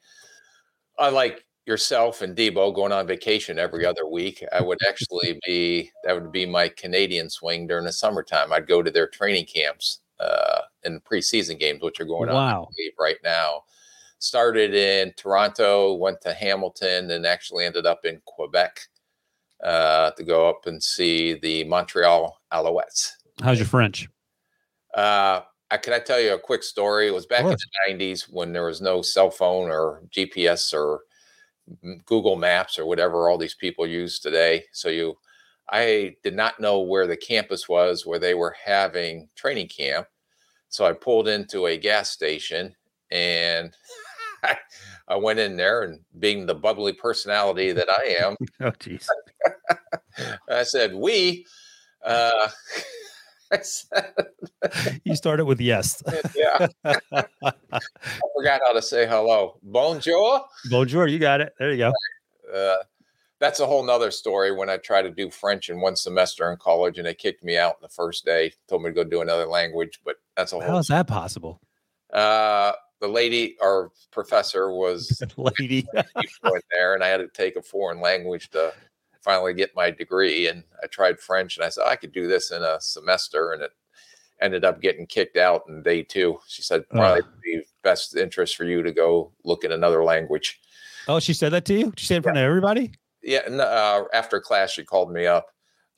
I 0.99 1.09
like 1.09 1.43
yourself 1.65 2.21
and 2.21 2.35
Debo 2.35 2.73
going 2.75 2.91
on 2.91 3.07
vacation 3.07 3.57
every 3.57 3.85
other 3.85 4.07
week, 4.07 4.43
I 4.51 4.61
would 4.61 4.79
actually 4.87 5.39
be 5.45 5.91
that 6.03 6.13
would 6.13 6.31
be 6.31 6.45
my 6.45 6.69
Canadian 6.69 7.29
swing 7.29 7.67
during 7.67 7.85
the 7.85 7.91
summertime. 7.91 8.51
I'd 8.51 8.67
go 8.67 8.81
to 8.83 8.91
their 8.91 9.07
training 9.07 9.45
camps 9.45 9.99
uh, 10.19 10.61
and 10.83 11.03
preseason 11.03 11.59
games, 11.59 11.81
which 11.81 11.99
are 11.99 12.05
going 12.05 12.29
wow. 12.29 12.63
on 12.63 12.67
right 12.99 13.17
now. 13.23 13.63
Started 14.23 14.73
in 14.73 15.11
Toronto, 15.17 15.95
went 15.95 16.21
to 16.21 16.33
Hamilton, 16.33 17.11
and 17.11 17.25
actually 17.25 17.65
ended 17.65 17.85
up 17.85 18.05
in 18.05 18.21
Quebec 18.23 18.79
uh, 19.61 20.11
to 20.11 20.23
go 20.23 20.47
up 20.47 20.65
and 20.65 20.81
see 20.81 21.33
the 21.33 21.65
Montreal 21.65 22.39
Alouettes. 22.53 23.11
How's 23.41 23.59
your 23.59 23.67
French? 23.67 24.07
Uh, 24.95 25.41
I, 25.69 25.75
can 25.75 25.91
I 25.91 25.99
tell 25.99 26.21
you 26.21 26.35
a 26.35 26.39
quick 26.39 26.63
story? 26.63 27.07
It 27.09 27.13
was 27.13 27.25
back 27.25 27.43
in 27.43 27.49
the 27.49 27.67
90s 27.89 28.31
when 28.31 28.53
there 28.53 28.63
was 28.63 28.79
no 28.79 29.01
cell 29.01 29.29
phone 29.29 29.69
or 29.69 30.03
GPS 30.09 30.73
or 30.73 31.01
Google 32.05 32.37
Maps 32.37 32.79
or 32.79 32.85
whatever 32.85 33.27
all 33.27 33.37
these 33.37 33.55
people 33.55 33.85
use 33.85 34.19
today. 34.19 34.63
So 34.71 34.87
you, 34.87 35.17
I 35.69 36.15
did 36.23 36.33
not 36.33 36.61
know 36.61 36.79
where 36.79 37.07
the 37.07 37.17
campus 37.17 37.67
was 37.67 38.05
where 38.05 38.19
they 38.19 38.35
were 38.35 38.55
having 38.65 39.27
training 39.35 39.67
camp. 39.67 40.07
So 40.69 40.85
I 40.85 40.93
pulled 40.93 41.27
into 41.27 41.65
a 41.65 41.77
gas 41.77 42.09
station 42.09 42.73
and 43.11 43.75
I 45.07 45.15
went 45.15 45.39
in 45.39 45.57
there 45.57 45.83
and 45.83 45.99
being 46.19 46.45
the 46.45 46.55
bubbly 46.55 46.93
personality 46.93 47.71
that 47.71 47.89
I 47.89 48.25
am, 48.25 48.35
oh 48.61 48.71
jeez, 48.71 49.07
I 50.49 50.63
said, 50.63 50.93
"We." 50.93 51.45
Uh, 52.03 52.49
you 55.03 55.15
started 55.15 55.45
with 55.45 55.61
yes. 55.61 56.03
yeah. 56.35 56.67
I 56.83 57.79
forgot 58.35 58.61
how 58.65 58.73
to 58.73 58.81
say 58.81 59.05
hello. 59.05 59.57
Bonjour. 59.63 60.41
Bonjour. 60.69 61.07
You 61.07 61.19
got 61.19 61.39
it. 61.39 61.53
There 61.59 61.71
you 61.71 61.77
go. 61.77 61.93
Uh, 62.53 62.77
that's 63.39 63.59
a 63.59 63.65
whole 63.65 63.83
nother 63.83 64.11
story 64.11 64.51
when 64.51 64.69
I 64.69 64.77
tried 64.77 65.03
to 65.03 65.11
do 65.11 65.29
French 65.29 65.69
in 65.69 65.81
one 65.81 65.95
semester 65.95 66.49
in 66.51 66.57
college 66.57 66.97
and 66.97 67.07
they 67.07 67.13
kicked 67.13 67.43
me 67.43 67.57
out 67.57 67.81
the 67.81 67.89
first 67.89 68.25
day, 68.25 68.53
told 68.67 68.83
me 68.83 68.89
to 68.89 68.93
go 68.93 69.03
do 69.03 69.21
another 69.21 69.45
language, 69.45 69.99
but 70.05 70.15
that's 70.35 70.53
a 70.53 70.59
whole 70.59 70.67
How 70.67 70.77
is 70.77 70.87
that 70.87 71.07
possible? 71.07 71.61
Uh 72.11 72.73
the 73.03 73.07
lady 73.09 73.57
our 73.61 73.91
professor 74.11 74.71
was 74.71 75.21
lady 75.59 75.85
there 76.71 76.93
and 76.93 77.03
I 77.03 77.09
had 77.09 77.17
to 77.17 77.27
take 77.27 77.57
a 77.57 77.61
foreign 77.61 77.99
language 77.99 78.49
to 78.51 78.71
finally 79.21 79.53
get 79.53 79.75
my 79.75 79.91
degree 79.91 80.47
and 80.47 80.63
I 80.81 80.87
tried 80.87 81.19
French 81.19 81.57
and 81.57 81.65
I 81.65 81.69
said 81.69 81.83
I 81.85 81.97
could 81.97 82.13
do 82.13 82.29
this 82.29 82.51
in 82.51 82.63
a 82.63 82.79
semester 82.79 83.51
and 83.51 83.61
it 83.61 83.71
ended 84.41 84.63
up 84.63 84.81
getting 84.81 85.05
kicked 85.05 85.35
out 85.35 85.63
in 85.67 85.83
day 85.83 86.01
two. 86.01 86.39
She 86.47 86.61
said 86.61 86.87
probably 86.87 87.23
uh. 87.23 87.27
be 87.43 87.63
best 87.83 88.15
interest 88.15 88.55
for 88.55 88.63
you 88.63 88.81
to 88.81 88.93
go 88.93 89.33
look 89.43 89.65
at 89.65 89.73
another 89.73 90.05
language. 90.05 90.61
Oh, 91.09 91.19
she 91.19 91.33
said 91.33 91.51
that 91.51 91.65
to 91.65 91.73
you? 91.73 91.93
She 91.97 92.05
said 92.05 92.17
in 92.17 92.23
front 92.23 92.37
yeah. 92.37 92.43
of 92.43 92.47
everybody? 92.47 92.93
Yeah. 93.21 93.41
And, 93.45 93.59
uh, 93.59 94.05
after 94.13 94.39
class, 94.39 94.71
she 94.71 94.85
called 94.85 95.11
me 95.11 95.27
up 95.27 95.47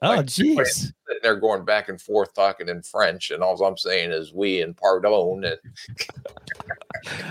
Oh, 0.02 0.10
like, 0.10 0.26
jeez. 0.26 0.91
They're 1.22 1.39
going 1.39 1.63
back 1.63 1.89
and 1.89 2.02
forth 2.02 2.34
talking 2.34 2.70
in 2.70 2.82
French, 2.82 3.32
and 3.32 3.41
all 3.41 3.62
I'm 3.63 3.78
saying 3.78 4.12
is 4.12 4.34
"we" 4.34 4.62
and 4.62 4.76
"pardon." 4.76 5.46
And 5.46 5.58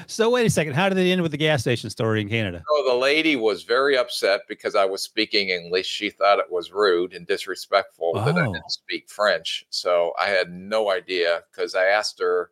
so, 0.06 0.30
wait 0.30 0.46
a 0.46 0.50
second. 0.50 0.74
How 0.74 0.88
did 0.88 0.98
it 0.98 1.10
end 1.10 1.22
with 1.22 1.30
the 1.30 1.38
gas 1.38 1.62
station 1.62 1.90
story 1.90 2.20
in 2.20 2.28
Canada? 2.28 2.62
Oh, 2.70 2.84
the 2.86 2.96
lady 2.96 3.36
was 3.36 3.62
very 3.62 3.96
upset 3.96 4.42
because 4.48 4.74
I 4.74 4.84
was 4.84 5.02
speaking 5.02 5.50
English. 5.50 5.86
She 5.86 6.10
thought 6.10 6.38
it 6.38 6.50
was 6.50 6.72
rude 6.72 7.12
and 7.12 7.26
disrespectful 7.26 8.12
oh. 8.14 8.24
that 8.24 8.36
I 8.36 8.46
didn't 8.46 8.56
oh. 8.56 8.68
speak 8.68 9.08
French. 9.08 9.64
So 9.70 10.12
I 10.18 10.26
had 10.26 10.50
no 10.50 10.90
idea 10.90 11.42
because 11.50 11.74
I 11.74 11.86
asked 11.86 12.20
her 12.20 12.50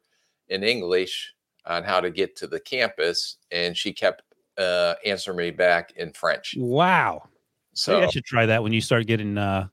in 0.49 0.63
English 0.63 1.35
on 1.67 1.85
how 1.85 2.01
to 2.01 2.11
get 2.11 2.37
to 2.37 2.47
the 2.47 2.61
campus, 2.61 3.37
and 3.51 3.77
she 3.77 3.93
kept 3.93 4.23
uh, 4.59 4.95
answering 5.05 5.39
me 5.39 5.51
back 5.51 5.93
in 5.97 6.13
French. 6.13 6.55
Wow. 6.59 7.29
So 7.75 7.95
Maybe 7.95 8.07
I 8.07 8.11
should 8.11 8.25
try 8.25 8.47
that 8.47 8.63
when 8.63 8.73
you 8.73 8.81
start 8.81 9.07
getting 9.07 9.39
uh, 9.39 9.69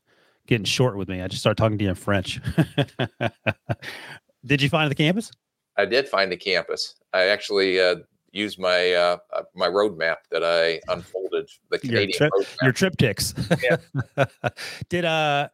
getting 0.47 0.65
short 0.65 0.97
with 0.97 1.09
me. 1.09 1.21
I 1.21 1.27
just 1.27 1.41
start 1.41 1.57
talking 1.57 1.77
to 1.77 1.83
you 1.83 1.89
in 1.91 1.95
French. 1.95 2.39
did 4.45 4.61
you 4.61 4.69
find 4.69 4.89
the 4.89 4.95
campus? 4.95 5.31
I 5.79 5.85
did 5.85 6.09
find 6.09 6.29
the 6.29 6.37
campus. 6.37 6.95
I 7.13 7.27
actually 7.27 7.79
uh, 7.79 7.95
used 8.31 8.59
my 8.59 8.91
uh, 8.93 9.17
uh 9.33 9.43
my 9.55 9.67
roadmap 9.67 10.17
that 10.29 10.43
I 10.43 10.81
unfolded. 10.91 11.49
The 11.69 11.79
Canadian 11.79 12.09
your, 12.19 12.29
tri- 12.29 12.45
your 12.63 12.73
TripTiks. 12.73 13.79
Yeah. 14.17 14.25
did 14.89 15.05
uh 15.05 15.47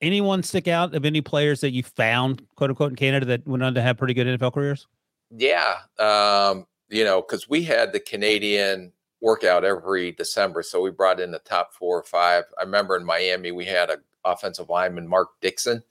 anyone 0.00 0.42
stick 0.42 0.66
out 0.66 0.94
of 0.94 1.04
any 1.04 1.20
players 1.20 1.60
that 1.60 1.72
you 1.72 1.82
found, 1.82 2.42
quote 2.56 2.70
unquote, 2.70 2.90
in 2.90 2.96
Canada 2.96 3.26
that 3.26 3.46
went 3.46 3.62
on 3.62 3.74
to 3.74 3.82
have 3.82 3.98
pretty 3.98 4.14
good 4.14 4.26
NFL 4.26 4.54
careers? 4.54 4.86
Yeah, 5.30 5.74
um, 5.98 6.66
you 6.88 7.04
know, 7.04 7.20
because 7.20 7.48
we 7.48 7.62
had 7.62 7.92
the 7.92 8.00
Canadian 8.00 8.92
workout 9.20 9.64
every 9.64 10.12
December, 10.12 10.62
so 10.62 10.80
we 10.80 10.90
brought 10.90 11.20
in 11.20 11.32
the 11.32 11.38
top 11.40 11.74
four 11.74 11.98
or 11.98 12.04
five. 12.04 12.44
I 12.58 12.62
remember 12.62 12.96
in 12.96 13.04
Miami 13.04 13.52
we 13.52 13.66
had 13.66 13.90
a 13.90 13.98
offensive 14.24 14.70
lineman 14.70 15.06
Mark 15.06 15.28
Dixon, 15.40 15.82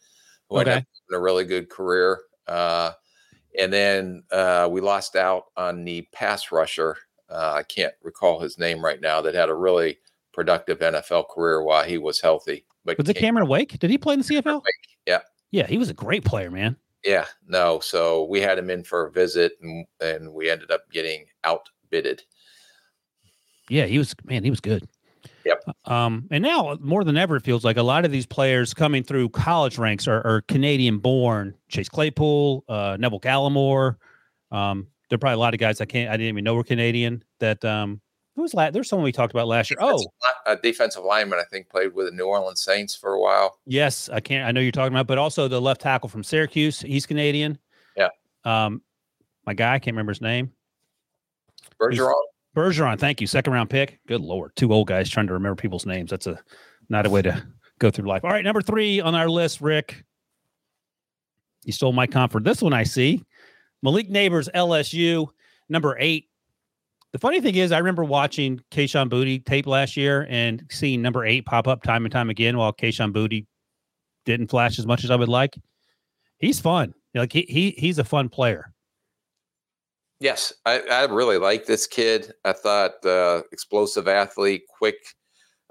who 0.49 0.59
okay. 0.59 0.71
had 0.71 0.86
a 1.13 1.19
really 1.19 1.45
good 1.45 1.69
career. 1.69 2.21
Uh, 2.47 2.91
and 3.60 3.72
then 3.72 4.24
uh, 4.32 4.68
we 4.72 4.82
lost 4.82 5.16
out 5.16 5.45
on 5.58 5.84
the 5.84 6.08
pass 6.14 6.51
rusher. 6.51 6.97
Uh, 7.30 7.53
I 7.56 7.64
can't 7.64 7.93
recall 8.03 8.39
his 8.39 8.58
name 8.58 8.84
right 8.84 9.01
now. 9.01 9.22
That 9.22 9.36
had 9.36 9.49
a 9.49 9.56
really 9.56 9.97
productive 10.34 10.80
NFL 10.80 11.30
career 11.30 11.64
while 11.64 11.84
he 11.84 11.97
was 11.97 12.22
healthy. 12.22 12.66
But 12.84 12.97
was 12.97 13.10
it 13.10 13.16
Cameron 13.16 13.47
Wake? 13.47 13.80
Did 13.80 13.89
he 13.89 13.97
play 13.97 14.14
in 14.14 14.20
the 14.20 14.26
CFL? 14.26 14.62
Yeah. 15.08 15.20
Yeah, 15.51 15.68
he 15.68 15.78
was 15.78 15.89
a 15.89 15.93
great 15.93 16.26
player, 16.26 16.51
man. 16.51 16.76
Yeah, 17.03 17.26
no. 17.47 17.80
So 17.80 18.26
we 18.26 18.41
had 18.41 18.58
him 18.58 18.70
in 18.70 18.84
for 18.84 19.08
a 19.08 19.12
visit, 19.12 19.53
and, 19.62 19.86
and 20.01 20.34
we 20.34 20.49
ended 20.49 20.72
up 20.72 20.89
getting 20.91 21.26
outbidded. 21.43 22.24
Yeah, 23.70 23.86
he 23.86 23.97
was 23.97 24.16
man. 24.26 24.43
He 24.43 24.49
was 24.49 24.60
good. 24.60 24.88
Yep. 25.46 25.64
Um, 25.86 26.28
and 26.32 26.41
now 26.43 26.78
more 26.82 27.04
than 27.04 27.18
ever, 27.18 27.36
it 27.36 27.43
feels 27.43 27.64
like 27.64 27.78
a 27.78 27.84
lot 27.84 28.04
of 28.04 28.12
these 28.12 28.26
players 28.26 28.74
coming 28.74 29.04
through 29.04 29.30
college 29.30 29.78
ranks 29.78 30.08
are, 30.08 30.26
are 30.26 30.41
Canadian 30.41 30.98
born. 30.98 31.54
Chase 31.70 31.88
Claypool, 31.88 32.64
uh, 32.68 32.98
Neville 33.00 33.20
Gallimore. 33.20 33.98
Um, 34.52 34.88
there 35.10 35.18
are 35.18 35.20
probably 35.20 35.36
a 35.36 35.39
lot 35.39 35.54
of 35.54 35.60
guys 35.60 35.80
I 35.80 35.86
can't, 35.86 36.10
I 36.10 36.14
didn't 36.18 36.30
even 36.30 36.43
know 36.43 36.56
were 36.56 36.64
Canadian 36.64 37.24
that, 37.39 37.64
um, 37.64 38.02
who 38.36 38.41
was 38.41 38.54
last? 38.54 38.74
There's 38.74 38.89
someone 38.89 39.06
we 39.06 39.14
talked 39.14 39.34
about 39.34 39.48
last 39.48 39.70
year. 39.70 39.78
Oh, 39.80 40.06
a 40.46 40.58
defensive 40.58 41.06
lineman, 41.06 41.39
I 41.39 41.46
think, 41.50 41.70
played 41.70 41.93
with 41.96 42.08
the 42.08 42.12
New 42.12 42.26
Orleans 42.26 42.62
Saints 42.62 42.93
for 42.93 43.14
a 43.14 43.22
while. 43.22 43.60
Yes, 43.66 44.10
I 44.10 44.20
can't. 44.20 44.46
I 44.46 44.52
know 44.52 44.60
you're 44.60 44.74
talking 44.74 44.93
about, 44.93 45.08
but 45.08 45.18
also 45.18 45.48
the 45.48 45.62
left 45.62 45.80
tackle 45.80 46.10
from 46.10 46.22
Syracuse. 46.22 46.82
He's 46.82 47.06
Canadian. 47.06 47.58
Yeah. 47.96 48.10
Um, 48.43 48.82
my 49.46 49.54
guy, 49.54 49.76
I 49.76 49.80
can't 49.80 49.93
remember 49.93 50.12
his 50.12 50.20
name. 50.20 50.52
Bergeron. 51.80 52.14
Bergeron, 52.56 52.97
thank 52.97 53.20
you. 53.20 53.28
Second 53.28 53.53
round 53.53 53.70
pick. 53.70 53.99
Good 54.08 54.22
lord, 54.22 54.56
two 54.56 54.74
old 54.74 54.88
guys 54.88 55.10
trying 55.10 55.28
to 55.28 55.34
remember 55.34 55.56
people's 55.56 55.86
names. 55.86 56.10
That's 56.10 56.26
a 56.26 56.39
not 56.89 57.06
a 57.06 57.10
way 57.10 57.22
to 57.22 57.45
go 57.80 57.91
through 57.91 58.08
life. 58.08 58.24
All 58.24 58.32
right, 58.32 58.43
number 58.43 58.62
three 58.62 59.01
on 59.01 59.14
our 59.14 59.30
list, 59.30 59.62
Rick. 59.62 60.03
You 61.66 61.74
stole 61.74 61.91
my 61.91 62.08
comfort. 62.08 62.43
This 62.43 62.62
one 62.62 62.74
I 62.74 62.84
see. 62.84 63.24
Malik 63.84 64.10
Nabers, 64.10 64.49
LSU, 64.53 65.28
number 65.68 65.97
eight. 65.99 66.30
The 67.12 67.20
funny 67.20 67.41
thing 67.41 67.56
is, 67.56 67.72
I 67.72 67.78
remember 67.80 68.03
watching 68.03 68.60
Kayshon 68.72 69.10
Boutte 69.10 69.45
tape 69.45 69.68
last 69.68 69.95
year 69.97 70.28
and 70.30 70.64
seeing 70.70 71.01
number 71.01 71.26
eight 71.26 71.45
pop 71.45 71.68
up 71.68 71.84
time 71.84 72.06
and 72.06 72.12
time 72.12 72.30
again 72.30 72.58
while 72.58 72.74
Kayshon 72.74 73.14
Boutte 73.14 73.45
didn't 74.26 74.47
flash 74.47 74.80
as 74.80 74.86
much 74.86 75.03
as 75.03 75.12
I 75.12 75.16
would 75.16 75.30
like. 75.30 75.56
He's 76.39 76.60
fun. 76.60 76.93
Like 77.14 77.32
he, 77.32 77.45
he 77.47 77.72
he's 77.78 77.99
a 77.99 78.03
fun 78.03 78.30
player. 78.30 78.74
Yes, 80.20 80.53
I, 80.66 80.82
I 80.89 81.05
really 81.05 81.38
like 81.38 81.66
this 81.66 81.88
kid. 81.88 82.32
I 82.45 82.53
thought 82.53 83.05
uh, 83.05 83.41
explosive 83.51 84.07
athlete, 84.07 84.63
quick, 84.78 84.95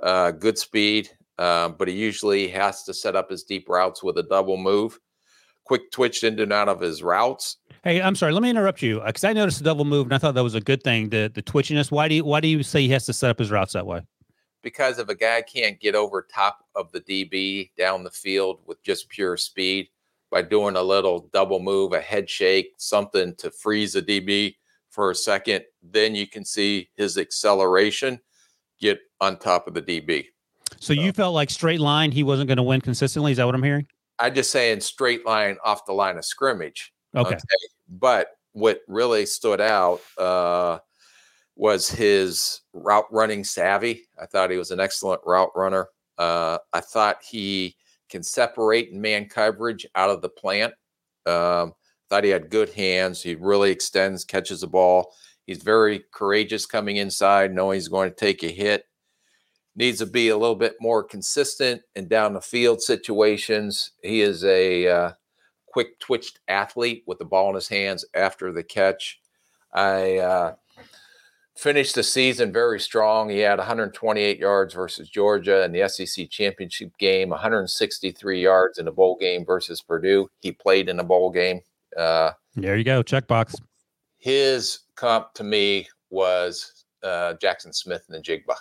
uh, 0.02 0.32
good 0.32 0.58
speed, 0.58 1.08
uh, 1.38 1.70
but 1.70 1.88
he 1.88 1.94
usually 1.94 2.48
has 2.48 2.84
to 2.84 2.94
set 2.94 3.16
up 3.16 3.30
his 3.30 3.44
deep 3.44 3.68
routes 3.68 4.02
with 4.02 4.18
a 4.18 4.22
double 4.22 4.58
move. 4.58 4.98
Quick 5.64 5.90
twitch 5.92 6.24
in 6.24 6.38
and 6.40 6.52
out 6.52 6.68
of 6.68 6.80
his 6.80 7.02
routes. 7.02 7.56
Hey, 7.84 8.02
I'm 8.02 8.14
sorry. 8.14 8.32
Let 8.32 8.42
me 8.42 8.50
interrupt 8.50 8.82
you 8.82 9.00
because 9.04 9.24
I 9.24 9.32
noticed 9.32 9.58
the 9.58 9.64
double 9.64 9.86
move 9.86 10.06
and 10.06 10.14
I 10.14 10.18
thought 10.18 10.34
that 10.34 10.42
was 10.42 10.54
a 10.54 10.60
good 10.60 10.82
thing. 10.82 11.08
The 11.08 11.30
the 11.34 11.42
twitchiness. 11.42 11.90
Why 11.90 12.06
do 12.06 12.16
you 12.16 12.24
why 12.24 12.40
do 12.40 12.48
you 12.48 12.62
say 12.62 12.82
he 12.82 12.90
has 12.90 13.06
to 13.06 13.14
set 13.14 13.30
up 13.30 13.38
his 13.38 13.50
routes 13.50 13.72
that 13.72 13.86
way? 13.86 14.02
Because 14.62 14.98
if 14.98 15.08
a 15.08 15.14
guy 15.14 15.40
can't 15.42 15.80
get 15.80 15.94
over 15.94 16.26
top 16.34 16.64
of 16.74 16.92
the 16.92 17.00
DB 17.00 17.70
down 17.76 18.04
the 18.04 18.10
field 18.10 18.60
with 18.66 18.82
just 18.82 19.08
pure 19.08 19.38
speed, 19.38 19.88
by 20.34 20.42
doing 20.42 20.74
a 20.74 20.82
little 20.82 21.30
double 21.32 21.60
move, 21.60 21.92
a 21.92 22.00
head 22.00 22.28
shake, 22.28 22.72
something 22.76 23.36
to 23.36 23.52
freeze 23.52 23.94
a 23.94 24.02
DB 24.02 24.56
for 24.90 25.12
a 25.12 25.14
second. 25.14 25.64
Then 25.80 26.16
you 26.16 26.26
can 26.26 26.44
see 26.44 26.90
his 26.96 27.16
acceleration 27.16 28.18
get 28.80 28.98
on 29.20 29.38
top 29.38 29.68
of 29.68 29.74
the 29.74 29.80
DB. 29.80 30.26
So, 30.72 30.92
so 30.92 30.92
you 30.92 31.12
felt 31.12 31.34
like 31.34 31.50
straight 31.50 31.78
line, 31.78 32.10
he 32.10 32.24
wasn't 32.24 32.48
going 32.48 32.56
to 32.56 32.64
win 32.64 32.80
consistently. 32.80 33.30
Is 33.30 33.38
that 33.38 33.46
what 33.46 33.54
I'm 33.54 33.62
hearing? 33.62 33.86
I'm 34.18 34.34
just 34.34 34.50
saying 34.50 34.80
straight 34.80 35.24
line 35.24 35.56
off 35.64 35.86
the 35.86 35.92
line 35.92 36.18
of 36.18 36.24
scrimmage. 36.24 36.92
Okay. 37.14 37.28
okay? 37.28 37.38
But 37.88 38.26
what 38.54 38.80
really 38.88 39.26
stood 39.26 39.60
out 39.60 40.00
uh, 40.18 40.80
was 41.54 41.88
his 41.88 42.62
route 42.72 43.06
running 43.12 43.44
savvy. 43.44 44.08
I 44.20 44.26
thought 44.26 44.50
he 44.50 44.56
was 44.56 44.72
an 44.72 44.80
excellent 44.80 45.20
route 45.24 45.52
runner. 45.54 45.86
Uh, 46.18 46.58
I 46.72 46.80
thought 46.80 47.18
he 47.22 47.76
can 48.14 48.22
separate 48.22 48.92
and 48.92 49.02
man 49.02 49.28
coverage 49.28 49.84
out 49.96 50.08
of 50.08 50.22
the 50.22 50.28
plant. 50.28 50.72
Um, 51.26 51.74
thought 52.08 52.22
he 52.22 52.30
had 52.30 52.48
good 52.48 52.70
hands. 52.70 53.20
He 53.20 53.34
really 53.34 53.72
extends, 53.72 54.24
catches 54.24 54.60
the 54.60 54.68
ball. 54.68 55.12
He's 55.48 55.64
very 55.64 56.04
courageous 56.12 56.64
coming 56.64 56.98
inside, 56.98 57.52
knowing 57.52 57.74
he's 57.74 57.88
going 57.88 58.10
to 58.10 58.14
take 58.14 58.44
a 58.44 58.52
hit. 58.52 58.84
Needs 59.74 59.98
to 59.98 60.06
be 60.06 60.28
a 60.28 60.36
little 60.36 60.54
bit 60.54 60.76
more 60.80 61.02
consistent 61.02 61.82
in 61.96 62.06
down 62.06 62.34
the 62.34 62.40
field 62.40 62.80
situations. 62.80 63.90
He 64.00 64.20
is 64.20 64.44
a 64.44 64.86
uh, 64.86 65.12
quick 65.66 65.98
twitched 65.98 66.38
athlete 66.46 67.02
with 67.08 67.18
the 67.18 67.24
ball 67.24 67.48
in 67.48 67.56
his 67.56 67.66
hands 67.66 68.04
after 68.14 68.52
the 68.52 68.62
catch. 68.62 69.18
I 69.72 70.18
uh, 70.18 70.54
finished 71.56 71.94
the 71.94 72.02
season 72.02 72.52
very 72.52 72.80
strong. 72.80 73.28
He 73.28 73.38
had 73.38 73.58
128 73.58 74.38
yards 74.38 74.74
versus 74.74 75.08
Georgia 75.08 75.64
in 75.64 75.72
the 75.72 75.88
SEC 75.88 76.28
championship 76.30 76.96
game, 76.98 77.30
163 77.30 78.40
yards 78.40 78.78
in 78.78 78.88
a 78.88 78.92
bowl 78.92 79.16
game 79.20 79.44
versus 79.44 79.80
Purdue. 79.80 80.28
He 80.40 80.52
played 80.52 80.88
in 80.88 80.98
a 80.98 81.04
bowl 81.04 81.30
game. 81.30 81.60
Uh, 81.96 82.32
there 82.56 82.76
you 82.76 82.84
go, 82.84 83.02
checkbox. 83.02 83.60
His 84.18 84.80
comp 84.96 85.32
to 85.34 85.44
me 85.44 85.88
was 86.10 86.84
uh, 87.02 87.34
Jaxon 87.42 87.74
Smith-Njigba. 87.74 88.56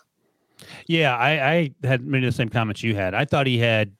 Yeah, 0.87 1.15
I, 1.17 1.51
I 1.51 1.71
had 1.83 2.05
many 2.05 2.27
of 2.27 2.33
the 2.33 2.35
same 2.35 2.49
comments 2.49 2.83
you 2.83 2.95
had. 2.95 3.13
I 3.13 3.25
thought 3.25 3.47
he 3.47 3.57
had 3.57 3.91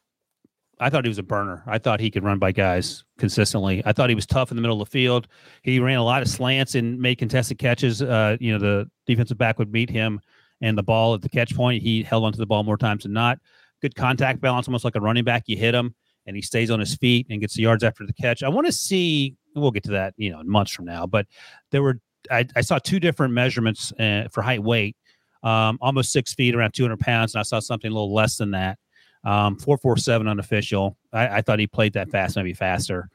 I 0.80 0.89
thought 0.89 1.05
he 1.05 1.09
was 1.09 1.19
a 1.19 1.24
burner. 1.24 1.63
I 1.67 1.78
thought 1.78 1.99
he 1.99 2.09
could 2.11 2.24
run 2.24 2.39
by 2.39 2.51
guys 2.51 3.03
consistently. 3.17 3.84
I 3.86 3.93
thought 3.93 4.09
he 4.09 4.15
was 4.15 4.26
tough 4.26 4.51
in 4.51 4.57
the 4.57 4.61
middle 4.61 4.82
of 4.82 4.88
the 4.88 4.91
field. 4.91 5.28
He 5.61 5.80
ran 5.80 5.97
a 5.97 6.03
lot 6.03 6.21
of 6.21 6.28
slants 6.28 6.76
and 6.76 6.99
made 6.99 7.17
contested 7.19 7.57
catches. 7.57 8.01
Uh, 8.01 8.38
you 8.39 8.51
know, 8.51 8.59
the 8.59 8.89
defensive 9.05 9.38
back 9.38 9.59
would 9.59 9.71
meet 9.71 9.89
him 9.89 10.19
and 10.61 10.78
the 10.78 10.84
ball 10.84 11.13
at 11.13 11.21
the 11.21 11.30
catch 11.30 11.55
point. 11.55 11.84
He 11.84 12.03
held 12.03 12.24
onto 12.24 12.38
the 12.38 12.45
ball 12.45 12.63
more 12.63 12.78
times 12.78 13.03
than 13.03 13.13
not. 13.13 13.39
Good 13.82 13.95
contact 13.95 14.41
balance, 14.41 14.67
almost 14.67 14.84
like 14.84 14.95
a 14.95 15.01
running 15.01 15.24
back. 15.24 15.43
You 15.45 15.57
hit 15.57 15.76
him 15.76 15.93
and 16.26 16.36
he 16.36 16.41
stays 16.41 16.71
on 16.71 16.80
his 16.80 16.95
feet 16.95 17.28
and 17.30 17.41
gets 17.41 17.55
the 17.55 17.61
yards 17.63 17.84
after 17.84 18.05
the 18.05 18.13
catch. 18.13 18.43
I 18.43 18.49
want 18.49 18.65
to 18.67 18.74
see. 18.74 19.36
We'll 19.55 19.71
get 19.71 19.84
to 19.84 19.91
that, 19.91 20.15
you 20.17 20.32
know, 20.32 20.41
months 20.43 20.71
from 20.71 20.86
now. 20.86 21.05
But 21.05 21.28
there 21.71 21.84
were 21.84 21.99
I, 22.32 22.47
I 22.55 22.61
saw 22.61 22.80
two 22.80 22.99
different 22.99 23.34
measurements 23.34 23.91
uh, 23.93 24.28
for 24.32 24.41
height 24.41 24.63
weight. 24.63 24.95
Um, 25.43 25.78
almost 25.82 26.13
six 26.13 26.34
feet, 26.34 26.55
around 26.55 26.74
200 26.74 26.99
pounds, 26.99 27.36
and 27.36 27.41
I 27.41 27.43
saw 27.43 27.59
something 27.59 27.91
a 27.91 27.93
little 27.93 28.13
less 28.13 28.38
than 28.38 28.51
that. 28.51 28.80
Um, 29.24 29.57
447 29.57 30.28
unofficial. 30.28 30.97
I, 31.11 31.38
I 31.38 31.41
thought 31.41 31.59
he 31.59 31.67
played 31.67 31.93
that 31.93 32.09
fast, 32.09 32.36
maybe 32.36 32.53
faster. 32.53 33.09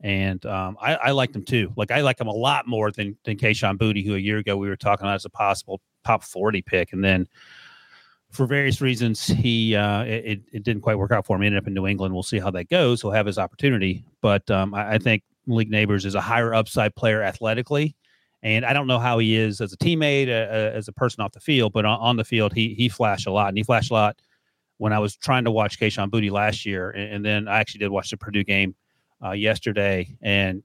And 0.00 0.44
um, 0.44 0.76
I, 0.80 0.96
I 0.96 1.10
liked 1.12 1.34
him 1.34 1.44
too. 1.44 1.72
Like 1.76 1.90
I 1.90 2.02
like 2.02 2.20
him 2.20 2.26
a 2.26 2.32
lot 2.32 2.66
more 2.66 2.90
than 2.90 3.16
than 3.24 3.38
Kayshon 3.38 3.78
Boutte, 3.78 4.04
who 4.04 4.14
a 4.14 4.18
year 4.18 4.38
ago 4.38 4.56
we 4.56 4.68
were 4.68 4.76
talking 4.76 5.06
about 5.06 5.14
as 5.14 5.24
a 5.24 5.30
possible 5.30 5.80
top 6.04 6.22
40 6.22 6.60
pick. 6.62 6.92
And 6.92 7.02
then 7.02 7.26
for 8.30 8.46
various 8.46 8.80
reasons, 8.80 9.26
he 9.26 9.74
uh, 9.74 10.02
it, 10.02 10.42
it 10.52 10.62
didn't 10.64 10.82
quite 10.82 10.98
work 10.98 11.12
out 11.12 11.24
for 11.24 11.36
him. 11.36 11.42
He 11.42 11.46
ended 11.46 11.62
up 11.62 11.66
in 11.66 11.74
New 11.74 11.86
England. 11.86 12.12
We'll 12.12 12.22
see 12.22 12.38
how 12.38 12.50
that 12.50 12.68
goes. 12.68 13.00
He'll 13.00 13.12
have 13.12 13.26
his 13.26 13.38
opportunity. 13.38 14.04
But 14.20 14.50
um, 14.50 14.74
I, 14.74 14.94
I 14.94 14.98
think 14.98 15.22
Malik 15.46 15.70
Nabers 15.70 16.04
is 16.04 16.14
a 16.14 16.20
higher 16.20 16.52
upside 16.52 16.94
player 16.94 17.22
athletically. 17.22 17.96
And 18.42 18.66
I 18.66 18.74
don't 18.74 18.86
know 18.86 18.98
how 18.98 19.18
he 19.18 19.36
is 19.36 19.62
as 19.62 19.72
a 19.72 19.76
teammate, 19.78 20.28
uh, 20.28 20.52
uh, 20.52 20.72
as 20.74 20.86
a 20.88 20.92
person 20.92 21.22
off 21.22 21.32
the 21.32 21.40
field, 21.40 21.72
but 21.72 21.86
on, 21.86 21.98
on, 21.98 22.16
the 22.16 22.24
field, 22.24 22.52
he 22.52 22.74
he 22.74 22.90
flashed 22.90 23.26
a 23.26 23.32
lot, 23.32 23.48
and 23.48 23.56
he 23.56 23.64
flashed 23.64 23.90
a 23.90 23.94
lot 23.94 24.20
when 24.78 24.92
I 24.92 24.98
was 24.98 25.16
trying 25.16 25.44
to 25.44 25.50
watch 25.50 25.78
Kayshon 25.78 26.10
Boutte 26.10 26.30
last 26.30 26.66
year, 26.66 26.90
and, 26.90 27.14
and, 27.14 27.24
then 27.24 27.48
I 27.48 27.58
actually 27.58 27.80
did 27.80 27.90
watch 27.90 28.10
the 28.10 28.16
Purdue 28.16 28.44
game 28.44 28.74
uh, 29.24 29.32
yesterday, 29.32 30.16
and 30.20 30.62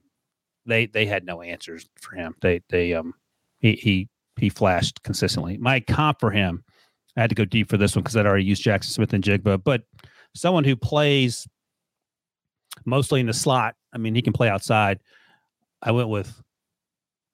they 0.66 0.86
they 0.86 1.06
had 1.06 1.24
no 1.24 1.42
answers 1.42 1.88
for 2.00 2.16
him. 2.16 2.34
They 2.40 2.62
they 2.68 2.94
um 2.94 3.14
he 3.58 3.72
he 3.74 4.08
he 4.36 4.48
flashed 4.48 5.02
consistently. 5.02 5.58
My 5.58 5.80
comp 5.80 6.20
for 6.20 6.30
him, 6.30 6.64
I 7.16 7.20
had 7.20 7.30
to 7.30 7.36
go 7.36 7.44
deep 7.44 7.68
for 7.68 7.76
this 7.76 7.94
one 7.94 8.02
because 8.02 8.16
I'd 8.16 8.26
already 8.26 8.44
used 8.44 8.64
Jaxon 8.64 8.84
Smith-Njigba, 8.84 9.62
but 9.62 9.82
someone 10.34 10.64
who 10.64 10.76
plays 10.76 11.46
mostly 12.84 13.20
in 13.20 13.26
the 13.26 13.32
slot. 13.32 13.74
I 13.92 13.98
mean, 13.98 14.14
he 14.14 14.22
can 14.22 14.32
play 14.32 14.48
outside. 14.48 15.00
I 15.82 15.92
went 15.92 16.08
with 16.08 16.42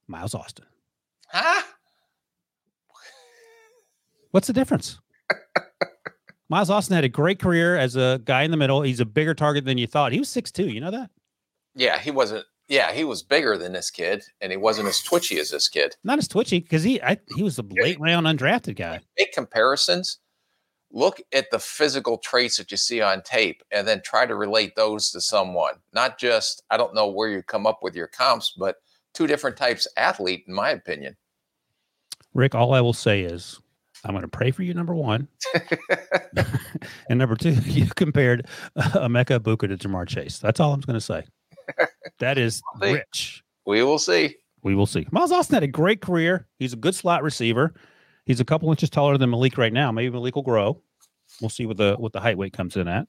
Miles 0.09 0.35
Austin. 0.35 0.65
Huh? 1.29 1.63
What's 4.31 4.47
the 4.47 4.53
difference? 4.53 4.99
Miles 6.49 6.71
Austin 6.71 6.95
had 6.95 7.05
a 7.05 7.09
great 7.09 7.39
career 7.41 7.77
as 7.77 7.97
a 7.97 8.21
guy 8.25 8.43
in 8.43 8.51
the 8.51 8.57
middle. 8.57 8.83
He's 8.83 9.01
a 9.01 9.05
bigger 9.05 9.35
target 9.35 9.65
than 9.65 9.79
you 9.79 9.87
thought. 9.87 10.13
He 10.13 10.19
was 10.19 10.29
six 10.29 10.53
two. 10.53 10.69
You 10.69 10.81
know 10.81 10.91
that? 10.91 11.11
Yeah, 11.75 11.99
he 11.99 12.11
wasn't. 12.11 12.45
Yeah, 12.69 12.93
he 12.93 13.05
was 13.05 13.23
bigger 13.23 13.57
than 13.57 13.73
this 13.73 13.91
kid, 13.91 14.25
and 14.41 14.51
he 14.51 14.57
wasn't 14.57 14.89
as 14.89 15.01
twitchy 15.01 15.39
as 15.39 15.51
this 15.51 15.69
kid. 15.69 15.97
Not 16.03 16.19
as 16.19 16.27
twitchy 16.29 16.61
because 16.61 16.83
he 16.83 17.01
I, 17.03 17.19
he 17.35 17.43
was 17.43 17.59
a 17.59 17.65
late 17.69 18.01
round 18.01 18.27
undrafted 18.27 18.77
guy. 18.77 19.01
Make 19.19 19.33
comparisons. 19.33 20.19
Look 20.93 21.21
at 21.33 21.51
the 21.51 21.59
physical 21.59 22.19
traits 22.19 22.59
that 22.59 22.71
you 22.71 22.77
see 22.77 23.01
on 23.01 23.23
tape, 23.23 23.63
and 23.73 23.87
then 23.87 24.03
try 24.05 24.25
to 24.25 24.37
relate 24.37 24.77
those 24.77 25.11
to 25.11 25.21
someone. 25.21 25.75
Not 25.93 26.19
just 26.19 26.63
I 26.71 26.77
don't 26.77 26.95
know 26.95 27.09
where 27.09 27.29
you 27.29 27.43
come 27.43 27.67
up 27.67 27.81
with 27.83 27.97
your 27.97 28.07
comps, 28.07 28.55
but 28.57 28.77
two 29.15 29.27
different 29.27 29.57
types 29.57 29.89
athlete, 29.97 30.45
in 30.47 30.55
my 30.55 30.71
opinion. 30.71 31.17
Rick, 32.35 32.55
all 32.55 32.75
I 32.75 32.81
will 32.81 32.93
say 32.93 33.23
is 33.23 33.61
I'm 34.07 34.13
going 34.13 34.23
to 34.23 34.29
pray 34.29 34.53
for 34.53 34.63
you, 34.63 34.73
number 34.73 34.95
one. 34.95 35.27
and 37.11 37.19
number 37.19 37.35
two, 37.35 37.51
you 37.65 37.87
compared 37.87 38.47
uh, 38.77 38.83
Emeka 38.83 39.41
Egbuka 39.41 39.69
to 39.69 39.77
Ja'Marr 39.77 40.07
Chase. 40.07 40.39
That's 40.39 40.61
all 40.61 40.73
I'm 40.73 40.81
going 40.81 40.95
to 40.95 41.01
say. 41.01 41.25
That 42.21 42.39
is 42.39 42.63
rich. 42.81 43.43
We 43.67 43.83
will 43.83 43.99
see. 43.99 44.37
We 44.63 44.77
will 44.77 44.87
see. 44.87 45.07
Miles 45.11 45.33
Austin 45.33 45.55
had 45.55 45.63
a 45.65 45.69
great 45.69 46.01
career. 46.01 46.47
He's 46.59 46.73
a 46.73 46.77
good 46.77 46.95
slot 46.95 47.25
receiver. 47.25 47.75
He's 48.25 48.39
a 48.41 48.45
couple 48.45 48.71
inches 48.71 48.91
taller 48.91 49.19
than 49.19 49.31
Malik 49.31 49.59
right 49.59 49.73
now. 49.73 49.91
Maybe 49.91 50.11
Malik 50.11 50.37
will 50.37 50.43
grow. 50.43 50.81
We'll 51.41 51.51
see 51.51 51.67
what 51.67 51.77
the 51.77 51.97
what 51.99 52.13
the 52.13 52.21
height 52.21 52.39
weight 52.39 52.53
comes 52.53 52.77
in 52.77 52.87
at. 52.87 53.09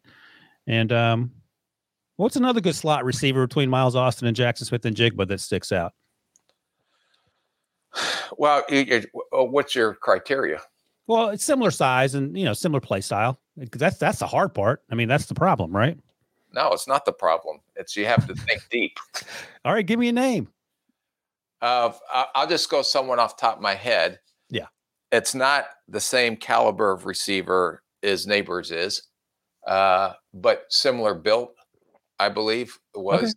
And 0.66 0.92
um, 0.92 1.32
what's 2.16 2.36
another 2.36 2.62
good 2.62 2.76
slot 2.76 3.06
receiver 3.06 3.46
between 3.46 3.70
Miles 3.70 3.96
Austin 3.96 4.28
and 4.28 4.36
Jaxon 4.36 4.66
Smith-Njigba 4.66 5.28
that 5.28 5.40
sticks 5.40 5.72
out? 5.72 5.94
Well, 8.38 8.64
what's 9.32 9.74
your 9.74 9.96
criteria? 9.96 10.60
Well, 11.08 11.30
it's 11.30 11.44
similar 11.44 11.72
size 11.72 12.16
and 12.16 12.38
you 12.38 12.46
know 12.46 12.54
similar 12.54 12.82
play 12.82 13.02
style. 13.02 13.40
That's 13.56 13.98
that's 13.98 14.20
the 14.20 14.28
hard 14.28 14.54
part. 14.54 14.84
I 14.92 14.96
mean, 14.96 15.08
that's 15.08 15.26
the 15.26 15.34
problem, 15.34 15.76
right? 15.76 15.98
No, 16.54 16.72
it's 16.72 16.88
not 16.88 17.06
the 17.06 17.14
problem. 17.14 17.60
It's 17.76 17.96
you 17.96 18.06
have 18.06 18.28
to 18.28 18.36
think 18.36 18.62
deep. 18.72 19.00
All 19.66 19.74
right, 19.74 19.86
give 19.86 20.00
me 20.00 20.10
a 20.10 20.14
name. 20.14 20.50
Uh, 21.62 21.92
I'll 22.36 22.48
just 22.48 22.70
go 22.70 22.82
someone 22.82 23.20
off 23.20 23.38
top 23.38 23.56
of 23.56 23.62
my 23.62 23.74
head. 23.74 24.20
Yeah, 24.50 24.68
it's 25.12 25.34
not 25.34 25.68
the 25.88 26.02
same 26.02 26.36
caliber 26.36 26.92
of 26.92 27.06
receiver 27.06 27.84
as 28.04 28.26
Nabers 28.26 28.72
is, 28.72 29.04
uh, 29.66 30.14
but 30.34 30.66
similar 30.70 31.16
built. 31.16 31.54
I 32.20 32.30
believe 32.30 32.78
was 32.96 33.36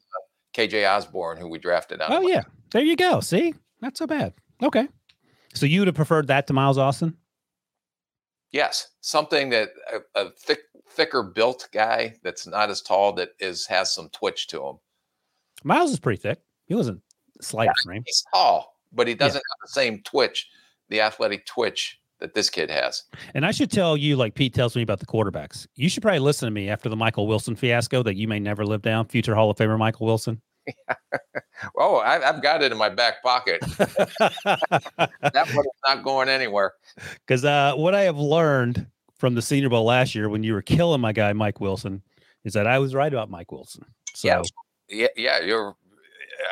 okay. 0.56 0.68
KJ 0.68 0.90
Osborn 0.90 1.38
who 1.38 1.48
we 1.48 1.58
drafted 1.58 2.00
out. 2.00 2.10
Oh 2.10 2.22
yeah, 2.22 2.42
there 2.72 2.82
you 2.82 2.96
go. 2.96 3.20
See, 3.20 3.54
not 3.80 3.96
so 3.96 4.06
bad. 4.06 4.34
Okay, 4.62 4.88
so 5.54 5.66
you 5.66 5.80
would 5.80 5.88
have 5.88 5.96
preferred 5.96 6.26
that 6.26 6.46
to 6.48 6.52
Miles 6.52 6.76
Austin? 6.78 7.16
Yes, 8.52 8.88
something 9.00 9.50
that 9.50 9.70
a, 9.92 10.20
a 10.20 10.30
thick, 10.30 10.60
thicker 10.88 11.22
built 11.22 11.68
guy 11.72 12.14
that's 12.22 12.46
not 12.46 12.70
as 12.70 12.82
tall 12.82 13.12
that 13.14 13.30
is 13.38 13.66
has 13.66 13.94
some 13.94 14.08
twitch 14.10 14.48
to 14.48 14.64
him. 14.64 14.76
Miles 15.62 15.92
is 15.92 16.00
pretty 16.00 16.20
thick. 16.20 16.40
He 16.66 16.74
wasn't 16.74 17.00
slight 17.40 17.66
yeah, 17.66 17.72
frame. 17.84 18.02
He's 18.06 18.24
tall, 18.32 18.76
but 18.92 19.06
he 19.06 19.14
doesn't 19.14 19.36
yeah. 19.36 19.54
have 19.60 19.68
the 19.68 19.72
same 19.72 20.02
twitch, 20.02 20.48
the 20.88 21.00
athletic 21.00 21.46
twitch 21.46 22.00
that 22.18 22.34
this 22.34 22.50
kid 22.50 22.70
has. 22.70 23.04
And 23.34 23.46
I 23.46 23.50
should 23.50 23.70
tell 23.70 23.96
you, 23.96 24.16
like 24.16 24.34
Pete 24.34 24.54
tells 24.54 24.76
me 24.76 24.82
about 24.82 25.00
the 25.00 25.06
quarterbacks. 25.06 25.66
You 25.76 25.88
should 25.88 26.02
probably 26.02 26.20
listen 26.20 26.46
to 26.46 26.50
me 26.50 26.68
after 26.68 26.88
the 26.88 26.96
Michael 26.96 27.26
Wilson 27.26 27.56
fiasco 27.56 28.02
that 28.02 28.16
you 28.16 28.28
may 28.28 28.38
never 28.38 28.64
live 28.64 28.82
down. 28.82 29.06
Future 29.06 29.34
Hall 29.34 29.50
of 29.50 29.56
Famer 29.56 29.78
Michael 29.78 30.06
Wilson. 30.06 30.40
oh, 31.76 31.98
I, 31.98 32.20
have 32.20 32.42
got 32.42 32.62
it 32.62 32.72
in 32.72 32.78
my 32.78 32.88
back 32.88 33.22
pocket. 33.22 33.60
that 33.60 35.52
one's 35.54 35.68
not 35.86 36.02
going 36.04 36.28
anywhere. 36.28 36.72
Because 37.26 37.44
uh, 37.44 37.74
what 37.76 37.94
I 37.94 38.02
have 38.02 38.18
learned 38.18 38.86
from 39.16 39.34
the 39.34 39.42
Senior 39.42 39.68
Bowl 39.68 39.84
last 39.84 40.14
year, 40.14 40.28
when 40.28 40.42
you 40.42 40.52
were 40.52 40.62
killing 40.62 41.00
my 41.00 41.12
guy 41.12 41.32
Mike 41.32 41.60
Wilson, 41.60 42.02
is 42.44 42.52
that 42.54 42.66
I 42.66 42.78
was 42.78 42.94
right 42.94 43.12
about 43.12 43.30
Mike 43.30 43.52
Wilson. 43.52 43.84
So, 44.14 44.28
yeah, 44.28 44.42
yeah, 44.88 45.06
yeah 45.16 45.40
you're. 45.40 45.76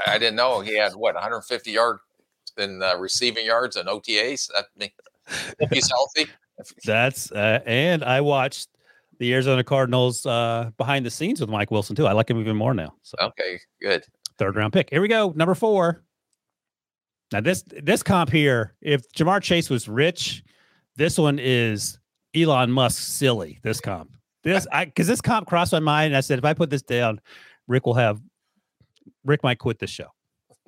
I 0.06 0.18
didn't 0.18 0.36
know 0.36 0.60
he 0.60 0.78
had 0.78 0.92
what 0.92 1.14
150 1.14 1.70
yards 1.70 2.00
in 2.56 2.82
uh, 2.82 2.96
receiving 2.96 3.46
yards 3.46 3.76
and 3.76 3.88
OTAs. 3.88 4.48
That 4.52 4.92
if 5.58 5.70
he's 5.70 5.90
healthy. 5.90 6.30
That's 6.84 7.30
uh, 7.32 7.60
and 7.66 8.04
I 8.04 8.20
watched 8.20 8.68
the 9.18 9.32
Arizona 9.34 9.64
Cardinals 9.64 10.24
uh, 10.26 10.70
behind 10.76 11.04
the 11.04 11.10
scenes 11.10 11.40
with 11.40 11.50
Mike 11.50 11.70
Wilson 11.70 11.96
too. 11.96 12.06
I 12.06 12.12
like 12.12 12.30
him 12.30 12.40
even 12.40 12.56
more 12.56 12.74
now. 12.74 12.94
So 13.02 13.16
okay, 13.20 13.58
good. 13.80 14.04
Third 14.38 14.56
round 14.56 14.72
pick. 14.72 14.90
Here 14.90 15.00
we 15.00 15.08
go. 15.08 15.32
Number 15.36 15.54
four. 15.54 16.04
Now 17.32 17.40
this 17.40 17.62
this 17.82 18.02
comp 18.02 18.30
here, 18.30 18.74
if 18.80 19.10
Ja'Marr 19.12 19.42
Chase 19.42 19.68
was 19.68 19.88
rich, 19.88 20.42
this 20.96 21.18
one 21.18 21.38
is 21.38 21.98
Elon 22.34 22.70
Musk 22.70 23.02
silly. 23.02 23.60
This 23.62 23.80
comp. 23.80 24.10
This 24.44 24.66
I 24.72 24.86
because 24.86 25.06
this 25.06 25.20
comp 25.20 25.46
crossed 25.46 25.72
my 25.72 25.80
mind. 25.80 26.16
I 26.16 26.20
said 26.20 26.38
if 26.38 26.44
I 26.44 26.54
put 26.54 26.70
this 26.70 26.82
down, 26.82 27.20
Rick 27.66 27.86
will 27.86 27.94
have 27.94 28.20
Rick 29.24 29.42
might 29.42 29.58
quit 29.58 29.78
this 29.78 29.90
show. 29.90 30.08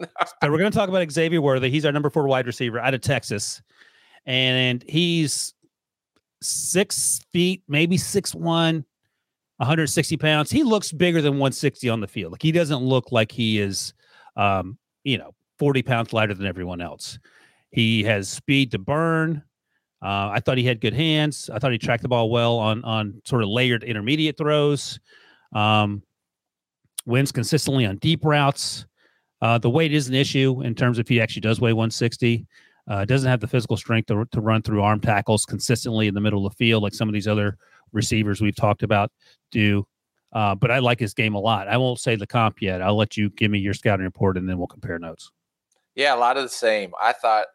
so 0.00 0.06
we're 0.42 0.58
going 0.58 0.70
to 0.70 0.76
talk 0.76 0.88
about 0.88 1.10
Xavier 1.10 1.40
Worthy. 1.40 1.70
He's 1.70 1.84
our 1.84 1.92
number 1.92 2.10
four 2.10 2.26
wide 2.26 2.46
receiver 2.46 2.78
out 2.78 2.94
of 2.94 3.00
Texas, 3.00 3.62
and 4.26 4.84
he's 4.88 5.54
six 6.42 7.20
feet, 7.32 7.62
maybe 7.68 7.96
six 7.96 8.34
one, 8.34 8.84
160 9.58 10.16
pounds. 10.16 10.50
He 10.50 10.62
looks 10.62 10.90
bigger 10.90 11.20
than 11.20 11.32
160 11.32 11.88
on 11.88 12.00
the 12.00 12.06
field. 12.06 12.32
Like 12.32 12.42
he 12.42 12.52
doesn't 12.52 12.82
look 12.82 13.12
like 13.12 13.30
he 13.30 13.60
is, 13.60 13.92
um, 14.36 14.78
you 15.04 15.18
know, 15.18 15.34
40 15.58 15.82
pounds 15.82 16.12
lighter 16.12 16.32
than 16.32 16.46
everyone 16.46 16.80
else. 16.80 17.18
He 17.70 18.02
has 18.04 18.28
speed 18.28 18.70
to 18.72 18.78
burn. 18.78 19.42
Uh, 20.02 20.30
I 20.32 20.40
thought 20.40 20.56
he 20.56 20.64
had 20.64 20.80
good 20.80 20.94
hands. 20.94 21.50
I 21.52 21.58
thought 21.58 21.72
he 21.72 21.78
tracked 21.78 22.02
the 22.02 22.08
ball 22.08 22.30
well 22.30 22.56
on 22.56 22.82
on 22.84 23.20
sort 23.26 23.42
of 23.42 23.50
layered 23.50 23.84
intermediate 23.84 24.38
throws. 24.38 24.98
Um, 25.52 26.02
wins 27.04 27.32
consistently 27.32 27.84
on 27.84 27.96
deep 27.96 28.24
routes. 28.24 28.86
Uh, 29.42 29.58
the 29.58 29.68
weight 29.70 29.92
is 29.92 30.08
an 30.08 30.14
issue 30.14 30.62
in 30.62 30.74
terms 30.74 30.98
of 30.98 31.06
he 31.06 31.20
actually 31.20 31.40
does 31.40 31.60
weigh 31.60 31.72
160. 31.72 32.46
Uh, 32.90 33.04
doesn't 33.04 33.30
have 33.30 33.38
the 33.38 33.46
physical 33.46 33.76
strength 33.76 34.06
to, 34.06 34.26
to 34.32 34.40
run 34.40 34.62
through 34.62 34.82
arm 34.82 35.00
tackles 35.00 35.46
consistently 35.46 36.08
in 36.08 36.14
the 36.14 36.20
middle 36.20 36.44
of 36.44 36.52
the 36.52 36.56
field 36.56 36.82
like 36.82 36.92
some 36.92 37.08
of 37.08 37.14
these 37.14 37.28
other 37.28 37.56
receivers 37.92 38.40
we've 38.40 38.56
talked 38.56 38.82
about 38.82 39.12
do. 39.52 39.86
Uh, 40.32 40.56
but 40.56 40.72
I 40.72 40.80
like 40.80 40.98
his 40.98 41.14
game 41.14 41.34
a 41.34 41.38
lot. 41.38 41.68
I 41.68 41.76
won't 41.76 42.00
say 42.00 42.16
the 42.16 42.26
comp 42.26 42.60
yet. 42.60 42.82
I'll 42.82 42.96
let 42.96 43.16
you 43.16 43.30
give 43.30 43.50
me 43.50 43.60
your 43.60 43.74
scouting 43.74 44.04
report 44.04 44.36
and 44.36 44.48
then 44.48 44.58
we'll 44.58 44.66
compare 44.66 44.98
notes. 44.98 45.30
Yeah, 45.94 46.16
a 46.16 46.18
lot 46.18 46.36
of 46.36 46.42
the 46.42 46.48
same. 46.48 46.92
I 47.00 47.12
thought 47.12 47.46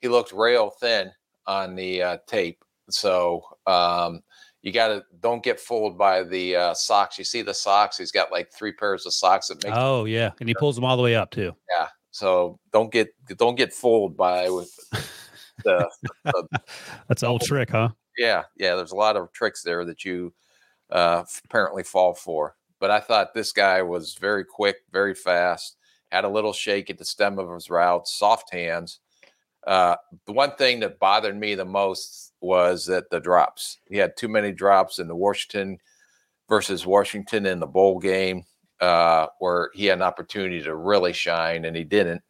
he 0.00 0.08
looked 0.08 0.32
rail 0.32 0.70
thin 0.70 1.12
on 1.46 1.76
the 1.76 2.02
uh, 2.02 2.18
tape. 2.26 2.64
So 2.90 3.42
um, 3.68 4.22
you 4.62 4.72
got 4.72 4.88
to 4.88 5.04
don't 5.20 5.42
get 5.42 5.60
fooled 5.60 5.96
by 5.96 6.24
the 6.24 6.56
uh, 6.56 6.74
socks. 6.74 7.18
You 7.18 7.24
see 7.24 7.42
the 7.42 7.54
socks? 7.54 7.98
He's 7.98 8.12
got 8.12 8.32
like 8.32 8.52
three 8.52 8.72
pairs 8.72 9.06
of 9.06 9.14
socks 9.14 9.48
that 9.48 9.62
make. 9.62 9.72
Oh 9.74 10.04
yeah, 10.04 10.30
and 10.40 10.48
he 10.48 10.54
pulls 10.54 10.74
them 10.74 10.84
all 10.84 10.96
the 10.96 11.02
way 11.02 11.14
up 11.14 11.30
too. 11.30 11.54
Yeah, 11.70 11.88
so 12.12 12.60
don't 12.72 12.92
get 12.92 13.08
don't 13.36 13.56
get 13.56 13.72
fooled 13.72 14.16
by 14.16 14.48
with 14.50 14.70
the, 15.64 15.90
the 16.24 16.60
that's 17.08 17.22
an 17.22 17.28
old 17.28 17.42
trick, 17.42 17.70
huh? 17.70 17.88
Yeah, 18.16 18.42
yeah. 18.56 18.76
There's 18.76 18.92
a 18.92 18.96
lot 18.96 19.16
of 19.16 19.32
tricks 19.32 19.62
there 19.62 19.84
that 19.86 20.04
you 20.04 20.32
uh, 20.90 21.24
apparently 21.44 21.82
fall 21.82 22.14
for. 22.14 22.54
But 22.78 22.90
I 22.90 23.00
thought 23.00 23.32
this 23.32 23.52
guy 23.52 23.82
was 23.82 24.14
very 24.14 24.44
quick, 24.44 24.76
very 24.92 25.14
fast, 25.14 25.76
had 26.10 26.24
a 26.24 26.28
little 26.28 26.52
shake 26.52 26.90
at 26.90 26.98
the 26.98 27.04
stem 27.04 27.38
of 27.38 27.50
his 27.52 27.70
route, 27.70 28.06
soft 28.06 28.52
hands. 28.52 29.00
Uh, 29.66 29.96
the 30.26 30.32
one 30.32 30.54
thing 30.56 30.80
that 30.80 30.98
bothered 30.98 31.38
me 31.38 31.54
the 31.54 31.64
most 31.64 32.32
was 32.40 32.84
that 32.86 33.08
the 33.08 33.20
drops. 33.20 33.78
He 33.88 33.96
had 33.96 34.16
too 34.16 34.28
many 34.28 34.52
drops 34.52 34.98
in 34.98 35.06
the 35.06 35.16
Washington 35.16 35.78
versus 36.48 36.84
Washington 36.84 37.46
in 37.46 37.60
the 37.60 37.66
bowl 37.66 37.98
game 38.00 38.44
uh, 38.82 39.28
where 39.38 39.70
he 39.72 39.86
had 39.86 39.98
an 39.98 40.02
opportunity 40.02 40.60
to 40.60 40.74
really 40.74 41.12
shine 41.12 41.64
and 41.64 41.76
he 41.76 41.84
didn't. 41.84 42.22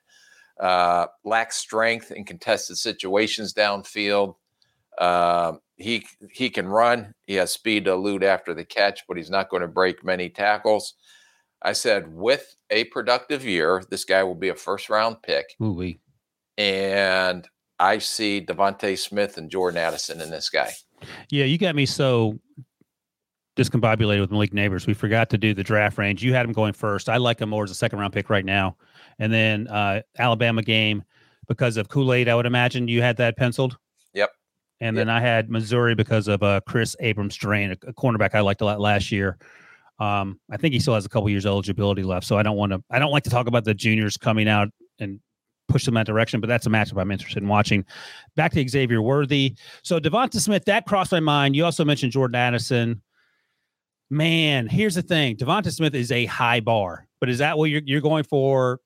Uh, 0.61 1.07
lacks 1.25 1.57
strength 1.57 2.13
in 2.13 2.25
contested 2.25 2.77
situations 2.77 3.55
downfield. 3.55 4.37
Uh, 4.99 5.55
he 5.77 6.07
he 6.31 6.51
can 6.51 6.69
run. 6.69 7.15
He 7.27 7.35
has 7.37 7.51
speed 7.51 7.87
to 7.87 7.93
elude 7.93 8.23
after 8.23 8.55
the 8.55 8.65
catch, 8.65 9.01
but 9.09 9.17
he's 9.17 9.31
not 9.31 9.49
going 9.49 9.63
to 9.63 9.69
break 9.69 10.05
many 10.05 10.29
tackles. 10.29 10.95
I 11.63 11.73
said 11.73 12.15
with 12.15 12.55
a 12.71 12.85
productive 12.85 13.45
year, 13.45 13.83
this 13.89 14.05
guy 14.05 14.23
will 14.23 14.35
be 14.35 14.51
a 14.51 14.55
first 14.55 14.91
round 14.91 15.23
pick. 15.23 15.55
Ooh-wee. 15.63 16.01
And 16.59 17.49
I 17.79 17.99
see 17.99 18.45
DeVonta 18.45 18.99
Smith 18.99 19.39
and 19.39 19.51
Jordan 19.51 19.79
Addison 19.79 20.21
in 20.21 20.31
this 20.31 20.51
guy. 20.51 20.73
Yeah, 21.31 21.47
you 21.47 21.59
got 21.59 21.75
me 21.75 21.87
so 21.87 22.39
discombobulated 23.57 24.21
with 24.21 24.31
Malik 24.31 24.53
Nabers. 24.53 24.87
We 24.87 24.95
forgot 24.95 25.31
to 25.31 25.39
do 25.39 25.55
the 25.55 25.63
draft 25.63 25.99
range. 25.99 26.23
You 26.23 26.35
had 26.35 26.47
him 26.47 26.53
going 26.53 26.73
first. 26.73 27.09
I 27.09 27.19
like 27.19 27.41
him 27.41 27.51
more 27.51 27.65
as 27.65 27.71
a 27.71 27.75
second 27.75 27.99
round 27.99 28.13
pick 28.13 28.31
right 28.31 28.45
now. 28.45 28.77
And 29.19 29.33
then 29.33 29.69
uh, 29.69 30.03
Alabama 30.19 30.63
game 30.63 31.05
because 31.49 31.77
of 31.77 31.89
Kool 31.89 32.13
Aid. 32.13 32.29
I 32.29 32.35
would 32.35 32.47
imagine 32.47 32.89
you 32.89 33.03
had 33.03 33.19
that 33.19 33.37
penciled. 33.37 33.77
Yep. 34.15 34.31
And 34.81 34.97
yep. 34.97 35.07
then 35.07 35.15
I 35.15 35.21
had 35.21 35.51
Missouri 35.51 35.95
because 35.95 36.29
of 36.29 36.43
uh, 36.43 36.61
Kris 36.67 36.97
Abrams-Draine, 37.01 37.73
a, 37.73 37.91
a 37.91 37.93
cornerback 37.93 38.35
I 38.35 38.41
liked 38.41 38.63
a 38.63 38.65
lot 38.65 38.81
last 38.81 39.13
year. 39.13 39.39
Um, 39.99 40.41
I 40.51 40.57
think 40.57 40.73
he 40.73 40.81
still 40.81 40.95
has 40.95 41.05
a 41.05 41.09
couple 41.09 41.29
years 41.29 41.47
eligibility 41.47 42.03
left, 42.03 42.27
so 42.27 42.37
I 42.37 42.43
don't 42.43 42.57
want 42.57 42.73
to. 42.73 42.83
I 42.91 42.99
don't 42.99 43.13
like 43.13 43.23
to 43.25 43.31
talk 43.31 43.47
about 43.47 43.65
the 43.65 43.75
juniors 43.75 44.17
coming 44.17 44.49
out 44.49 44.69
and 44.99 45.21
push 45.69 45.85
them 45.85 45.95
that 45.95 46.07
direction, 46.07 46.41
but 46.41 46.49
that's 46.49 46.67
a 46.67 46.71
matchup 46.71 47.01
I'm 47.01 47.13
interested 47.13 47.43
in 47.43 47.49
watching. 47.49 47.85
Back 48.35 48.53
to 48.53 48.69
Xavier 48.69 49.01
Worthy. 49.01 49.55
So 49.85 50.01
DeVonta 50.01 50.41
Smith, 50.41 50.65
that 50.65 50.87
crossed 50.87 51.13
my 51.13 51.21
mind. 51.21 51.55
You 51.55 51.65
also 51.65 51.85
mentioned 51.85 52.13
Jordan 52.13 52.35
Addison. 52.35 53.03
Man, 54.13 54.69
here's 54.69 54.95
the 54.95 55.01
thing: 55.01 55.37
DeVonta 55.37 55.73
Smith 55.73 55.95
is 55.95 56.13
a 56.13 56.27
high 56.27 56.61
bar, 56.61 57.09
but 57.19 57.31
is 57.31 57.39
that 57.39 57.57
what 57.57 57.71
you're 57.71 57.81
you're 57.87 58.03
going 58.03 58.25
for? 58.25 58.79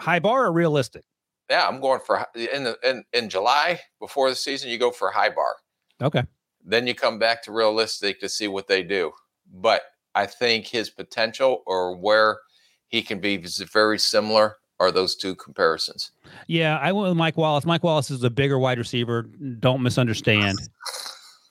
High 0.00 0.18
bar 0.18 0.46
or 0.46 0.52
realistic? 0.52 1.04
Yeah, 1.50 1.68
I'm 1.68 1.78
going 1.78 2.00
for 2.06 2.26
in 2.34 2.64
the 2.64 2.78
in 2.82 3.04
in 3.12 3.28
July 3.28 3.80
before 4.00 4.30
the 4.30 4.34
season. 4.34 4.70
You 4.70 4.78
go 4.78 4.90
for 4.90 5.10
high 5.10 5.28
bar. 5.28 5.56
Okay. 6.00 6.22
Then 6.64 6.86
you 6.86 6.94
come 6.94 7.18
back 7.18 7.42
to 7.42 7.52
realistic 7.52 8.18
to 8.20 8.30
see 8.30 8.48
what 8.48 8.66
they 8.66 8.82
do. 8.82 9.12
But 9.52 9.82
I 10.14 10.24
think 10.24 10.66
his 10.66 10.88
potential 10.88 11.62
or 11.66 11.94
where 11.94 12.38
he 12.86 13.02
can 13.02 13.20
be 13.20 13.34
is 13.34 13.58
very 13.58 13.98
similar 13.98 14.56
are 14.80 14.90
those 14.90 15.16
two 15.16 15.34
comparisons. 15.34 16.12
Yeah, 16.46 16.78
I 16.78 16.92
went 16.92 17.10
with 17.10 17.18
Mike 17.18 17.36
Wallace. 17.36 17.66
Mike 17.66 17.84
Wallace 17.84 18.10
is 18.10 18.24
a 18.24 18.30
bigger 18.30 18.58
wide 18.58 18.78
receiver. 18.78 19.24
Don't 19.60 19.82
misunderstand. 19.82 20.56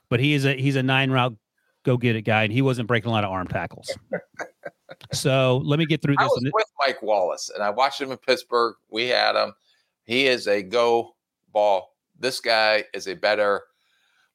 But 0.09 0.21
he 0.21 0.31
is 0.31 0.45
a 0.45 0.53
he's 0.53 0.77
a 0.77 0.83
nine 0.83 1.11
route 1.11 1.35
go 1.87 1.97
get 1.97 2.15
it 2.15 2.21
guy, 2.23 2.43
and 2.43 2.53
he 2.53 2.61
wasn't 2.61 2.87
breaking 2.87 3.09
a 3.09 3.13
lot 3.13 3.23
of 3.23 3.31
arm 3.31 3.47
tackles. 3.47 3.89
so 5.13 5.61
let 5.65 5.79
me 5.79 5.85
get 5.85 6.01
through 6.01 6.15
this. 6.15 6.23
I 6.23 6.27
was 6.27 6.51
with 6.53 6.65
Mike 6.85 7.01
Wallace, 7.01 7.49
and 7.53 7.63
I 7.63 7.69
watched 7.69 7.99
him 8.01 8.11
in 8.11 8.17
Pittsburgh. 8.17 8.75
We 8.89 9.07
had 9.07 9.35
him. 9.35 9.53
He 10.03 10.27
is 10.27 10.47
a 10.47 10.61
go 10.61 11.15
ball 11.51 11.93
this 12.19 12.39
guy 12.39 12.83
is 12.95 13.07
a 13.07 13.13
better, 13.13 13.61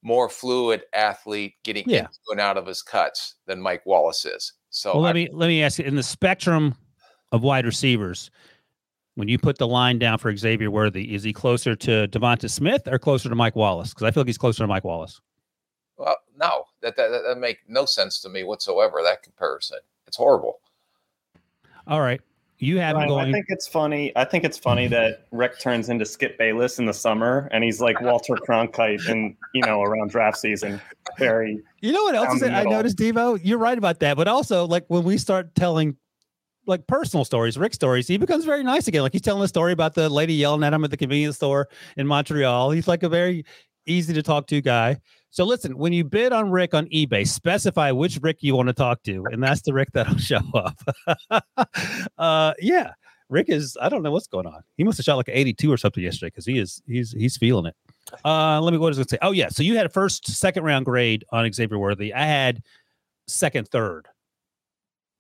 more 0.03 0.29
fluid 0.29 0.83
athlete 0.95 1.55
getting 1.65 1.85
Yeah. 1.89 2.01
into 2.01 2.11
and 2.31 2.41
out 2.41 2.57
of 2.57 2.65
his 2.67 2.81
cuts 2.81 3.35
than 3.47 3.61
Mike 3.61 3.85
Wallace 3.85 4.25
is. 4.25 4.53
So 4.71 4.93
Well, 4.95 5.03
I- 5.03 5.07
let 5.09 5.15
me 5.17 5.29
let 5.33 5.49
me 5.49 5.63
ask 5.65 5.79
you 5.81 5.85
in 5.85 5.97
the 5.97 6.03
spectrum 6.03 6.75
of 7.33 7.43
wide 7.43 7.67
receivers, 7.67 8.31
when 9.17 9.27
you 9.29 9.37
put 9.39 9.59
the 9.59 9.67
line 9.67 9.99
down 9.99 10.19
for 10.19 10.35
Xavier 10.37 10.71
Worthy, 10.71 11.13
is 11.15 11.23
he 11.25 11.33
closer 11.33 11.75
to 11.75 12.07
Devonta 12.09 12.49
Smith 12.49 12.87
or 12.87 12.99
closer 12.99 13.29
to 13.29 13.35
Mike 13.35 13.57
Wallace? 13.57 13.91
Because 13.91 14.05
I 14.05 14.11
feel 14.13 14.23
like 14.23 14.29
he's 14.29 14.39
closer 14.39 14.63
to 14.63 14.67
Mike 14.69 14.85
Wallace. 14.85 15.21
Well, 16.83 16.91
no, 16.93 16.97
that, 16.97 16.97
that 16.97 17.11
that 17.11 17.29
that 17.29 17.39
make 17.39 17.59
no 17.69 17.85
sense 17.85 18.21
to 18.21 18.29
me 18.29 18.45
whatsoever. 18.45 19.01
That 19.03 19.23
comparison, 19.23 19.79
it's 20.07 20.17
horrible. 20.17 20.61
All 21.87 22.01
right, 22.01 22.21
you 22.59 22.79
have 22.79 22.97
him 22.97 23.11
Ryan, 23.11 23.29
I 23.29 23.33
think 23.33 23.47
it's 23.49 23.67
funny. 23.67 24.13
I 24.15 24.25
think 24.25 24.45
it's 24.45 24.57
funny 24.57 24.87
that 24.89 25.27
Rick 25.33 25.59
turns 25.59 25.89
into 25.89 26.07
Skip 26.07 26.39
Bayless 26.39 26.79
in 26.79 26.87
the 26.87 26.95
summer, 26.95 27.49
and 27.51 27.65
he's 27.65 27.81
like 27.81 28.01
Walter 28.01 28.35
Cronkite, 28.35 29.09
and 29.09 29.35
you 29.53 29.63
know, 29.63 29.83
around 29.83 30.11
draft 30.11 30.39
season. 30.39 30.81
Very 31.19 31.61
You 31.81 31.93
know 31.93 32.05
what 32.05 32.15
else 32.15 32.29
down 32.29 32.37
is 32.37 32.43
the? 32.43 32.53
I 32.53 32.59
middle. 32.59 32.73
noticed, 32.73 32.99
Debo. 32.99 33.41
You're 33.43 33.59
right 33.59 33.77
about 33.77 33.99
that. 34.01 34.17
But 34.17 34.29
also, 34.29 34.65
like 34.67 34.85
when 34.89 35.03
we 35.03 35.19
start 35.19 35.55
telling 35.57 35.97
like 36.67 36.87
personal 36.87 37.25
stories, 37.25 37.59
Rick 37.59 37.75
stories, 37.75 38.07
he 38.07 38.17
becomes 38.17 38.45
very 38.45 38.63
nice 38.63 38.87
again. 38.87 39.03
Like 39.03 39.13
he's 39.13 39.23
telling 39.23 39.43
a 39.43 39.49
story 39.49 39.73
about 39.73 39.95
the 39.95 40.09
lady 40.09 40.35
yelling 40.35 40.63
at 40.63 40.73
him 40.73 40.85
at 40.85 40.91
the 40.93 40.97
convenience 40.97 41.37
store 41.37 41.69
in 41.97 42.07
Montreal. 42.07 42.71
He's 42.71 42.87
like 42.87 43.03
a 43.03 43.09
very 43.09 43.45
easy 43.87 44.15
to 44.15 44.23
talk 44.23 44.47
to 44.49 44.61
guy. 44.61 44.99
So 45.31 45.45
listen, 45.45 45.79
when 45.79 45.93
you 45.95 46.05
bid 46.05 46.33
on 46.33 46.51
Rick 46.51 46.75
on 46.75 46.87
eBay, 46.87 47.27
specify 47.27 47.91
which 47.91 48.19
Rick 48.21 48.43
you 48.43 48.55
want 48.55 48.69
to 48.69 48.75
talk 48.75 49.03
to, 49.05 49.25
and 49.31 49.43
that's 49.43 49.63
the 49.63 49.73
Rick 49.73 49.91
that'll 49.93 50.19
show 50.19 50.41
up. 50.55 50.79
uh, 52.19 52.53
yeah, 52.61 52.93
Rick 53.31 53.49
is. 53.49 53.77
I 53.81 53.89
don't 53.89 54.03
know 54.03 54.11
what's 54.11 54.27
going 54.27 54.47
on. 54.47 54.63
He 54.77 54.85
must 54.85 54.99
have 54.99 55.05
shot 55.05 55.17
like 55.17 55.29
an 55.29 55.35
82 55.35 55.73
or 55.73 55.79
something 55.79 56.05
yesterday 56.05 56.29
because 56.29 56.45
he 56.45 56.59
is. 56.59 56.83
He's 56.87 57.13
he's 57.13 57.39
feeling 57.39 57.67
it. 57.67 57.75
Uh, 58.25 58.61
let 58.61 58.73
me. 58.73 58.79
What 58.79 58.93
I 58.93 58.97
going 58.97 59.05
to 59.05 59.09
say? 59.09 59.19
Oh 59.23 59.31
yeah. 59.31 59.49
So 59.49 59.63
you 59.63 59.77
had 59.77 59.87
a 59.87 59.89
first, 59.89 60.27
second 60.27 60.65
round 60.65 60.85
grade 60.85 61.25
on 61.33 61.51
Xavier 61.51 61.79
Worthy. 61.79 62.13
I 62.13 62.27
had 62.27 62.63
second, 63.27 63.69
third. 63.69 64.07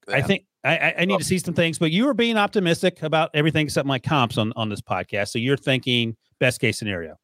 I 0.09 0.21
think 0.21 0.45
I, 0.65 0.77
I, 0.77 0.95
I 0.99 1.05
need 1.07 1.19
to 1.19 1.25
see 1.25 1.39
some 1.39 1.55
things, 1.55 1.79
but 1.79 1.91
you 1.91 2.05
were 2.05 2.13
being 2.13 2.37
optimistic 2.37 3.03
about 3.03 3.31
everything 3.35 3.65
except 3.65 3.87
my 3.87 3.99
comps 3.99 4.37
on 4.37 4.53
on 4.57 4.69
this 4.69 4.83
podcast. 4.83 5.29
So 5.29 5.39
you're 5.39 5.57
thinking 5.57 6.17
best 6.39 6.61
case 6.61 6.79
scenario. 6.79 7.17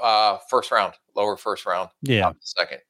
Uh, 0.00 0.38
first 0.50 0.70
round, 0.70 0.94
lower 1.14 1.36
first 1.36 1.66
round. 1.66 1.90
Yeah. 2.02 2.32
second. 2.40 2.80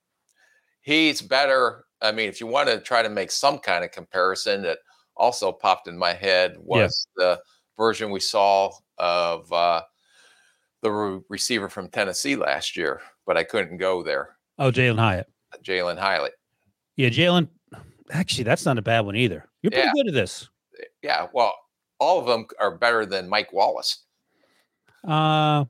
He's 0.82 1.20
better. 1.20 1.84
I 2.00 2.12
mean, 2.12 2.28
if 2.28 2.40
you 2.40 2.46
want 2.46 2.68
to 2.68 2.78
try 2.80 3.02
to 3.02 3.08
make 3.08 3.30
some 3.30 3.58
kind 3.58 3.84
of 3.84 3.90
comparison, 3.90 4.62
that 4.62 4.78
also 5.16 5.50
popped 5.52 5.88
in 5.88 5.98
my 5.98 6.12
head 6.14 6.54
was 6.58 7.08
the 7.16 7.40
version 7.76 8.10
we 8.10 8.20
saw 8.20 8.70
of 8.98 9.52
uh, 9.52 9.82
the 10.82 10.90
re- 10.90 11.20
receiver 11.28 11.68
from 11.68 11.88
Tennessee 11.88 12.36
last 12.36 12.76
year, 12.76 13.00
but 13.26 13.36
I 13.36 13.44
couldn't 13.44 13.78
go 13.78 14.02
there. 14.02 14.36
Oh, 14.58 14.70
Jalen 14.70 14.98
Hyatt. 14.98 15.26
Jalen 15.62 15.98
Hyatt. 15.98 16.32
Yeah, 16.96 17.08
Jalen. 17.08 17.48
Actually, 18.10 18.44
that's 18.44 18.64
not 18.64 18.78
a 18.78 18.82
bad 18.82 19.00
one 19.00 19.16
either. 19.16 19.44
You're 19.62 19.70
pretty 19.70 19.86
Yeah. 19.86 19.92
good 19.94 20.08
at 20.08 20.14
this. 20.14 20.48
Yeah, 21.02 21.26
well, 21.32 21.54
all 21.98 22.20
of 22.20 22.26
them 22.26 22.46
are 22.60 22.70
better 22.76 23.04
than 23.04 23.28
Mike 23.28 23.52
Wallace. 23.52 24.04
Uh, 25.06 25.64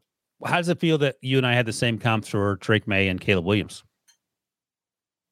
how 0.44 0.56
does 0.56 0.68
it 0.68 0.80
feel 0.80 0.98
that 0.98 1.16
you 1.20 1.36
and 1.38 1.46
I 1.46 1.54
had 1.54 1.66
the 1.66 1.72
same 1.72 1.98
comps 1.98 2.28
for 2.28 2.56
Drake 2.56 2.86
Maye 2.86 3.08
and 3.08 3.20
Caleb 3.20 3.44
Williams? 3.44 3.82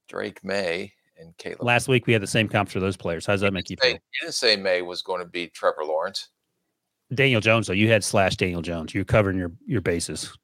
Drake 0.08 0.42
Maye 0.44 0.92
and 1.18 1.36
Caleb. 1.38 1.62
Last 1.62 1.88
week 1.88 2.06
we 2.06 2.12
had 2.12 2.22
the 2.22 2.26
same 2.26 2.48
comps 2.48 2.72
for 2.72 2.80
those 2.80 2.96
players. 2.96 3.26
How 3.26 3.32
does 3.34 3.40
that 3.40 3.52
make 3.52 3.70
you 3.70 3.76
Say- 3.80 3.88
feel? 3.92 3.94
you 3.96 4.20
didn't 4.22 4.34
say 4.34 4.56
Maye 4.56 4.82
was 4.82 5.02
going 5.02 5.20
to 5.20 5.26
be 5.28 5.48
Trevor 5.48 5.84
Lawrence. 5.84 6.28
Daniel 7.14 7.40
Jones, 7.40 7.68
though, 7.68 7.72
you 7.72 7.88
had 7.88 8.02
slash 8.02 8.36
Daniel 8.36 8.62
Jones. 8.62 8.92
You're 8.94 9.04
covering 9.04 9.38
your 9.38 9.52
your 9.64 9.80
bases. 9.80 10.36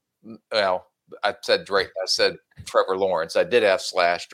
Well, 0.52 0.86
I 1.24 1.34
said 1.42 1.64
Drake. 1.64 1.88
I 2.00 2.06
said 2.06 2.36
Trevor 2.66 2.96
Lawrence. 2.96 3.34
I 3.34 3.42
did 3.42 3.64
have 3.64 3.80
slash 3.80 4.28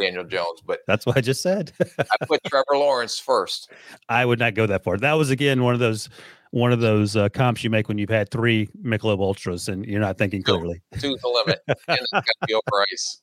Daniel 0.00 0.24
Jones, 0.24 0.60
but 0.64 0.80
That's 0.86 1.04
what 1.04 1.18
I 1.18 1.20
just 1.20 1.42
said. 1.42 1.72
I 1.98 2.24
put 2.26 2.40
Trevor 2.46 2.64
Lawrence 2.78 3.18
first. 3.18 3.70
I 4.08 4.24
would 4.24 4.38
not 4.38 4.54
go 4.54 4.66
that 4.66 4.82
far. 4.82 4.96
That 4.96 5.12
was 5.12 5.28
again 5.28 5.62
one 5.62 5.74
of 5.74 5.80
those 5.80 6.08
one 6.54 6.72
of 6.72 6.78
those 6.78 7.16
uh, 7.16 7.28
comps 7.30 7.64
you 7.64 7.70
make 7.70 7.88
when 7.88 7.98
you've 7.98 8.08
had 8.08 8.30
three 8.30 8.68
Michelob 8.80 9.18
Ultras 9.18 9.68
and 9.68 9.84
you're 9.84 10.00
not 10.00 10.18
thinking 10.18 10.40
clearly. 10.40 10.80
to 11.00 11.18
the 11.20 11.28
limit. 11.28 11.58
and 11.68 11.76
it's 11.88 12.10
got 12.12 12.22
to 12.22 12.46
be 12.46 12.54
over 12.54 12.86
ice. 12.92 13.20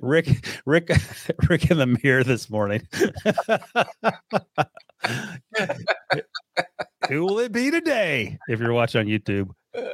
Rick, 0.00 0.46
Rick, 0.64 0.90
Rick 1.50 1.70
in 1.70 1.76
the 1.76 1.98
mirror 2.02 2.24
this 2.24 2.48
morning. 2.48 2.88
Who 7.10 7.26
will 7.26 7.40
it 7.40 7.52
be 7.52 7.70
today? 7.70 8.38
If 8.48 8.58
you're 8.58 8.72
watching 8.72 9.00
on 9.00 9.06
YouTube, 9.06 9.50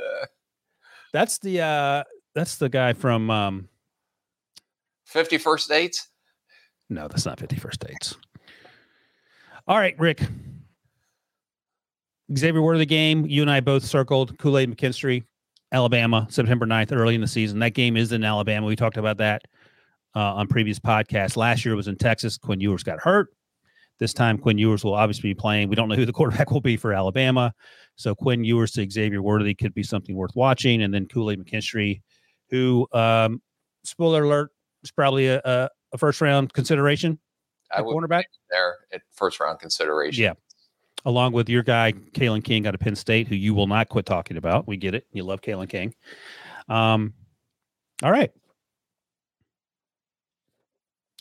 that's 1.12 1.38
the 1.38 1.60
uh 1.60 2.04
that's 2.36 2.58
the 2.58 2.68
guy 2.68 2.92
from 2.92 3.28
um 3.28 3.68
50 5.06 5.38
first 5.38 5.68
dates. 5.68 6.10
no, 6.88 7.08
that's 7.08 7.26
not 7.26 7.38
51st 7.38 7.88
dates. 7.88 8.16
All 9.66 9.78
right, 9.78 9.98
Rick. 9.98 10.22
Xavier, 12.36 12.60
word 12.62 12.74
of 12.74 12.80
the 12.80 12.86
game. 12.86 13.24
You 13.26 13.42
and 13.42 13.50
I 13.50 13.60
both 13.60 13.84
circled 13.84 14.38
Kool-Aid 14.38 14.74
McKinstry, 14.74 15.24
Alabama, 15.72 16.26
September 16.30 16.66
9th, 16.66 16.92
early 16.92 17.14
in 17.14 17.20
the 17.20 17.28
season. 17.28 17.58
That 17.60 17.74
game 17.74 17.96
is 17.96 18.12
in 18.12 18.22
Alabama. 18.22 18.66
We 18.66 18.76
talked 18.76 18.98
about 18.98 19.18
that 19.18 19.42
uh, 20.14 20.34
on 20.34 20.46
previous 20.46 20.78
podcasts. 20.78 21.36
Last 21.36 21.64
year 21.64 21.72
it 21.72 21.76
was 21.76 21.88
in 21.88 21.96
Texas. 21.96 22.36
Quinn 22.36 22.60
Ewers 22.60 22.82
got 22.82 23.00
hurt. 23.00 23.28
This 23.98 24.12
time, 24.12 24.38
Quinn 24.38 24.58
Ewers 24.58 24.84
will 24.84 24.94
obviously 24.94 25.30
be 25.30 25.34
playing. 25.34 25.68
We 25.68 25.76
don't 25.76 25.88
know 25.88 25.96
who 25.96 26.06
the 26.06 26.12
quarterback 26.14 26.50
will 26.50 26.60
be 26.60 26.76
for 26.76 26.92
Alabama. 26.92 27.54
So 27.96 28.14
Quinn 28.14 28.44
Ewers 28.44 28.72
to 28.72 28.88
Xavier 28.88 29.22
Worthy 29.22 29.54
could 29.54 29.74
be 29.74 29.82
something 29.82 30.14
worth 30.14 30.36
watching. 30.36 30.82
And 30.82 30.92
then 30.92 31.06
Kool-Aid 31.06 31.44
McKinstry, 31.44 32.02
who, 32.50 32.86
um, 32.92 33.42
spoiler 33.84 34.22
alert, 34.22 34.50
is 34.84 34.90
probably 34.90 35.26
a, 35.28 35.40
a, 35.44 35.68
a 35.92 35.98
first 35.98 36.20
round 36.20 36.52
consideration 36.52 37.18
I 37.72 37.80
would 37.80 37.94
cornerback. 37.94 38.24
there 38.50 38.76
at 38.92 39.02
first 39.12 39.40
round 39.40 39.58
consideration. 39.58 40.22
Yeah. 40.22 40.32
Along 41.04 41.32
with 41.32 41.48
your 41.48 41.62
guy, 41.62 41.92
Kalen 41.92 42.42
King 42.42 42.66
out 42.66 42.74
of 42.74 42.80
Penn 42.80 42.96
State, 42.96 43.28
who 43.28 43.36
you 43.36 43.54
will 43.54 43.66
not 43.66 43.88
quit 43.88 44.04
talking 44.04 44.36
about. 44.36 44.66
We 44.66 44.76
get 44.76 44.94
it. 44.94 45.06
You 45.12 45.22
love 45.22 45.40
Kalen 45.40 45.68
King. 45.68 45.94
Um, 46.68 47.14
all 48.02 48.10
right. 48.10 48.30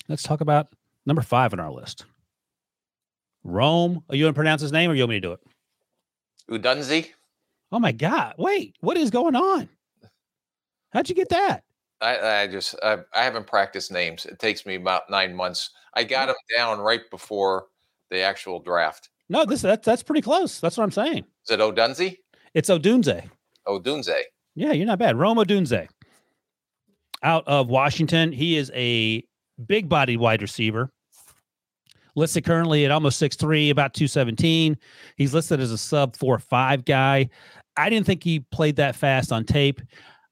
Let's 0.09 0.23
talk 0.23 0.41
about 0.41 0.67
number 1.05 1.21
five 1.21 1.53
on 1.53 1.59
our 1.59 1.71
list. 1.71 2.05
Rome. 3.43 4.03
Are 4.09 4.15
you 4.15 4.23
going 4.23 4.33
to 4.33 4.37
pronounce 4.37 4.61
his 4.61 4.71
name 4.71 4.89
or 4.89 4.95
you 4.95 5.03
want 5.03 5.11
me 5.11 5.15
to 5.17 5.21
do 5.21 5.33
it? 5.33 5.39
Udunzi. 6.49 7.09
Oh 7.71 7.79
my 7.79 7.91
God. 7.91 8.35
Wait, 8.37 8.75
what 8.79 8.97
is 8.97 9.09
going 9.09 9.35
on? 9.35 9.69
How'd 10.91 11.09
you 11.09 11.15
get 11.15 11.29
that? 11.29 11.63
I, 11.99 12.41
I 12.41 12.47
just 12.47 12.75
I, 12.83 12.99
I 13.13 13.23
haven't 13.23 13.47
practiced 13.47 13.91
names. 13.91 14.25
It 14.25 14.39
takes 14.39 14.65
me 14.65 14.75
about 14.75 15.09
nine 15.09 15.35
months. 15.35 15.71
I 15.93 16.03
got 16.03 16.29
him 16.29 16.35
down 16.55 16.79
right 16.79 17.01
before 17.09 17.67
the 18.09 18.21
actual 18.21 18.59
draft. 18.59 19.09
No, 19.29 19.45
this 19.45 19.61
that's 19.61 19.85
that's 19.85 20.03
pretty 20.03 20.21
close. 20.21 20.59
That's 20.59 20.77
what 20.77 20.83
I'm 20.83 20.91
saying. 20.91 21.25
Is 21.45 21.51
it 21.51 21.59
Odunzi? 21.59 22.17
It's 22.53 22.69
Odunze. 22.69 23.29
Odunze. 23.67 24.21
Yeah, 24.55 24.71
you're 24.71 24.87
not 24.87 24.99
bad. 24.99 25.17
Rome 25.17 25.37
Odunze 25.37 25.87
out 27.23 27.43
of 27.47 27.67
Washington. 27.69 28.31
He 28.31 28.57
is 28.57 28.71
a 28.73 29.23
big 29.65 29.89
bodied 29.89 30.19
wide 30.19 30.41
receiver. 30.41 30.89
Listed 32.15 32.45
currently 32.45 32.83
at 32.83 32.91
almost 32.91 33.21
6'3, 33.21 33.69
about 33.69 33.93
217. 33.93 34.75
He's 35.17 35.33
listed 35.35 35.59
as 35.59 35.71
a 35.71 35.77
sub 35.77 36.17
4'5 36.17 36.83
guy. 36.83 37.29
I 37.75 37.89
didn't 37.91 38.07
think 38.07 38.23
he 38.23 38.39
played 38.39 38.77
that 38.77 38.95
fast 38.95 39.31
on 39.31 39.45
tape, 39.45 39.81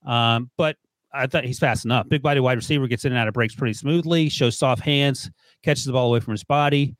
um, 0.04 0.50
but 0.56 0.76
I 1.14 1.28
thought 1.28 1.44
he's 1.44 1.60
fast 1.60 1.84
enough. 1.84 2.08
Big 2.08 2.22
body 2.22 2.40
wide 2.40 2.56
receiver 2.56 2.88
gets 2.88 3.04
in 3.04 3.12
and 3.12 3.18
out 3.20 3.28
of 3.28 3.34
breaks 3.34 3.54
pretty 3.54 3.74
smoothly, 3.74 4.28
shows 4.28 4.58
soft 4.58 4.82
hands, 4.82 5.30
catches 5.62 5.84
the 5.84 5.92
ball 5.92 6.08
away 6.08 6.18
from 6.18 6.32
his 6.32 6.42
body. 6.42 6.96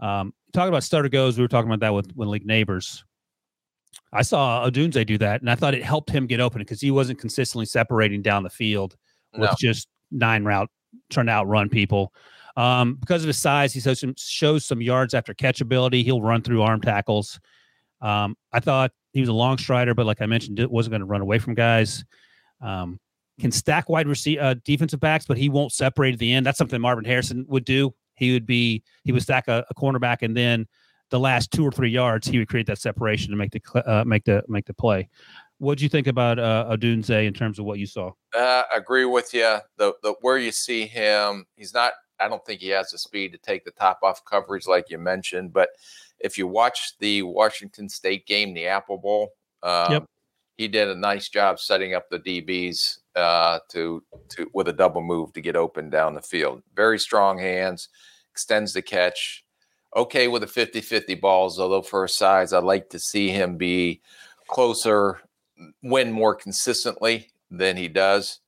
Um, 0.00 0.32
talking 0.52 0.68
about 0.68 0.84
starter 0.84 1.08
goes, 1.08 1.36
we 1.36 1.42
were 1.42 1.48
talking 1.48 1.70
about 1.70 1.80
that 1.80 1.92
with, 1.94 2.06
with 2.16 2.26
Malik 2.26 2.46
Nabers. 2.46 3.02
I 4.12 4.22
saw 4.22 4.68
Odunze 4.68 5.04
do 5.06 5.18
that, 5.18 5.40
and 5.40 5.50
I 5.50 5.54
thought 5.54 5.74
it 5.74 5.82
helped 5.82 6.10
him 6.10 6.26
get 6.26 6.40
open 6.40 6.60
because 6.60 6.80
he 6.80 6.90
wasn't 6.90 7.18
consistently 7.18 7.66
separating 7.66 8.22
down 8.22 8.42
the 8.42 8.50
field 8.50 8.96
with 9.32 9.50
No. 9.50 9.56
just 9.58 9.88
nine 10.10 10.44
route 10.44 10.70
trying 11.10 11.26
to 11.26 11.32
outrun 11.32 11.68
people. 11.68 12.12
Um, 12.56 12.94
because 12.94 13.22
of 13.22 13.28
his 13.28 13.38
size, 13.38 13.72
he 13.72 13.80
shows 13.80 14.00
some, 14.00 14.14
shows 14.16 14.64
some 14.64 14.80
yards 14.80 15.14
after 15.14 15.34
catch 15.34 15.60
ability. 15.60 16.02
He'll 16.02 16.22
run 16.22 16.42
through 16.42 16.62
arm 16.62 16.80
tackles. 16.80 17.38
Um, 18.00 18.36
I 18.52 18.60
thought 18.60 18.92
he 19.12 19.20
was 19.20 19.28
a 19.28 19.34
long 19.34 19.58
strider, 19.58 19.94
but 19.94 20.06
like 20.06 20.22
I 20.22 20.26
mentioned, 20.26 20.58
it 20.58 20.70
wasn't 20.70 20.92
going 20.92 21.00
to 21.00 21.06
run 21.06 21.20
away 21.20 21.38
from 21.38 21.54
guys. 21.54 22.04
Um, 22.60 22.98
can 23.40 23.52
stack 23.52 23.88
wide 23.88 24.08
receiver 24.08 24.42
uh, 24.42 24.54
defensive 24.64 25.00
backs, 25.00 25.24
but 25.26 25.38
he 25.38 25.48
won't 25.48 25.72
separate 25.72 26.14
at 26.14 26.18
the 26.18 26.32
end. 26.32 26.44
That's 26.44 26.58
something 26.58 26.80
Marvin 26.80 27.04
Harrison 27.04 27.44
would 27.48 27.64
do. 27.64 27.94
He 28.18 28.32
would 28.32 28.46
be 28.46 28.82
he 29.04 29.12
would 29.12 29.22
stack 29.22 29.48
a, 29.48 29.64
a 29.70 29.74
cornerback, 29.74 30.18
and 30.22 30.36
then 30.36 30.66
the 31.10 31.18
last 31.18 31.50
two 31.50 31.64
or 31.64 31.72
three 31.72 31.90
yards, 31.90 32.26
he 32.26 32.38
would 32.38 32.48
create 32.48 32.66
that 32.66 32.78
separation 32.78 33.30
to 33.30 33.36
make 33.36 33.50
the 33.50 33.90
uh, 33.90 34.04
make 34.04 34.24
the 34.24 34.42
make 34.48 34.66
the 34.66 34.74
play. 34.74 35.08
What 35.58 35.78
do 35.78 35.84
you 35.84 35.88
think 35.88 36.06
about 36.06 36.38
uh, 36.38 36.66
Odunze 36.70 37.26
in 37.26 37.34
terms 37.34 37.58
of 37.58 37.64
what 37.64 37.78
you 37.78 37.86
saw? 37.86 38.12
Uh, 38.36 38.62
I 38.72 38.76
agree 38.76 39.04
with 39.06 39.32
you. 39.34 39.58
The 39.76 39.94
the 40.02 40.14
where 40.20 40.38
you 40.38 40.52
see 40.52 40.86
him, 40.86 41.46
he's 41.56 41.74
not. 41.74 41.92
I 42.20 42.28
don't 42.28 42.44
think 42.44 42.60
he 42.60 42.68
has 42.70 42.90
the 42.90 42.98
speed 42.98 43.32
to 43.32 43.38
take 43.38 43.64
the 43.64 43.70
top 43.72 44.00
off 44.02 44.24
coverage 44.24 44.66
like 44.66 44.90
you 44.90 44.98
mentioned. 44.98 45.52
But 45.52 45.70
if 46.18 46.36
you 46.36 46.48
watch 46.48 46.98
the 46.98 47.22
Washington 47.22 47.88
State 47.88 48.26
game, 48.26 48.54
the 48.54 48.66
Apple 48.66 48.98
Bowl, 48.98 49.30
um, 49.62 49.92
Yep. 49.92 50.04
he 50.56 50.66
did 50.68 50.88
a 50.88 50.94
nice 50.96 51.28
job 51.28 51.60
setting 51.60 51.94
up 51.94 52.08
the 52.10 52.18
DBs 52.18 52.98
uh, 53.18 53.60
to 53.70 54.02
to 54.30 54.50
with 54.54 54.68
a 54.68 54.72
double 54.72 55.02
move 55.02 55.32
to 55.32 55.40
get 55.40 55.56
open 55.56 55.90
down 55.90 56.14
the 56.14 56.22
field. 56.22 56.62
Very 56.74 56.98
strong 56.98 57.38
hands, 57.38 57.88
extends 58.30 58.72
the 58.72 58.82
catch. 58.82 59.44
Okay 59.96 60.28
with 60.28 60.42
the 60.42 60.46
50-50 60.46 61.18
balls, 61.18 61.58
although 61.58 61.82
for 61.82 62.02
his 62.02 62.14
size, 62.14 62.52
I'd 62.52 62.62
like 62.62 62.90
to 62.90 62.98
see 62.98 63.30
him 63.30 63.56
be 63.56 64.02
closer, 64.46 65.20
win 65.82 66.12
more 66.12 66.34
consistently 66.34 67.30
than 67.50 67.76
he 67.76 67.88
does. 67.88 68.40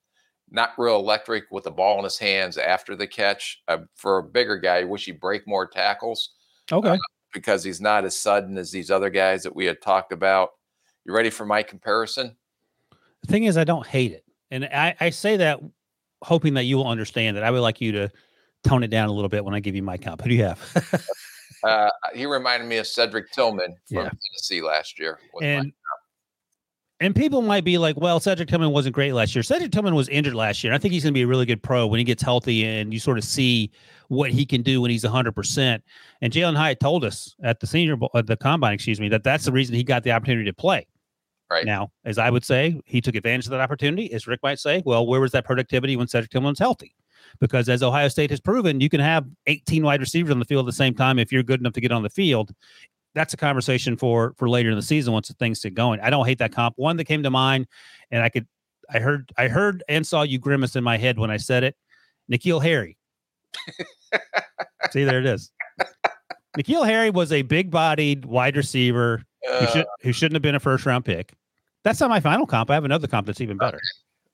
Not 0.50 0.70
real 0.76 0.96
electric 0.96 1.44
with 1.50 1.64
the 1.64 1.70
ball 1.70 1.98
in 1.98 2.04
his 2.04 2.18
hands 2.18 2.58
after 2.58 2.94
the 2.94 3.06
catch. 3.06 3.62
Uh, 3.68 3.78
for 3.94 4.18
a 4.18 4.22
bigger 4.22 4.58
guy, 4.58 4.78
I 4.80 4.84
wish 4.84 5.06
he'd 5.06 5.20
break 5.20 5.46
more 5.46 5.66
tackles. 5.66 6.30
Okay. 6.70 6.90
Uh, 6.90 6.98
because 7.32 7.64
he's 7.64 7.80
not 7.80 8.04
as 8.04 8.18
sudden 8.18 8.58
as 8.58 8.70
these 8.70 8.90
other 8.90 9.08
guys 9.08 9.42
that 9.44 9.54
we 9.54 9.64
had 9.64 9.80
talked 9.80 10.12
about. 10.12 10.50
You 11.04 11.14
ready 11.14 11.30
for 11.30 11.46
my 11.46 11.62
comparison? 11.62 12.36
The 13.22 13.28
thing 13.28 13.44
is, 13.44 13.56
I 13.56 13.64
don't 13.64 13.86
hate 13.86 14.12
it. 14.12 14.24
And 14.50 14.64
I, 14.64 14.96
I 15.00 15.10
say 15.10 15.36
that 15.38 15.60
hoping 16.22 16.54
that 16.54 16.64
you 16.64 16.76
will 16.76 16.88
understand 16.88 17.36
that 17.36 17.44
I 17.44 17.50
would 17.50 17.60
like 17.60 17.80
you 17.80 17.92
to 17.92 18.10
tone 18.64 18.82
it 18.82 18.88
down 18.88 19.08
a 19.08 19.12
little 19.12 19.28
bit 19.28 19.44
when 19.44 19.54
I 19.54 19.60
give 19.60 19.74
you 19.74 19.82
my 19.82 19.96
comp. 19.96 20.22
Who 20.22 20.28
do 20.28 20.34
you 20.34 20.44
have? 20.44 21.04
uh, 21.64 21.90
he 22.14 22.26
reminded 22.26 22.68
me 22.68 22.78
of 22.78 22.86
Cedric 22.86 23.30
Tillman 23.32 23.76
from 23.88 23.96
yeah. 23.96 24.10
Tennessee 24.10 24.62
last 24.62 24.98
year. 24.98 25.18
And 25.40 25.72
and 27.02 27.16
people 27.16 27.40
might 27.40 27.64
be 27.64 27.78
like, 27.78 27.98
well, 27.98 28.20
Cedric 28.20 28.48
Tillman 28.48 28.72
wasn't 28.72 28.94
great 28.94 29.14
last 29.14 29.34
year. 29.34 29.42
Cedric 29.42 29.72
Tillman 29.72 29.94
was 29.94 30.06
injured 30.10 30.34
last 30.34 30.62
year. 30.62 30.74
I 30.74 30.78
think 30.78 30.92
he's 30.92 31.02
going 31.02 31.14
to 31.14 31.18
be 31.18 31.22
a 31.22 31.26
really 31.26 31.46
good 31.46 31.62
pro 31.62 31.86
when 31.86 31.96
he 31.96 32.04
gets 32.04 32.22
healthy 32.22 32.66
and 32.66 32.92
you 32.92 33.00
sort 33.00 33.16
of 33.16 33.24
see 33.24 33.70
what 34.08 34.30
he 34.30 34.44
can 34.44 34.60
do 34.60 34.82
when 34.82 34.90
he's 34.90 35.02
100%. 35.02 35.80
And 36.20 36.32
Jalen 36.32 36.56
Hyatt 36.56 36.78
told 36.78 37.04
us 37.06 37.34
at 37.42 37.58
the 37.58 37.66
senior, 37.66 37.96
at 38.14 38.26
the 38.26 38.36
combine, 38.36 38.74
excuse 38.74 39.00
me, 39.00 39.08
that 39.08 39.24
that's 39.24 39.46
the 39.46 39.52
reason 39.52 39.74
he 39.74 39.82
got 39.82 40.02
the 40.02 40.12
opportunity 40.12 40.44
to 40.44 40.52
play. 40.52 40.86
Right. 41.50 41.66
Now, 41.66 41.90
as 42.04 42.16
I 42.16 42.30
would 42.30 42.44
say, 42.44 42.80
he 42.84 43.00
took 43.00 43.16
advantage 43.16 43.46
of 43.46 43.50
that 43.50 43.60
opportunity. 43.60 44.12
As 44.12 44.26
Rick 44.28 44.40
might 44.42 44.60
say, 44.60 44.82
well, 44.86 45.04
where 45.06 45.20
was 45.20 45.32
that 45.32 45.44
productivity 45.44 45.96
when 45.96 46.06
Cedric 46.06 46.30
Tillman 46.30 46.50
was 46.50 46.60
healthy? 46.60 46.94
Because 47.40 47.68
as 47.68 47.82
Ohio 47.82 48.08
State 48.08 48.30
has 48.30 48.40
proven, 48.40 48.80
you 48.80 48.88
can 48.88 49.00
have 49.00 49.26
18 49.46 49.82
wide 49.82 50.00
receivers 50.00 50.30
on 50.30 50.38
the 50.38 50.44
field 50.44 50.66
at 50.66 50.70
the 50.70 50.76
same 50.76 50.94
time 50.94 51.18
if 51.18 51.32
you're 51.32 51.42
good 51.42 51.60
enough 51.60 51.72
to 51.72 51.80
get 51.80 51.90
on 51.90 52.02
the 52.02 52.10
field. 52.10 52.52
That's 53.14 53.34
a 53.34 53.36
conversation 53.36 53.96
for 53.96 54.34
for 54.38 54.48
later 54.48 54.70
in 54.70 54.76
the 54.76 54.82
season 54.82 55.12
once 55.12 55.26
the 55.26 55.34
things 55.34 55.60
get 55.60 55.74
going. 55.74 55.98
I 56.00 56.10
don't 56.10 56.26
hate 56.26 56.38
that 56.38 56.52
comp. 56.52 56.74
One 56.78 56.96
that 56.98 57.06
came 57.06 57.24
to 57.24 57.30
mind, 57.30 57.66
and 58.12 58.22
I 58.22 58.28
could, 58.28 58.46
I 58.88 59.00
heard, 59.00 59.32
I 59.36 59.48
heard 59.48 59.82
and 59.88 60.06
saw 60.06 60.22
you 60.22 60.38
grimace 60.38 60.76
in 60.76 60.84
my 60.84 60.96
head 60.96 61.18
when 61.18 61.30
I 61.30 61.36
said 61.36 61.64
it. 61.64 61.74
N'Keal 62.30 62.62
Harry. 62.62 62.96
See, 64.92 65.02
there 65.02 65.18
it 65.18 65.26
is. 65.26 65.50
N'Keal 66.56 66.86
Harry 66.86 67.10
was 67.10 67.32
a 67.32 67.42
big-bodied 67.42 68.24
wide 68.24 68.56
receiver 68.56 69.24
uh, 69.48 69.58
who, 69.58 69.66
should, 69.72 69.86
who 70.02 70.12
shouldn't 70.12 70.34
have 70.34 70.42
been 70.42 70.54
a 70.54 70.60
first-round 70.60 71.04
pick. 71.04 71.32
That's 71.84 72.00
not 72.00 72.10
my 72.10 72.20
final 72.20 72.46
comp. 72.46 72.70
I 72.70 72.74
have 72.74 72.84
another 72.84 73.06
comp 73.06 73.26
that's 73.26 73.40
even 73.40 73.56
better. 73.56 73.76
Okay. 73.76 73.84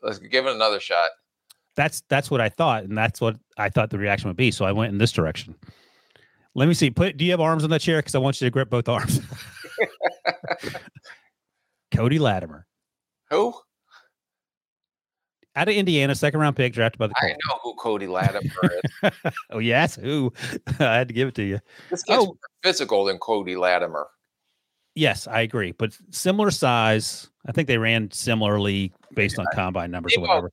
Let's 0.02 0.18
give 0.18 0.46
it 0.46 0.54
another 0.54 0.80
shot. 0.80 1.10
That's 1.76 2.02
that's 2.08 2.30
what 2.30 2.40
I 2.40 2.48
thought, 2.48 2.84
and 2.84 2.96
that's 2.96 3.20
what 3.20 3.36
I 3.58 3.68
thought 3.68 3.90
the 3.90 3.98
reaction 3.98 4.28
would 4.28 4.36
be. 4.36 4.50
So 4.50 4.64
I 4.64 4.72
went 4.72 4.92
in 4.92 4.98
this 4.98 5.12
direction. 5.12 5.54
Let 6.54 6.68
me 6.68 6.74
see. 6.74 6.90
Put. 6.90 7.16
Do 7.16 7.24
you 7.24 7.32
have 7.32 7.40
arms 7.40 7.64
on 7.64 7.70
that 7.70 7.80
chair? 7.80 7.98
Because 7.98 8.14
I 8.14 8.18
want 8.18 8.40
you 8.40 8.46
to 8.46 8.50
grip 8.50 8.70
both 8.70 8.88
arms. 8.88 9.20
Cody 11.94 12.18
Latimer. 12.18 12.66
Who? 13.30 13.54
Out 15.54 15.68
of 15.68 15.74
Indiana, 15.74 16.14
second 16.14 16.40
round 16.40 16.54
pick, 16.54 16.72
drafted 16.74 16.98
by 16.98 17.06
the. 17.06 17.14
I 17.16 17.28
know 17.28 17.58
who 17.62 17.74
Cody 17.76 18.06
Latimer 18.06 18.70
is. 19.02 19.12
oh 19.50 19.58
yes, 19.58 19.96
who? 19.96 20.32
I 20.78 20.96
had 20.96 21.08
to 21.08 21.14
give 21.14 21.28
it 21.28 21.34
to 21.36 21.42
you. 21.42 21.60
This 21.90 22.02
gets 22.02 22.22
oh. 22.22 22.26
more 22.26 22.36
physical 22.62 23.04
than 23.06 23.18
Cody 23.18 23.56
Latimer. 23.56 24.06
Yes, 24.96 25.28
I 25.28 25.42
agree, 25.42 25.72
but 25.72 25.96
similar 26.10 26.50
size. 26.50 27.28
I 27.46 27.52
think 27.52 27.68
they 27.68 27.78
ran 27.78 28.10
similarly 28.10 28.92
based 29.14 29.38
on 29.38 29.44
combine 29.54 29.90
numbers 29.90 30.14
or 30.16 30.22
whatever. 30.22 30.52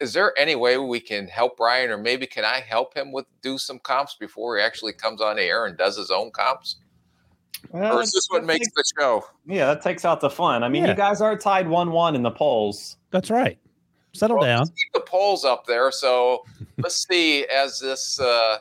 Is 0.00 0.12
there 0.12 0.32
any 0.38 0.56
way 0.56 0.78
we 0.78 1.00
can 1.00 1.28
help 1.28 1.58
Brian, 1.58 1.90
or 1.90 1.98
maybe 1.98 2.26
can 2.26 2.44
I 2.44 2.60
help 2.60 2.96
him 2.96 3.12
with 3.12 3.26
do 3.42 3.58
some 3.58 3.78
comps 3.78 4.16
before 4.18 4.56
he 4.56 4.62
actually 4.62 4.94
comes 4.94 5.20
on 5.20 5.38
air 5.38 5.66
and 5.66 5.76
does 5.76 5.96
his 5.96 6.10
own 6.10 6.30
comps? 6.30 6.76
Well, 7.70 7.98
or 7.98 8.02
is 8.02 8.12
this 8.12 8.26
what 8.28 8.44
makes 8.44 8.66
takes, 8.66 8.74
the 8.74 8.84
show? 9.00 9.24
Yeah, 9.46 9.66
that 9.66 9.82
takes 9.82 10.04
out 10.04 10.20
the 10.20 10.30
fun. 10.30 10.62
I 10.62 10.68
mean, 10.68 10.84
yeah. 10.84 10.90
you 10.90 10.96
guys 10.96 11.20
are 11.20 11.36
tied 11.36 11.68
one-one 11.68 12.14
in 12.14 12.22
the 12.22 12.30
polls. 12.30 12.96
That's 13.10 13.30
right. 13.30 13.58
Settle 14.14 14.38
well, 14.38 14.46
down. 14.46 14.66
keep 14.68 14.92
the 14.94 15.00
polls 15.00 15.44
up 15.44 15.66
there. 15.66 15.92
So 15.92 16.42
let's 16.78 17.06
see 17.06 17.44
as 17.46 17.78
this 17.80 18.18
uh, 18.18 18.58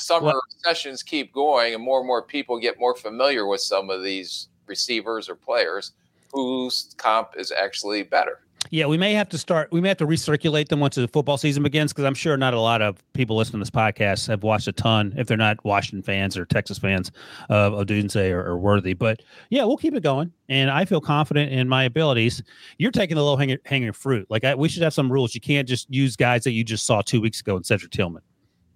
summer 0.00 0.26
well, 0.26 0.42
sessions 0.58 1.02
keep 1.02 1.32
going 1.32 1.74
and 1.74 1.82
more 1.82 1.98
and 1.98 2.06
more 2.06 2.22
people 2.22 2.58
get 2.58 2.78
more 2.78 2.94
familiar 2.94 3.46
with 3.46 3.60
some 3.60 3.90
of 3.90 4.02
these 4.02 4.48
receivers 4.66 5.28
or 5.28 5.34
players 5.34 5.92
whose 6.32 6.94
comp 6.96 7.30
is 7.36 7.52
actually 7.52 8.02
better. 8.02 8.40
Yeah, 8.68 8.86
we 8.86 8.98
may 8.98 9.14
have 9.14 9.28
to 9.30 9.38
start. 9.38 9.72
We 9.72 9.80
may 9.80 9.88
have 9.88 9.96
to 9.98 10.06
recirculate 10.06 10.68
them 10.68 10.80
once 10.80 10.94
the 10.94 11.08
football 11.08 11.38
season 11.38 11.62
begins 11.62 11.92
because 11.92 12.04
I'm 12.04 12.14
sure 12.14 12.36
not 12.36 12.52
a 12.52 12.60
lot 12.60 12.82
of 12.82 13.02
people 13.14 13.36
listening 13.36 13.60
to 13.60 13.64
this 13.64 13.70
podcast 13.70 14.28
have 14.28 14.42
watched 14.42 14.68
a 14.68 14.72
ton 14.72 15.14
if 15.16 15.26
they're 15.26 15.36
not 15.36 15.64
Washington 15.64 16.02
fans 16.02 16.36
or 16.36 16.44
Texas 16.44 16.78
fans 16.78 17.10
of 17.48 17.72
Odunze 17.72 18.30
or, 18.30 18.46
or 18.46 18.58
Worthy. 18.58 18.92
But 18.92 19.22
yeah, 19.48 19.64
we'll 19.64 19.78
keep 19.78 19.94
it 19.94 20.02
going, 20.02 20.32
and 20.48 20.70
I 20.70 20.84
feel 20.84 21.00
confident 21.00 21.52
in 21.52 21.68
my 21.68 21.84
abilities. 21.84 22.42
You're 22.78 22.90
taking 22.90 23.16
the 23.16 23.24
low 23.24 23.36
hanging, 23.36 23.58
hanging 23.64 23.92
fruit. 23.92 24.26
Like 24.28 24.44
I, 24.44 24.54
we 24.54 24.68
should 24.68 24.82
have 24.82 24.94
some 24.94 25.10
rules. 25.10 25.34
You 25.34 25.40
can't 25.40 25.66
just 25.66 25.90
use 25.90 26.14
guys 26.14 26.44
that 26.44 26.52
you 26.52 26.62
just 26.62 26.84
saw 26.84 27.00
two 27.00 27.20
weeks 27.20 27.40
ago 27.40 27.56
in 27.56 27.64
Cedric 27.64 27.90
Tillman. 27.90 28.22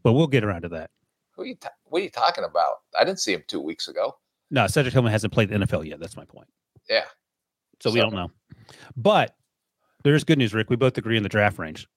But 0.03 0.15
we'll 0.15 0.27
get 0.27 0.45
around 0.45 0.63
to 0.63 0.69
that. 0.71 0.91
Who 1.37 1.43
are 1.43 1.47
you? 1.47 1.57
Ta- 1.57 1.71
what 1.85 2.01
are 2.01 2.05
you 2.05 2.11
talking 2.11 2.45
about? 2.45 2.77
I 2.99 3.05
didn't 3.05 3.21
see 3.21 3.33
him 3.33 3.43
two 3.47 3.61
weeks 3.61 3.89
ago. 3.89 4.17
No, 4.51 4.67
Cedric 4.67 4.93
Tillman 4.93 5.11
hasn't 5.11 5.33
played 5.33 5.49
the 5.49 5.57
NFL 5.57 5.87
yet. 5.87 6.01
That's 6.01 6.17
my 6.17 6.25
point. 6.25 6.49
Yeah. 6.89 7.05
So, 7.83 7.91
so 7.91 7.95
we 7.95 8.01
don't 8.01 8.15
know. 8.15 8.31
But 8.97 9.37
there's 10.05 10.23
good 10.25 10.39
news, 10.39 10.55
Rick. 10.55 10.71
We 10.71 10.77
both 10.77 10.97
agree 10.97 11.17
in 11.17 11.23
the 11.23 11.29
draft 11.29 11.59
range. 11.59 11.89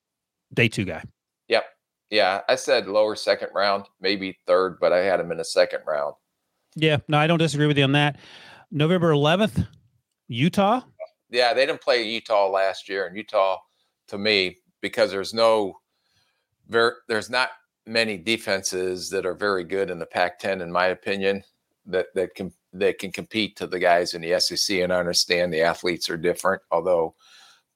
Day 0.53 0.67
two 0.67 0.85
guy. 0.85 1.03
Yep. 1.49 1.65
Yeah. 2.09 2.41
I 2.47 2.55
said 2.55 2.87
lower 2.87 3.15
second 3.15 3.49
round, 3.53 3.85
maybe 4.01 4.37
third, 4.47 4.77
but 4.79 4.93
I 4.93 4.99
had 4.99 5.19
him 5.19 5.31
in 5.31 5.37
the 5.37 5.45
second 5.45 5.81
round. 5.85 6.15
Yeah. 6.75 6.97
No, 7.07 7.17
I 7.17 7.27
don't 7.27 7.37
disagree 7.37 7.67
with 7.67 7.77
you 7.77 7.83
on 7.83 7.91
that. 7.91 8.17
November 8.71 9.11
11th, 9.11 9.67
Utah. 10.27 10.81
Yeah. 11.29 11.53
They 11.53 11.65
didn't 11.65 11.81
play 11.81 12.03
Utah 12.03 12.49
last 12.49 12.89
year. 12.89 13.07
And 13.07 13.15
Utah, 13.15 13.57
to 14.07 14.17
me, 14.17 14.57
because 14.81 15.11
there's 15.11 15.33
no, 15.33 15.77
there's 16.69 17.29
not 17.29 17.49
many 17.87 18.17
defenses 18.17 19.09
that 19.09 19.25
are 19.25 19.33
very 19.33 19.63
good 19.63 19.89
in 19.89 19.99
the 19.99 20.05
Pac-10, 20.05 20.61
in 20.61 20.71
my 20.71 20.87
opinion, 20.87 21.43
that 21.85 22.07
that 22.15 22.35
can 22.35 22.51
that 22.73 22.99
can 22.99 23.11
compete 23.11 23.55
to 23.55 23.67
the 23.67 23.79
guys 23.79 24.13
in 24.13 24.21
the 24.21 24.39
SEC. 24.39 24.79
And 24.79 24.93
I 24.93 24.99
understand 24.99 25.53
the 25.53 25.61
athletes 25.61 26.09
are 26.09 26.17
different, 26.17 26.61
although 26.71 27.15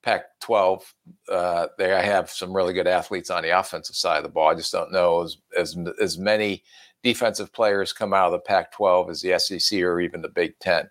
Pac-12, 0.04 0.84
uh, 1.30 1.68
they 1.78 1.90
have 1.90 2.30
some 2.30 2.56
really 2.56 2.74
good 2.74 2.88
athletes 2.88 3.30
on 3.30 3.44
the 3.44 3.58
offensive 3.58 3.96
side 3.96 4.18
of 4.18 4.24
the 4.24 4.30
ball. 4.30 4.50
I 4.50 4.56
just 4.56 4.72
don't 4.72 4.92
know 4.92 5.22
as 5.22 5.38
as 5.58 5.78
as 6.02 6.18
many 6.18 6.64
defensive 7.04 7.52
players 7.54 7.94
come 7.94 8.14
out 8.14 8.28
of 8.28 8.32
the 8.34 8.40
Pac-12 8.40 9.10
as 9.10 9.22
the 9.22 9.40
SEC 9.40 9.80
or 9.82 10.00
even 10.02 10.22
the 10.22 10.30
Big 10.30 10.58
Ten. 10.60 10.90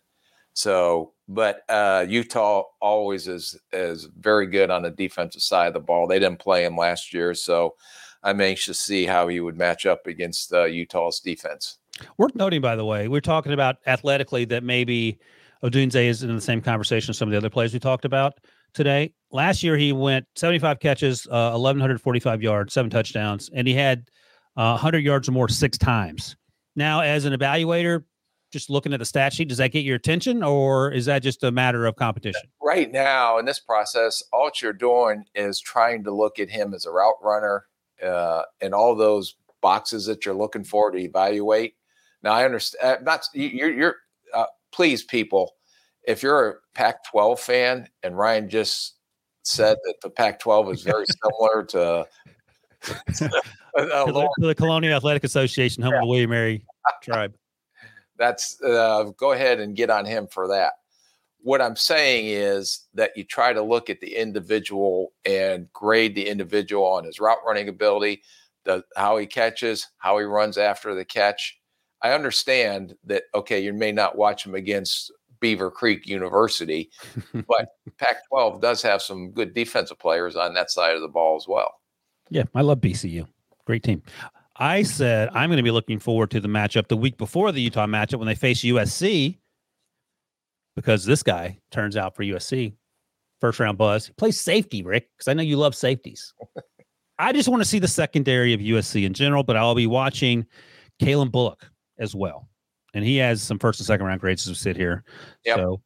So, 0.54 1.12
but 1.28 1.62
uh, 1.68 2.06
Utah 2.08 2.64
always 2.80 3.28
is 3.28 3.58
is 3.72 4.08
very 4.18 4.46
good 4.46 4.70
on 4.70 4.82
the 4.82 4.90
defensive 4.90 5.42
side 5.42 5.68
of 5.68 5.74
the 5.74 5.80
ball. 5.80 6.06
They 6.06 6.18
didn't 6.18 6.40
play 6.40 6.64
him 6.64 6.76
last 6.76 7.12
year, 7.12 7.34
so 7.34 7.74
I'm 8.22 8.40
anxious 8.40 8.78
to 8.78 8.84
see 8.84 9.06
how 9.06 9.28
he 9.28 9.40
would 9.40 9.56
match 9.56 9.86
up 9.86 10.06
against 10.06 10.52
uh, 10.52 10.64
Utah's 10.64 11.20
defense. 11.20 11.78
Worth 12.18 12.34
noting, 12.34 12.60
by 12.60 12.76
the 12.76 12.84
way, 12.84 13.08
we're 13.08 13.20
talking 13.20 13.52
about 13.52 13.76
athletically 13.86 14.44
that 14.46 14.62
maybe 14.62 15.18
Odunze 15.62 15.94
is 15.94 16.22
in 16.22 16.34
the 16.34 16.40
same 16.40 16.60
conversation 16.60 17.10
as 17.10 17.18
some 17.18 17.28
of 17.28 17.32
the 17.32 17.38
other 17.38 17.50
players 17.50 17.72
we 17.72 17.78
talked 17.78 18.04
about 18.04 18.34
today. 18.72 19.12
Last 19.30 19.62
year, 19.62 19.76
he 19.76 19.92
went 19.92 20.26
75 20.36 20.80
catches, 20.80 21.26
uh, 21.26 21.52
1,145 21.52 22.42
yards, 22.42 22.72
seven 22.72 22.90
touchdowns, 22.90 23.50
and 23.54 23.66
he 23.66 23.74
had 23.74 24.08
uh, 24.56 24.72
100 24.72 24.98
yards 24.98 25.28
or 25.28 25.32
more 25.32 25.48
six 25.48 25.76
times. 25.78 26.36
Now, 26.76 27.00
as 27.00 27.24
an 27.24 27.32
evaluator, 27.32 28.04
just 28.52 28.70
looking 28.70 28.92
at 28.92 28.98
the 28.98 29.04
stat 29.04 29.32
sheet, 29.32 29.48
does 29.48 29.58
that 29.58 29.70
get 29.70 29.84
your 29.84 29.96
attention 29.96 30.42
or 30.42 30.90
is 30.90 31.06
that 31.06 31.22
just 31.22 31.44
a 31.44 31.52
matter 31.52 31.86
of 31.86 31.96
competition? 31.96 32.42
Right 32.60 32.90
now, 32.90 33.38
in 33.38 33.44
this 33.44 33.60
process, 33.60 34.22
all 34.32 34.50
you're 34.60 34.72
doing 34.72 35.24
is 35.34 35.60
trying 35.60 36.04
to 36.04 36.10
look 36.10 36.38
at 36.38 36.50
him 36.50 36.74
as 36.74 36.84
a 36.84 36.90
route 36.90 37.14
runner 37.22 37.66
uh, 38.02 38.42
and 38.60 38.74
all 38.74 38.94
those 38.94 39.36
boxes 39.60 40.06
that 40.06 40.24
you're 40.24 40.34
looking 40.34 40.64
for 40.64 40.90
to 40.90 40.98
evaluate. 40.98 41.74
Now, 42.22 42.32
I 42.32 42.44
understand. 42.44 43.04
Not 43.04 43.26
you're. 43.34 43.72
you're 43.72 43.96
uh, 44.34 44.46
please, 44.72 45.02
people, 45.02 45.54
if 46.04 46.22
you're 46.22 46.48
a 46.48 46.54
Pac-12 46.74 47.38
fan 47.38 47.88
and 48.02 48.16
Ryan 48.16 48.48
just 48.48 48.94
said 49.42 49.76
that 49.84 49.94
the 50.02 50.10
Pac-12 50.10 50.74
is 50.74 50.82
very 50.82 51.04
similar 51.22 51.64
to, 51.64 52.06
to, 53.16 53.30
the, 53.74 54.28
to, 54.38 54.46
the, 54.46 54.54
Colonial 54.54 54.94
Athletic 54.94 55.24
Association, 55.24 55.82
home 55.82 55.92
yeah. 55.92 55.98
of 55.98 56.02
the 56.02 56.08
William 56.08 56.30
Mary 56.30 56.64
tribe. 57.02 57.34
That's 58.18 58.62
uh, 58.62 59.04
go 59.16 59.32
ahead 59.32 59.60
and 59.60 59.74
get 59.74 59.88
on 59.88 60.04
him 60.04 60.26
for 60.30 60.48
that. 60.48 60.74
What 61.42 61.62
I'm 61.62 61.76
saying 61.76 62.26
is 62.26 62.86
that 62.94 63.12
you 63.16 63.24
try 63.24 63.52
to 63.52 63.62
look 63.62 63.88
at 63.88 64.00
the 64.00 64.16
individual 64.16 65.12
and 65.24 65.72
grade 65.72 66.14
the 66.14 66.28
individual 66.28 66.84
on 66.84 67.04
his 67.04 67.18
route 67.20 67.38
running 67.46 67.68
ability, 67.68 68.22
the 68.64 68.84
how 68.96 69.16
he 69.16 69.26
catches, 69.26 69.86
how 69.98 70.18
he 70.18 70.24
runs 70.24 70.58
after 70.58 70.94
the 70.94 71.04
catch. 71.04 71.56
I 72.02 72.12
understand 72.12 72.94
that 73.04 73.24
okay, 73.34 73.60
you 73.60 73.72
may 73.72 73.92
not 73.92 74.16
watch 74.16 74.44
him 74.44 74.54
against 74.54 75.12
Beaver 75.40 75.70
Creek 75.70 76.06
University, 76.06 76.90
but 77.32 77.68
Pac-12 77.98 78.60
does 78.60 78.82
have 78.82 79.02
some 79.02 79.30
good 79.30 79.54
defensive 79.54 79.98
players 79.98 80.36
on 80.36 80.54
that 80.54 80.70
side 80.70 80.94
of 80.94 81.00
the 81.00 81.08
ball 81.08 81.36
as 81.36 81.46
well. 81.48 81.72
Yeah, 82.28 82.44
I 82.54 82.60
love 82.62 82.80
BCU. 82.80 83.26
Great 83.64 83.82
team. 83.82 84.02
I 84.56 84.82
said 84.82 85.30
I'm 85.32 85.48
going 85.48 85.56
to 85.56 85.62
be 85.62 85.70
looking 85.70 85.98
forward 85.98 86.30
to 86.32 86.40
the 86.40 86.48
matchup 86.48 86.88
the 86.88 86.96
week 86.96 87.16
before 87.16 87.50
the 87.50 87.62
Utah 87.62 87.86
matchup 87.86 88.18
when 88.18 88.26
they 88.26 88.34
face 88.34 88.62
USC 88.62 89.38
because 90.76 91.04
this 91.04 91.22
guy 91.22 91.58
turns 91.70 91.96
out 91.96 92.14
for 92.14 92.22
USC 92.22 92.74
first 93.40 93.58
round 93.58 93.78
buzz. 93.78 94.06
He 94.06 94.12
plays 94.12 94.40
safety, 94.40 94.82
Rick, 94.82 95.08
because 95.16 95.28
I 95.28 95.34
know 95.34 95.42
you 95.42 95.56
love 95.56 95.74
safeties. 95.74 96.34
I 97.18 97.32
just 97.32 97.48
want 97.48 97.62
to 97.62 97.68
see 97.68 97.78
the 97.78 97.88
secondary 97.88 98.54
of 98.54 98.60
USC 98.60 99.04
in 99.04 99.12
general, 99.12 99.42
but 99.42 99.56
I'll 99.56 99.74
be 99.74 99.86
watching 99.86 100.46
Calen 101.02 101.30
Bullock 101.30 101.70
as 101.98 102.14
well. 102.14 102.48
And 102.94 103.04
he 103.04 103.16
has 103.18 103.42
some 103.42 103.58
first 103.58 103.80
and 103.80 103.86
second 103.86 104.06
round 104.06 104.20
grades 104.20 104.46
as 104.46 104.48
we 104.48 104.54
sit 104.54 104.76
here. 104.76 105.04
Yep. 105.44 105.56
So 105.56 105.82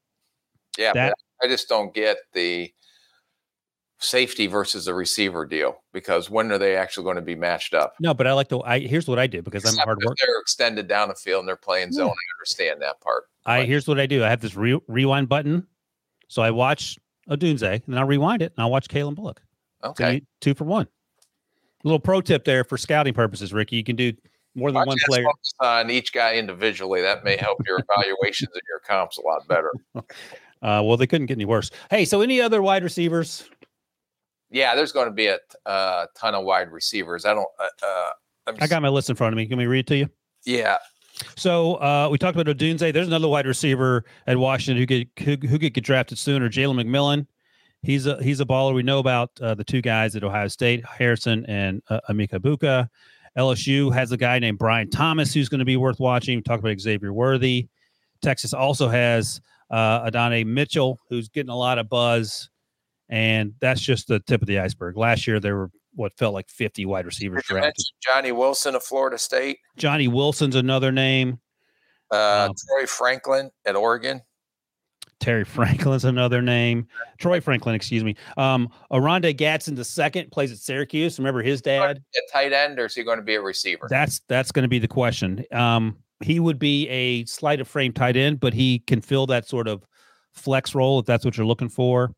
Yeah, 0.78 0.93
That- 0.93 1.14
I 1.43 1.49
just 1.49 1.68
don't 1.68 1.93
get 1.93 2.16
the 2.32 2.72
safety 3.99 4.47
versus 4.47 4.85
the 4.85 4.95
receiver 4.95 5.47
deal 5.47 5.77
because 5.93 6.29
when 6.29 6.51
are 6.53 6.59
they 6.59 6.77
actually 6.77 7.05
going 7.05 7.17
to 7.17 7.23
be 7.23 7.35
matched 7.35 7.75
up? 7.75 7.95
no, 8.01 8.13
but 8.15 8.27
I 8.27 8.33
like 8.33 8.49
the 8.49 8.59
I 8.61 8.81
here's 8.81 9.07
what 9.09 9.19
I 9.19 9.27
do 9.27 9.41
because 9.43 9.65
I'm 9.65 9.77
hard 9.85 9.99
work. 10.05 10.17
They're 10.21 10.41
extended 10.41 10.89
down 10.89 11.09
the 11.09 11.15
field 11.15 11.41
and 11.41 11.49
they're 11.49 11.57
playing 11.57 11.89
Yeah. 11.93 11.99
zone. 11.99 12.09
I 12.11 12.27
understand 12.39 12.83
that 12.83 13.01
part. 13.01 13.25
I 13.47 13.61
But- 13.61 13.69
here's 13.69 13.87
what 13.89 13.99
I 14.01 14.07
do. 14.07 14.25
I 14.25 14.29
have 14.31 14.41
this 14.41 14.57
re- 14.57 14.81
rewind 14.89 15.29
button. 15.29 15.67
So 16.29 16.43
I 16.43 16.51
watch 16.51 16.99
Odunze 17.31 17.87
and 17.87 17.99
I'll 17.99 18.07
rewind 18.07 18.43
it 18.43 18.53
and 18.57 18.63
I'll 18.63 18.71
watch 18.71 18.89
Calen 18.89 19.15
Bullock. 19.15 19.41
Okay. 19.85 20.15
you- 20.15 20.21
two 20.41 20.55
for 20.55 20.65
one. 20.65 20.87
A 20.87 21.87
little 21.89 22.01
pro 22.01 22.21
tip 22.21 22.45
there 22.45 22.65
for 22.65 22.79
scouting 22.79 23.13
purposes, 23.15 23.53
Ricky. 23.53 23.77
You 23.77 23.85
can 23.85 23.97
do 23.97 24.13
more 24.55 24.71
than 24.71 24.81
don't 24.81 24.87
one 24.89 24.97
player. 25.07 25.25
on 25.61 25.91
each 25.91 26.13
guy 26.13 26.37
individually. 26.37 27.03
That 27.03 27.25
may 27.25 27.37
help 27.37 27.59
your 27.67 27.79
evaluations 27.89 28.51
and 28.55 28.63
your 28.69 28.81
comps 28.81 29.19
a 29.19 29.23
lot 29.23 29.47
better. 29.49 29.71
Uh, 29.95 30.81
well, 30.83 30.97
they 30.97 31.07
couldn't 31.07 31.27
get 31.27 31.37
any 31.37 31.45
worse. 31.45 31.71
Hey, 31.91 32.07
so 32.07 32.23
any 32.23 32.41
other 32.41 32.63
wide 32.63 32.83
receivers? 32.83 33.47
Yeah, 34.55 34.77
there's 34.77 34.93
going 34.93 35.07
to 35.09 35.13
be 35.13 35.27
a 35.27 35.39
uh, 35.67 36.07
ton 36.17 36.37
of 36.37 36.45
wide 36.45 36.71
receivers. 36.71 37.25
I 37.25 37.35
don't. 37.35 37.49
Uh, 37.59 37.87
uh, 38.47 38.53
I 38.61 38.69
got 38.69 38.83
my 38.83 38.89
list 38.89 39.11
in 39.11 39.17
front 39.17 39.33
of 39.33 39.37
me. 39.37 39.47
Can 39.47 39.59
we 39.59 39.67
read 39.67 39.81
it 39.81 39.87
to 39.89 39.97
you? 39.97 40.09
Yeah, 40.45 40.77
So 41.37 41.75
uh, 41.77 42.09
we 42.09 42.19
talked 42.19 42.39
about 42.39 42.55
Odunze. 42.55 42.93
There's 42.93 43.09
another 43.09 43.27
wide 43.27 43.47
receiver 43.47 44.05
at 44.29 44.37
Washington 44.37 44.81
who 44.81 44.87
could 44.87 45.09
who, 45.25 45.49
who 45.49 45.59
could 45.59 45.75
get 45.75 45.83
drafted 45.83 46.19
sooner. 46.19 46.49
Jalen 46.49 46.81
McMillan. 46.81 47.27
He's 47.83 48.07
a 48.07 48.23
he's 48.23 48.39
a 48.39 48.45
baller. 48.45 48.75
We 48.75 48.85
know 48.85 49.01
about 49.01 49.31
uh, 49.41 49.57
the 49.57 49.65
two 49.65 49.83
guys 49.83 50.15
at 50.15 50.23
Ohio 50.23 50.47
State, 50.47 50.85
Harrison 50.87 51.45
and 51.47 51.83
uh, 51.91 52.01
Emeka 52.09 52.39
Egbuka. 52.39 52.89
LSU 53.37 53.93
has 53.93 54.13
a 54.13 54.17
guy 54.17 54.39
named 54.39 54.59
Brian 54.59 54.89
Thomas 54.89 55.35
who's 55.35 55.49
going 55.49 55.59
to 55.59 55.65
be 55.65 55.77
worth 55.77 55.99
watching. 55.99 56.39
We 56.39 56.43
talked 56.43 56.61
about 56.61 56.79
Xavier 56.79 57.13
Worthy. 57.13 57.69
Texas 58.23 58.55
also 58.55 58.89
has 58.89 59.41
uh, 59.71 60.05
Adonai 60.07 60.45
Mitchell, 60.45 61.01
who's 61.11 61.29
getting 61.29 61.51
a 61.51 61.57
lot 61.57 61.79
of 61.79 61.89
buzz, 61.89 62.51
and 63.15 63.55
that's 63.61 63.81
just 63.81 64.09
the 64.09 64.19
tip 64.19 64.43
of 64.43 64.49
the 64.49 64.59
iceberg. 64.59 64.97
Last 64.97 65.29
year 65.29 65.39
there 65.39 65.55
were 65.57 65.71
what 65.95 66.12
felt 66.19 66.35
like 66.35 66.49
50 66.51 66.85
wide 66.87 67.07
receivers 67.07 67.45
drafted. 67.45 67.75
Johnny 68.03 68.33
Wilson 68.33 68.75
of 68.75 68.83
Florida 68.83 69.17
State, 69.17 69.59
Johnny 69.77 70.09
Wilson's 70.09 70.57
another 70.57 70.91
name. 70.91 71.39
uh, 72.11 72.49
Um, 72.49 72.55
Troy 72.69 72.87
Franklin 72.87 73.51
at 73.65 73.77
Oregon. 73.77 74.21
Terry 75.21 75.45
Franklin's 75.57 76.05
another 76.05 76.43
name. 76.43 76.89
Troy 77.19 77.41
Franklin, 77.41 77.77
excuse 77.77 78.03
me. 78.03 78.17
Um, 78.37 78.69
Oronde 78.91 79.37
Gadsden 79.39 79.77
the 79.77 79.85
second 79.85 80.33
plays 80.33 80.51
at 80.51 80.59
Syracuse. 80.59 81.17
Remember 81.21 81.41
his 81.41 81.62
dad? 81.62 81.99
At 81.99 82.23
tight 82.33 82.53
end, 82.53 82.81
or 82.81 82.87
is 82.87 82.97
he 82.97 83.05
going 83.05 83.19
to 83.19 83.25
be 83.25 83.37
a 83.37 83.41
receiver? 83.41 83.87
That's 83.89 84.23
that's 84.29 84.51
going 84.51 84.65
to 84.65 84.69
be 84.69 84.81
the 84.81 84.89
question. 84.89 85.45
Um, 85.53 85.99
he 86.21 86.41
would 86.41 86.59
be 86.59 86.89
a 86.89 87.25
slight 87.27 87.61
of 87.61 87.69
frame 87.69 87.93
tight 87.93 88.17
end, 88.17 88.41
but 88.41 88.53
he 88.55 88.81
can 88.81 89.01
fill 89.01 89.27
that 89.29 89.47
sort 89.47 89.69
of 89.69 89.85
flex 90.33 90.75
role 90.75 90.99
if 90.99 91.07
that's 91.07 91.25
what 91.25 91.37
you're 91.37 91.47
looking 91.47 91.69
for. 91.69 92.12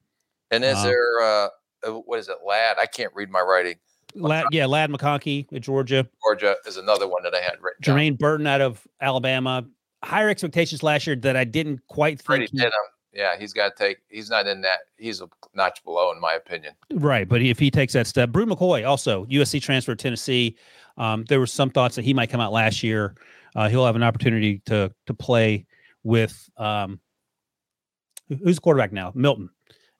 And 0.50 0.64
is 0.64 0.76
um, 0.76 0.84
there 0.84 1.20
uh, 1.22 1.48
uh, 1.86 1.92
what 1.92 2.18
is 2.18 2.28
it, 2.28 2.38
Ladd? 2.46 2.76
I 2.78 2.86
can't 2.86 3.12
read 3.14 3.30
my 3.30 3.40
writing. 3.40 3.76
Ladd, 4.14 4.46
yeah, 4.50 4.66
Ladd 4.66 4.90
McConkey 4.90 5.52
at 5.52 5.62
Georgia. 5.62 6.06
Georgia 6.24 6.56
is 6.66 6.76
another 6.76 7.06
one 7.06 7.22
that 7.22 7.34
I 7.34 7.40
had 7.40 7.56
written. 7.60 7.82
down. 7.82 7.96
Jermaine 7.96 8.18
Burton 8.18 8.46
out 8.46 8.60
of 8.60 8.86
Alabama. 9.00 9.64
Higher 10.02 10.28
expectations 10.28 10.82
last 10.82 11.06
year 11.06 11.16
that 11.16 11.36
I 11.36 11.44
didn't 11.44 11.80
quite 11.88 12.20
think. 12.20 12.50
he-. 12.50 12.64
Yeah, 13.12 13.38
he's 13.38 13.54
got 13.54 13.74
to 13.74 13.82
take. 13.82 13.98
He's 14.08 14.28
not 14.28 14.46
in 14.46 14.60
that. 14.60 14.80
He's 14.98 15.22
a 15.22 15.28
notch 15.54 15.82
below, 15.84 16.12
in 16.12 16.20
my 16.20 16.34
opinion. 16.34 16.74
Right, 16.92 17.26
but 17.26 17.40
if 17.40 17.58
he 17.58 17.70
takes 17.70 17.94
that 17.94 18.06
step, 18.06 18.30
Bru 18.30 18.44
McCoy 18.44 18.86
also 18.86 19.24
USC 19.26 19.60
transfer 19.62 19.94
to 19.94 20.02
Tennessee. 20.02 20.56
Um, 20.98 21.24
there 21.24 21.40
were 21.40 21.46
some 21.46 21.70
thoughts 21.70 21.96
that 21.96 22.04
he 22.04 22.12
might 22.12 22.28
come 22.28 22.40
out 22.40 22.52
last 22.52 22.82
year. 22.82 23.14
Uh, 23.54 23.70
he'll 23.70 23.86
have 23.86 23.96
an 23.96 24.02
opportunity 24.02 24.60
to 24.66 24.92
to 25.06 25.14
play 25.14 25.66
with 26.04 26.48
um, 26.58 27.00
who's 28.28 28.56
the 28.56 28.60
quarterback 28.60 28.92
now? 28.92 29.12
Milton 29.14 29.48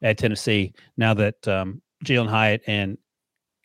at 0.02 0.18
Tennessee. 0.18 0.72
Now 0.96 1.14
that 1.14 1.46
um, 1.48 1.82
Jalen 2.04 2.28
Hyatt 2.28 2.62
and 2.66 2.98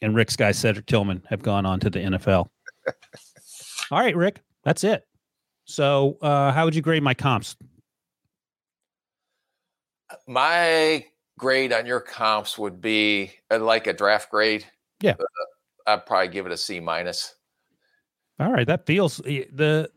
and 0.02 0.16
Rick's 0.16 0.36
guy 0.36 0.52
Cedric 0.52 0.88
Tillman 0.88 1.24
have 1.30 1.42
gone 1.42 1.66
on 1.66 1.80
to 1.82 1.90
the 1.90 2.00
NFL. 2.00 2.50
All 3.92 4.00
right, 4.00 4.16
Rick, 4.16 4.42
that's 4.64 4.84
it. 4.84 5.06
So, 5.66 6.18
uh, 6.22 6.52
how 6.52 6.66
would 6.66 6.76
you 6.76 6.82
grade 6.82 7.04
my 7.04 7.14
comps? 7.14 7.56
My 10.28 11.06
grade 11.38 11.72
on 11.72 11.86
your 11.86 12.00
comps 12.00 12.58
would 12.58 12.82
be 12.82 13.32
uh, 13.50 13.60
like 13.60 13.88
a 13.88 13.94
draft 13.94 14.30
grade. 14.32 14.66
Yeah. 15.02 15.16
Uh, 15.20 15.26
I'd 15.88 16.06
probably 16.06 16.28
give 16.30 16.46
it 16.46 16.52
a 16.52 16.58
C 16.58 16.80
minus. 16.80 17.36
All 18.40 18.52
right, 18.52 18.68
that 18.68 18.86
feels 18.86 19.22
eh, 19.26 19.44
the 19.52 19.90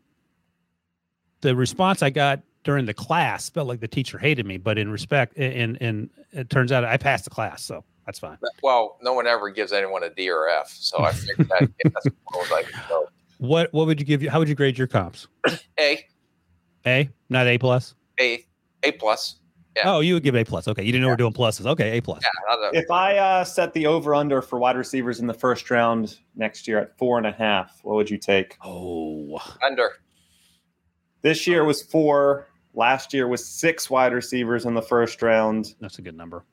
the 1.41 1.55
response 1.55 2.01
I 2.01 2.09
got 2.09 2.41
during 2.65 2.85
the 2.85 2.93
class 2.93 3.49
felt 3.49 3.67
like 3.67 3.79
the 3.79 3.87
teacher 3.87 4.17
hated 4.17 4.45
me, 4.45 4.57
but 4.57 4.77
in 4.77 4.91
respect, 4.91 5.37
and 5.37 5.77
and 5.81 6.09
it 6.33 6.49
turns 6.49 6.73
out 6.73 6.83
I 6.83 6.97
passed 6.97 7.23
the 7.23 7.29
class, 7.29 7.63
so 7.63 7.85
that's 8.05 8.19
fine. 8.19 8.37
Well, 8.61 8.97
no 9.01 9.13
one 9.13 9.27
ever 9.27 9.49
gives 9.49 9.71
anyone 9.71 10.03
a 10.03 10.09
D 10.09 10.29
or 10.29 10.49
F, 10.49 10.69
so 10.69 10.99
I 10.99 11.13
figured 11.13 11.47
that 11.47 11.61
yeah, 11.61 11.91
that's 11.93 12.05
what 12.05 12.35
I 12.35 12.37
was 12.37 12.51
like. 12.51 12.67
So, 12.89 13.07
What 13.37 13.71
what 13.71 13.87
would 13.87 13.99
you 13.99 14.05
give 14.05 14.21
you? 14.21 14.29
How 14.29 14.39
would 14.39 14.49
you 14.49 14.55
grade 14.55 14.77
your 14.77 14.87
comps? 14.87 15.27
A, 15.79 16.05
A, 16.85 17.09
not 17.29 17.47
A 17.47 17.57
plus. 17.57 17.95
A, 18.19 18.43
A 18.83 18.91
plus. 18.93 19.37
Yeah. 19.77 19.93
Oh, 19.93 19.99
you 19.99 20.13
would 20.13 20.23
give 20.23 20.35
A 20.35 20.43
plus. 20.45 20.67
Okay, 20.67 20.83
you 20.83 20.91
didn't 20.91 21.03
know 21.03 21.09
we're 21.09 21.17
doing 21.17 21.33
pluses. 21.33 21.65
Okay, 21.65 21.97
A 21.97 22.01
plus. 22.01 22.23
Yeah, 22.23 22.55
not 22.55 22.75
If 22.75 22.89
I 22.89 23.17
uh, 23.17 23.43
set 23.43 23.73
the 23.73 23.87
over 23.87 24.15
under 24.15 24.41
for 24.41 24.57
wide 24.57 24.77
receivers 24.77 25.19
in 25.19 25.27
the 25.27 25.33
first 25.33 25.69
round 25.69 26.17
next 26.35 26.65
year 26.67 26.79
at 26.79 26.97
four 26.97 27.17
and 27.17 27.27
a 27.27 27.31
half, 27.33 27.81
what 27.83 27.95
would 27.95 28.09
you 28.09 28.17
take? 28.17 28.57
Oh, 28.63 29.37
under. 29.65 29.91
This 31.23 31.45
year 31.45 31.65
was 31.65 31.81
four. 31.81 32.47
Last 32.75 33.13
year 33.13 33.27
was 33.27 33.45
six 33.45 33.89
wide 33.89 34.13
receivers 34.13 34.65
in 34.65 34.73
the 34.73 34.81
first 34.81 35.21
round. 35.21 35.75
that's 35.79 35.97
a 35.99 36.01
good 36.01 36.15
number. 36.17 36.43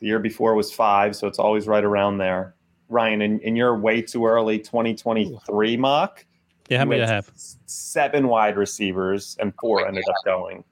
The 0.00 0.06
year 0.06 0.18
before 0.20 0.54
was 0.54 0.72
five, 0.72 1.14
so 1.16 1.26
it's 1.26 1.38
always 1.38 1.66
right 1.66 1.84
around 1.84 2.18
there. 2.18 2.54
Ryan, 2.88 3.22
in, 3.22 3.40
in 3.40 3.56
your 3.56 3.76
way 3.78 4.00
too 4.02 4.24
early 4.26 4.58
2023 4.58 5.76
mock, 5.76 6.24
Yeah, 6.68 6.78
how 6.78 6.84
you 6.84 6.90
many 6.90 7.00
do 7.02 7.06
I 7.06 7.14
have? 7.14 7.30
Seven 7.66 8.28
wide 8.28 8.56
receivers, 8.56 9.36
and 9.40 9.52
four 9.60 9.80
my 9.82 9.88
ended 9.88 10.04
up 10.08 10.14
going. 10.24 10.64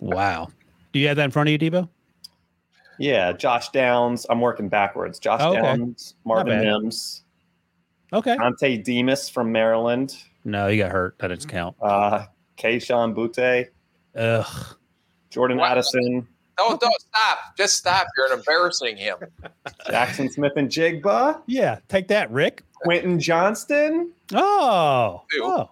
Wow. 0.00 0.48
Do 0.92 0.98
you 1.00 1.08
have 1.08 1.16
that 1.16 1.24
in 1.24 1.30
front 1.30 1.48
of 1.48 1.52
you, 1.52 1.58
Debo? 1.70 1.88
Yeah, 2.98 3.32
Josh 3.32 3.70
Downs. 3.70 4.26
I'm 4.30 4.40
working 4.40 4.68
backwards. 4.68 5.18
Josh 5.18 5.40
Oh, 5.42 5.50
okay. 5.52 5.60
Downs, 5.62 6.14
Marvin 6.24 6.46
bad. 6.58 6.64
Mims, 6.64 7.24
Okay. 8.12 8.36
Dontay 8.36 8.82
Demus 8.84 9.28
from 9.28 9.50
Maryland, 9.52 10.16
No, 10.44 10.68
he 10.68 10.78
got 10.78 10.92
hurt. 10.92 11.18
That 11.18 11.28
doesn't 11.28 11.50
count. 11.50 11.76
uh, 11.82 12.26
Kayshon 12.56 13.14
Boutte, 13.14 13.68
Ugh. 14.14 14.76
Jordan 15.30 15.58
Wow. 15.58 15.72
Addison, 15.72 16.26
Don't 16.56 16.80
don't 16.80 17.00
stop. 17.00 17.38
Just 17.56 17.76
stop. 17.76 18.06
You're 18.16 18.32
embarrassing 18.32 18.96
him. 18.96 19.16
Jaxon 19.88 20.30
Smith-Njigba, 20.32 21.42
Yeah, 21.46 21.78
take 21.88 22.08
that, 22.08 22.30
Rick. 22.30 22.62
Quentin 22.76 23.18
Johnston. 23.20 24.12
Oh, 24.34 25.22
Who? 25.32 25.44
oh. 25.44 25.70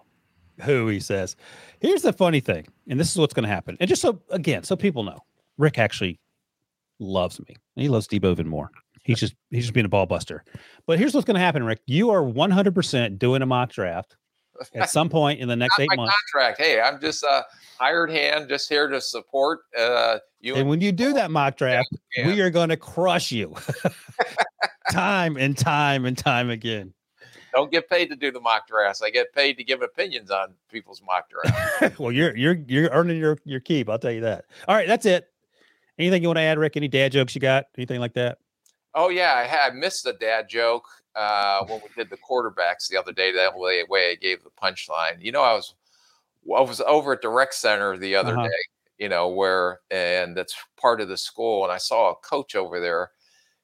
who 0.61 0.87
he 0.87 0.99
says. 0.99 1.35
Here's 1.79 2.01
the 2.03 2.13
funny 2.13 2.39
thing, 2.39 2.67
and 2.89 2.99
this 2.99 3.11
is 3.11 3.17
what's 3.17 3.33
going 3.33 3.43
to 3.47 3.49
happen. 3.53 3.77
And 3.79 3.87
just 3.89 4.01
so 4.01 4.21
again, 4.29 4.63
so 4.63 4.75
people 4.75 5.03
know, 5.03 5.19
Rick 5.57 5.77
actually 5.77 6.19
loves 6.99 7.39
me, 7.39 7.47
and 7.75 7.83
he 7.83 7.89
loves 7.89 8.07
Debo 8.07 8.31
even 8.31 8.47
more. 8.47 8.69
He's 9.03 9.19
just 9.19 9.35
he's 9.51 9.65
just 9.65 9.73
being 9.73 9.85
a 9.85 9.89
ball 9.89 10.05
buster. 10.07 10.43
But 10.87 10.97
here's 10.97 11.13
what's 11.13 11.25
going 11.25 11.35
to 11.35 11.41
happen, 11.41 11.63
Rick. 11.63 11.81
You 11.85 12.09
are 12.09 12.23
100 12.23 12.73
percent 12.73 13.19
doing 13.19 13.41
a 13.41 13.45
mock 13.45 13.71
draft 13.71 14.15
at 14.73 14.89
some 14.89 15.09
point 15.09 15.39
in 15.39 15.47
the 15.47 15.55
next 15.55 15.79
eight 15.79 15.89
months. 15.95 16.13
contract. 16.31 16.59
Hey, 16.61 16.79
I'm 16.81 16.99
just 16.99 17.23
a 17.23 17.43
hired 17.77 18.09
hand, 18.09 18.49
just 18.49 18.69
here 18.69 18.87
to 18.87 19.01
support 19.01 19.59
uh, 19.77 20.19
you. 20.39 20.55
And 20.55 20.69
when 20.69 20.81
you 20.81 20.91
do 20.91 21.13
that 21.13 21.31
mock 21.31 21.57
draft, 21.57 21.89
Yeah. 22.15 22.27
we 22.27 22.41
are 22.41 22.49
going 22.49 22.69
to 22.69 22.77
crush 22.77 23.31
you, 23.31 23.53
time 24.91 25.37
and 25.37 25.57
time 25.57 26.05
and 26.05 26.17
time 26.17 26.49
again. 26.49 26.93
Don't 27.53 27.71
get 27.71 27.89
paid 27.89 28.09
to 28.09 28.17
do 28.17 28.31
the 28.31 28.39
mock 28.41 28.67
drafts. 28.67 29.01
I 29.01 29.09
get 29.09 29.33
paid 29.33 29.57
to 29.57 29.63
give 29.63 29.81
opinions 29.81 30.29
on 30.29 30.53
people's 30.69 31.01
mock 31.01 31.29
drafts. 31.29 31.97
well, 31.99 32.11
you're 32.11 32.35
you're 32.35 32.57
you're 32.67 32.89
earning 32.91 33.17
your 33.17 33.37
your 33.45 33.61
keep. 33.61 33.89
I'll 33.89 33.97
tell 33.99 34.11
you 34.11 34.21
that. 34.21 34.45
All 34.67 34.75
right, 34.75 34.87
that's 34.87 35.05
it. 35.05 35.27
Anything 35.97 36.21
you 36.21 36.27
want 36.27 36.37
to 36.37 36.41
add, 36.43 36.59
Rick? 36.59 36.75
Any 36.75 36.89
dad 36.89 37.13
jokes 37.13 37.33
you 37.33 37.39
got? 37.39 37.65
Anything 37.77 37.99
like 37.99 38.13
that? 38.15 38.39
oh 38.97 39.09
yeah, 39.09 39.33
I 39.35 39.43
had 39.43 39.71
I 39.71 39.75
missed 39.75 40.03
the 40.05 40.13
dad 40.13 40.47
joke 40.49 40.85
uh, 41.15 41.65
when 41.65 41.79
we 41.83 41.89
did 41.95 42.09
the 42.09 42.17
quarterbacks 42.17 42.87
the 42.89 42.97
other 42.97 43.13
day. 43.13 43.31
That 43.31 43.57
way, 43.57 43.83
way 43.89 44.11
I 44.11 44.15
gave 44.15 44.43
the 44.43 44.51
punchline. 44.51 45.21
You 45.21 45.31
know, 45.31 45.43
I 45.43 45.53
was 45.53 45.75
I 46.55 46.61
was 46.61 46.81
over 46.81 47.13
at 47.13 47.21
the 47.21 47.29
rec 47.29 47.53
center 47.53 47.97
the 47.97 48.15
other 48.15 48.37
Uh-huh. 48.37 48.37
day, 48.37 48.57
you 48.99 49.09
know, 49.09 49.29
where 49.29 49.81
and 49.91 50.37
that's 50.37 50.55
part 50.79 51.01
of 51.01 51.07
the 51.09 51.17
school, 51.17 51.63
and 51.63 51.71
I 51.73 51.77
saw 51.77 52.11
a 52.11 52.15
coach 52.17 52.55
over 52.55 52.79
there, 52.79 53.11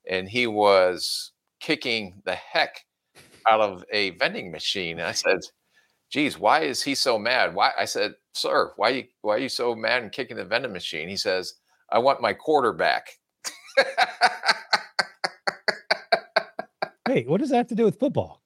and 0.09 0.29
he 0.29 0.47
was 0.47 1.31
kicking 1.61 2.21
the 2.25 2.35
heck 2.35 2.85
out 3.49 3.61
of 3.61 3.85
a 3.91 4.11
vending 4.11 4.51
machine. 4.51 4.99
And 4.99 5.07
I 5.07 5.13
said, 5.13 5.39
"Geez, 6.11 6.37
why 6.39 6.61
is 6.61 6.83
he 6.83 6.95
so 6.95 7.19
mad? 7.19 7.55
Why?" 7.55 7.73
I 7.77 7.85
said, 7.85 8.15
"Sir, 8.33 8.73
why 8.77 8.89
you 8.89 9.07
why 9.21 9.35
are 9.35 9.39
you 9.39 9.49
so 9.49 9.75
mad 9.75 10.03
and 10.03 10.11
kicking 10.11 10.37
the 10.37 10.45
vending 10.45 10.73
machine?" 10.73 11.09
He 11.09 11.17
says, 11.17 11.55
"I 11.91 11.99
want 11.99 12.21
my 12.21 12.33
quarter 12.33 12.73
back." 17.05 17.15
Hey, 17.15 17.23
what 17.25 17.39
does 17.39 17.49
that 17.49 17.57
have 17.57 17.67
to 17.67 17.75
do 17.75 17.85
with 17.85 17.99
football? 17.99 18.41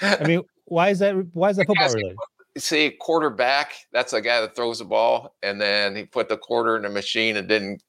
I 0.00 0.24
mean, 0.26 0.42
why 0.64 0.90
is 0.90 0.98
that? 1.00 1.14
Why 1.32 1.50
is 1.50 1.56
that 1.56 1.66
football 1.66 1.92
related? 1.92 2.16
See, 2.58 2.90
quarterback, 3.00 3.72
that's 3.92 4.12
a 4.12 4.20
guy 4.20 4.42
that 4.42 4.54
throws 4.54 4.80
the 4.80 4.84
ball, 4.84 5.34
and 5.42 5.60
then 5.60 5.96
he 5.96 6.04
put 6.04 6.28
the 6.28 6.36
quarter 6.36 6.76
in 6.76 6.82
the 6.82 6.90
machine 6.90 7.36
and 7.38 7.48
didn't 7.48 7.82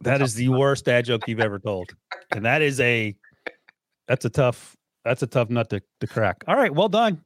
That 0.00 0.20
is 0.20 0.34
the 0.34 0.48
worst 0.48 0.86
dad 0.86 1.04
joke 1.04 1.28
you've 1.28 1.40
ever 1.40 1.60
told, 1.60 1.90
and 2.32 2.44
that 2.44 2.62
is 2.62 2.80
a 2.80 3.14
that's 4.08 4.24
a 4.24 4.30
tough 4.30 4.76
that's 5.04 5.22
a 5.22 5.26
tough 5.26 5.50
nut 5.50 5.70
to, 5.70 5.82
to 6.00 6.06
crack. 6.06 6.44
All 6.46 6.56
right, 6.56 6.72
well 6.72 6.88
done. 6.88 7.22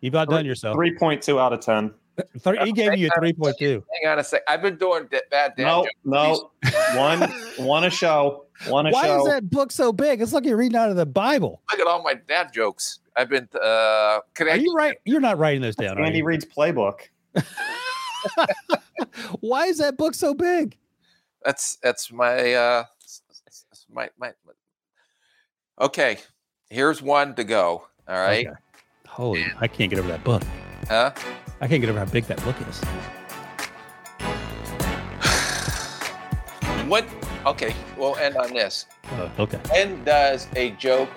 You've 0.00 0.14
outdone 0.14 0.46
yourself. 0.46 0.76
3.2 0.76 1.40
out 1.40 1.52
of 1.52 1.60
10. 1.60 1.92
Th- 2.42 2.58
he 2.64 2.72
gave 2.72 2.96
you 2.96 3.08
a 3.14 3.18
three 3.18 3.32
point 3.32 3.56
two. 3.58 3.84
Hang 4.02 4.12
on 4.12 4.18
a 4.18 4.24
sec. 4.24 4.42
I've 4.48 4.62
been 4.62 4.76
doing 4.76 5.06
d- 5.10 5.20
bad 5.30 5.54
dad 5.56 5.64
No, 5.64 5.82
jokes. 6.04 6.50
no. 6.64 6.78
one, 6.98 7.20
one 7.66 7.84
a 7.84 7.90
show. 7.90 8.46
One 8.68 8.86
a 8.86 8.90
Why 8.90 9.06
show. 9.06 9.18
is 9.20 9.32
that 9.32 9.48
book 9.50 9.72
so 9.72 9.92
big? 9.92 10.20
It's 10.20 10.32
like 10.32 10.44
you're 10.44 10.56
reading 10.56 10.76
out 10.76 10.90
of 10.90 10.96
the 10.96 11.06
Bible. 11.06 11.62
Look 11.72 11.80
at 11.80 11.86
all 11.86 12.02
my 12.02 12.14
dad 12.14 12.52
jokes. 12.52 12.98
I've 13.16 13.28
been. 13.28 13.48
Uh, 13.54 14.20
can 14.34 14.48
Are 14.48 14.52
I? 14.52 14.54
you 14.54 14.74
right? 14.74 14.96
You're 15.04 15.20
not 15.20 15.38
writing 15.38 15.62
those 15.62 15.76
down. 15.76 15.98
Are 15.98 16.02
Andy 16.04 16.18
you? 16.18 16.24
Reid's 16.24 16.44
playbook. 16.44 17.00
Why 19.40 19.66
is 19.66 19.78
that 19.78 19.96
book 19.96 20.14
so 20.14 20.34
big? 20.34 20.76
That's 21.44 21.76
that's 21.82 22.12
my 22.12 22.52
uh, 22.54 22.84
my 23.90 24.10
my. 24.18 24.32
Okay, 25.80 26.18
here's 26.68 27.00
one 27.00 27.34
to 27.36 27.44
go. 27.44 27.86
All 28.08 28.18
right. 28.20 28.46
Okay. 28.46 28.56
Holy, 29.08 29.44
I 29.58 29.66
can't 29.68 29.90
get 29.90 29.98
over 29.98 30.08
that 30.08 30.22
book. 30.22 30.42
Huh? 30.88 31.12
I 31.60 31.68
can't 31.68 31.80
get 31.80 31.90
over 31.90 31.98
how 31.98 32.06
big 32.06 32.24
that 32.24 32.42
book 32.42 32.56
is. 32.68 32.80
What? 36.88 37.06
Okay, 37.46 37.74
we'll 37.96 38.16
end 38.16 38.36
on 38.36 38.52
this. 38.52 38.86
Uh, 39.12 39.28
okay. 39.38 39.58
When 39.70 40.02
does 40.04 40.48
a 40.56 40.70
joke 40.72 41.10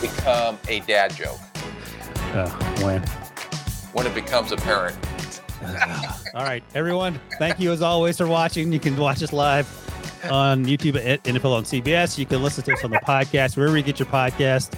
become 0.00 0.58
a 0.68 0.80
dad 0.80 1.14
joke? 1.14 1.38
Uh, 2.32 2.48
when? 2.82 3.02
When 3.92 4.06
it 4.06 4.14
becomes 4.14 4.52
apparent. 4.52 4.96
All 6.34 6.44
right, 6.44 6.62
everyone. 6.74 7.20
Thank 7.38 7.58
you 7.58 7.72
as 7.72 7.82
always 7.82 8.16
for 8.16 8.26
watching. 8.26 8.72
You 8.72 8.80
can 8.80 8.96
watch 8.96 9.22
us 9.22 9.32
live 9.32 9.66
on 10.30 10.64
YouTube 10.64 10.96
at 11.04 11.22
NFL 11.24 11.52
on 11.56 11.64
CBS. 11.64 12.18
You 12.18 12.26
can 12.26 12.42
listen 12.42 12.62
to 12.64 12.72
us 12.72 12.84
on 12.84 12.90
the 12.90 12.98
podcast 12.98 13.56
wherever 13.56 13.76
you 13.76 13.82
get 13.82 13.98
your 13.98 14.08
podcast. 14.08 14.74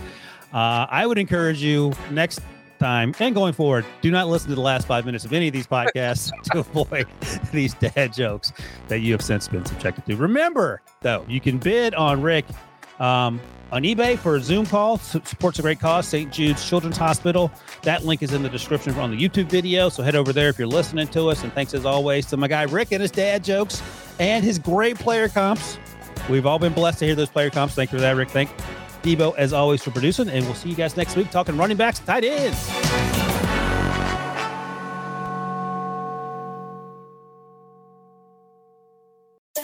Uh, 0.52 0.86
I 0.90 1.06
would 1.06 1.18
encourage 1.18 1.62
you 1.62 1.92
next 2.10 2.40
time 2.78 3.14
and 3.20 3.34
going 3.34 3.52
forward, 3.52 3.84
do 4.00 4.10
not 4.10 4.28
listen 4.28 4.48
to 4.50 4.54
the 4.54 4.60
last 4.60 4.86
five 4.86 5.04
minutes 5.04 5.24
of 5.24 5.32
any 5.32 5.48
of 5.48 5.52
these 5.52 5.66
podcasts 5.66 6.30
to 6.52 6.60
avoid 6.60 7.06
these 7.52 7.74
dad 7.74 8.12
jokes 8.12 8.52
that 8.88 9.00
you 9.00 9.12
have 9.12 9.22
since 9.22 9.48
been 9.48 9.64
subjected 9.64 10.06
to. 10.06 10.16
Remember, 10.16 10.80
though, 11.02 11.24
you 11.28 11.40
can 11.40 11.58
bid 11.58 11.94
on 11.94 12.22
Rick 12.22 12.44
um, 12.98 13.40
on 13.70 13.82
eBay 13.82 14.18
for 14.18 14.36
a 14.36 14.40
Zoom 14.40 14.66
call. 14.66 14.98
Su- 14.98 15.22
supports 15.24 15.58
a 15.58 15.62
great 15.62 15.80
cause, 15.80 16.06
St. 16.08 16.32
Jude's 16.32 16.66
Children's 16.68 16.96
Hospital. 16.96 17.50
That 17.82 18.04
link 18.04 18.22
is 18.22 18.32
in 18.32 18.42
the 18.42 18.48
description 18.48 18.94
on 18.94 19.10
the 19.10 19.16
YouTube 19.16 19.46
video. 19.46 19.88
So 19.88 20.02
head 20.02 20.16
over 20.16 20.32
there 20.32 20.48
if 20.48 20.58
you're 20.58 20.68
listening 20.68 21.08
to 21.08 21.28
us. 21.28 21.44
And 21.44 21.52
thanks 21.52 21.74
as 21.74 21.84
always 21.84 22.26
to 22.26 22.36
my 22.36 22.48
guy 22.48 22.62
Rick 22.62 22.92
and 22.92 23.02
his 23.02 23.10
dad 23.10 23.44
jokes 23.44 23.82
and 24.18 24.44
his 24.44 24.58
great 24.58 24.98
player 24.98 25.28
comps. 25.28 25.78
We've 26.28 26.46
all 26.46 26.58
been 26.58 26.72
blessed 26.72 26.98
to 27.00 27.06
hear 27.06 27.14
those 27.14 27.30
player 27.30 27.50
comps. 27.50 27.74
Thank 27.74 27.92
you 27.92 27.98
for 27.98 28.02
that, 28.02 28.16
Rick. 28.16 28.30
Thank 28.30 28.50
Debo 29.08 29.34
as 29.36 29.52
always 29.52 29.82
for 29.82 29.90
producing. 29.90 30.28
And 30.28 30.44
we'll 30.44 30.54
see 30.54 30.68
you 30.68 30.74
guys 30.74 30.96
next 30.96 31.16
week 31.16 31.30
talking 31.30 31.56
running 31.56 31.76
backs, 31.76 31.98
tight 32.00 32.24
ends. 32.24 33.27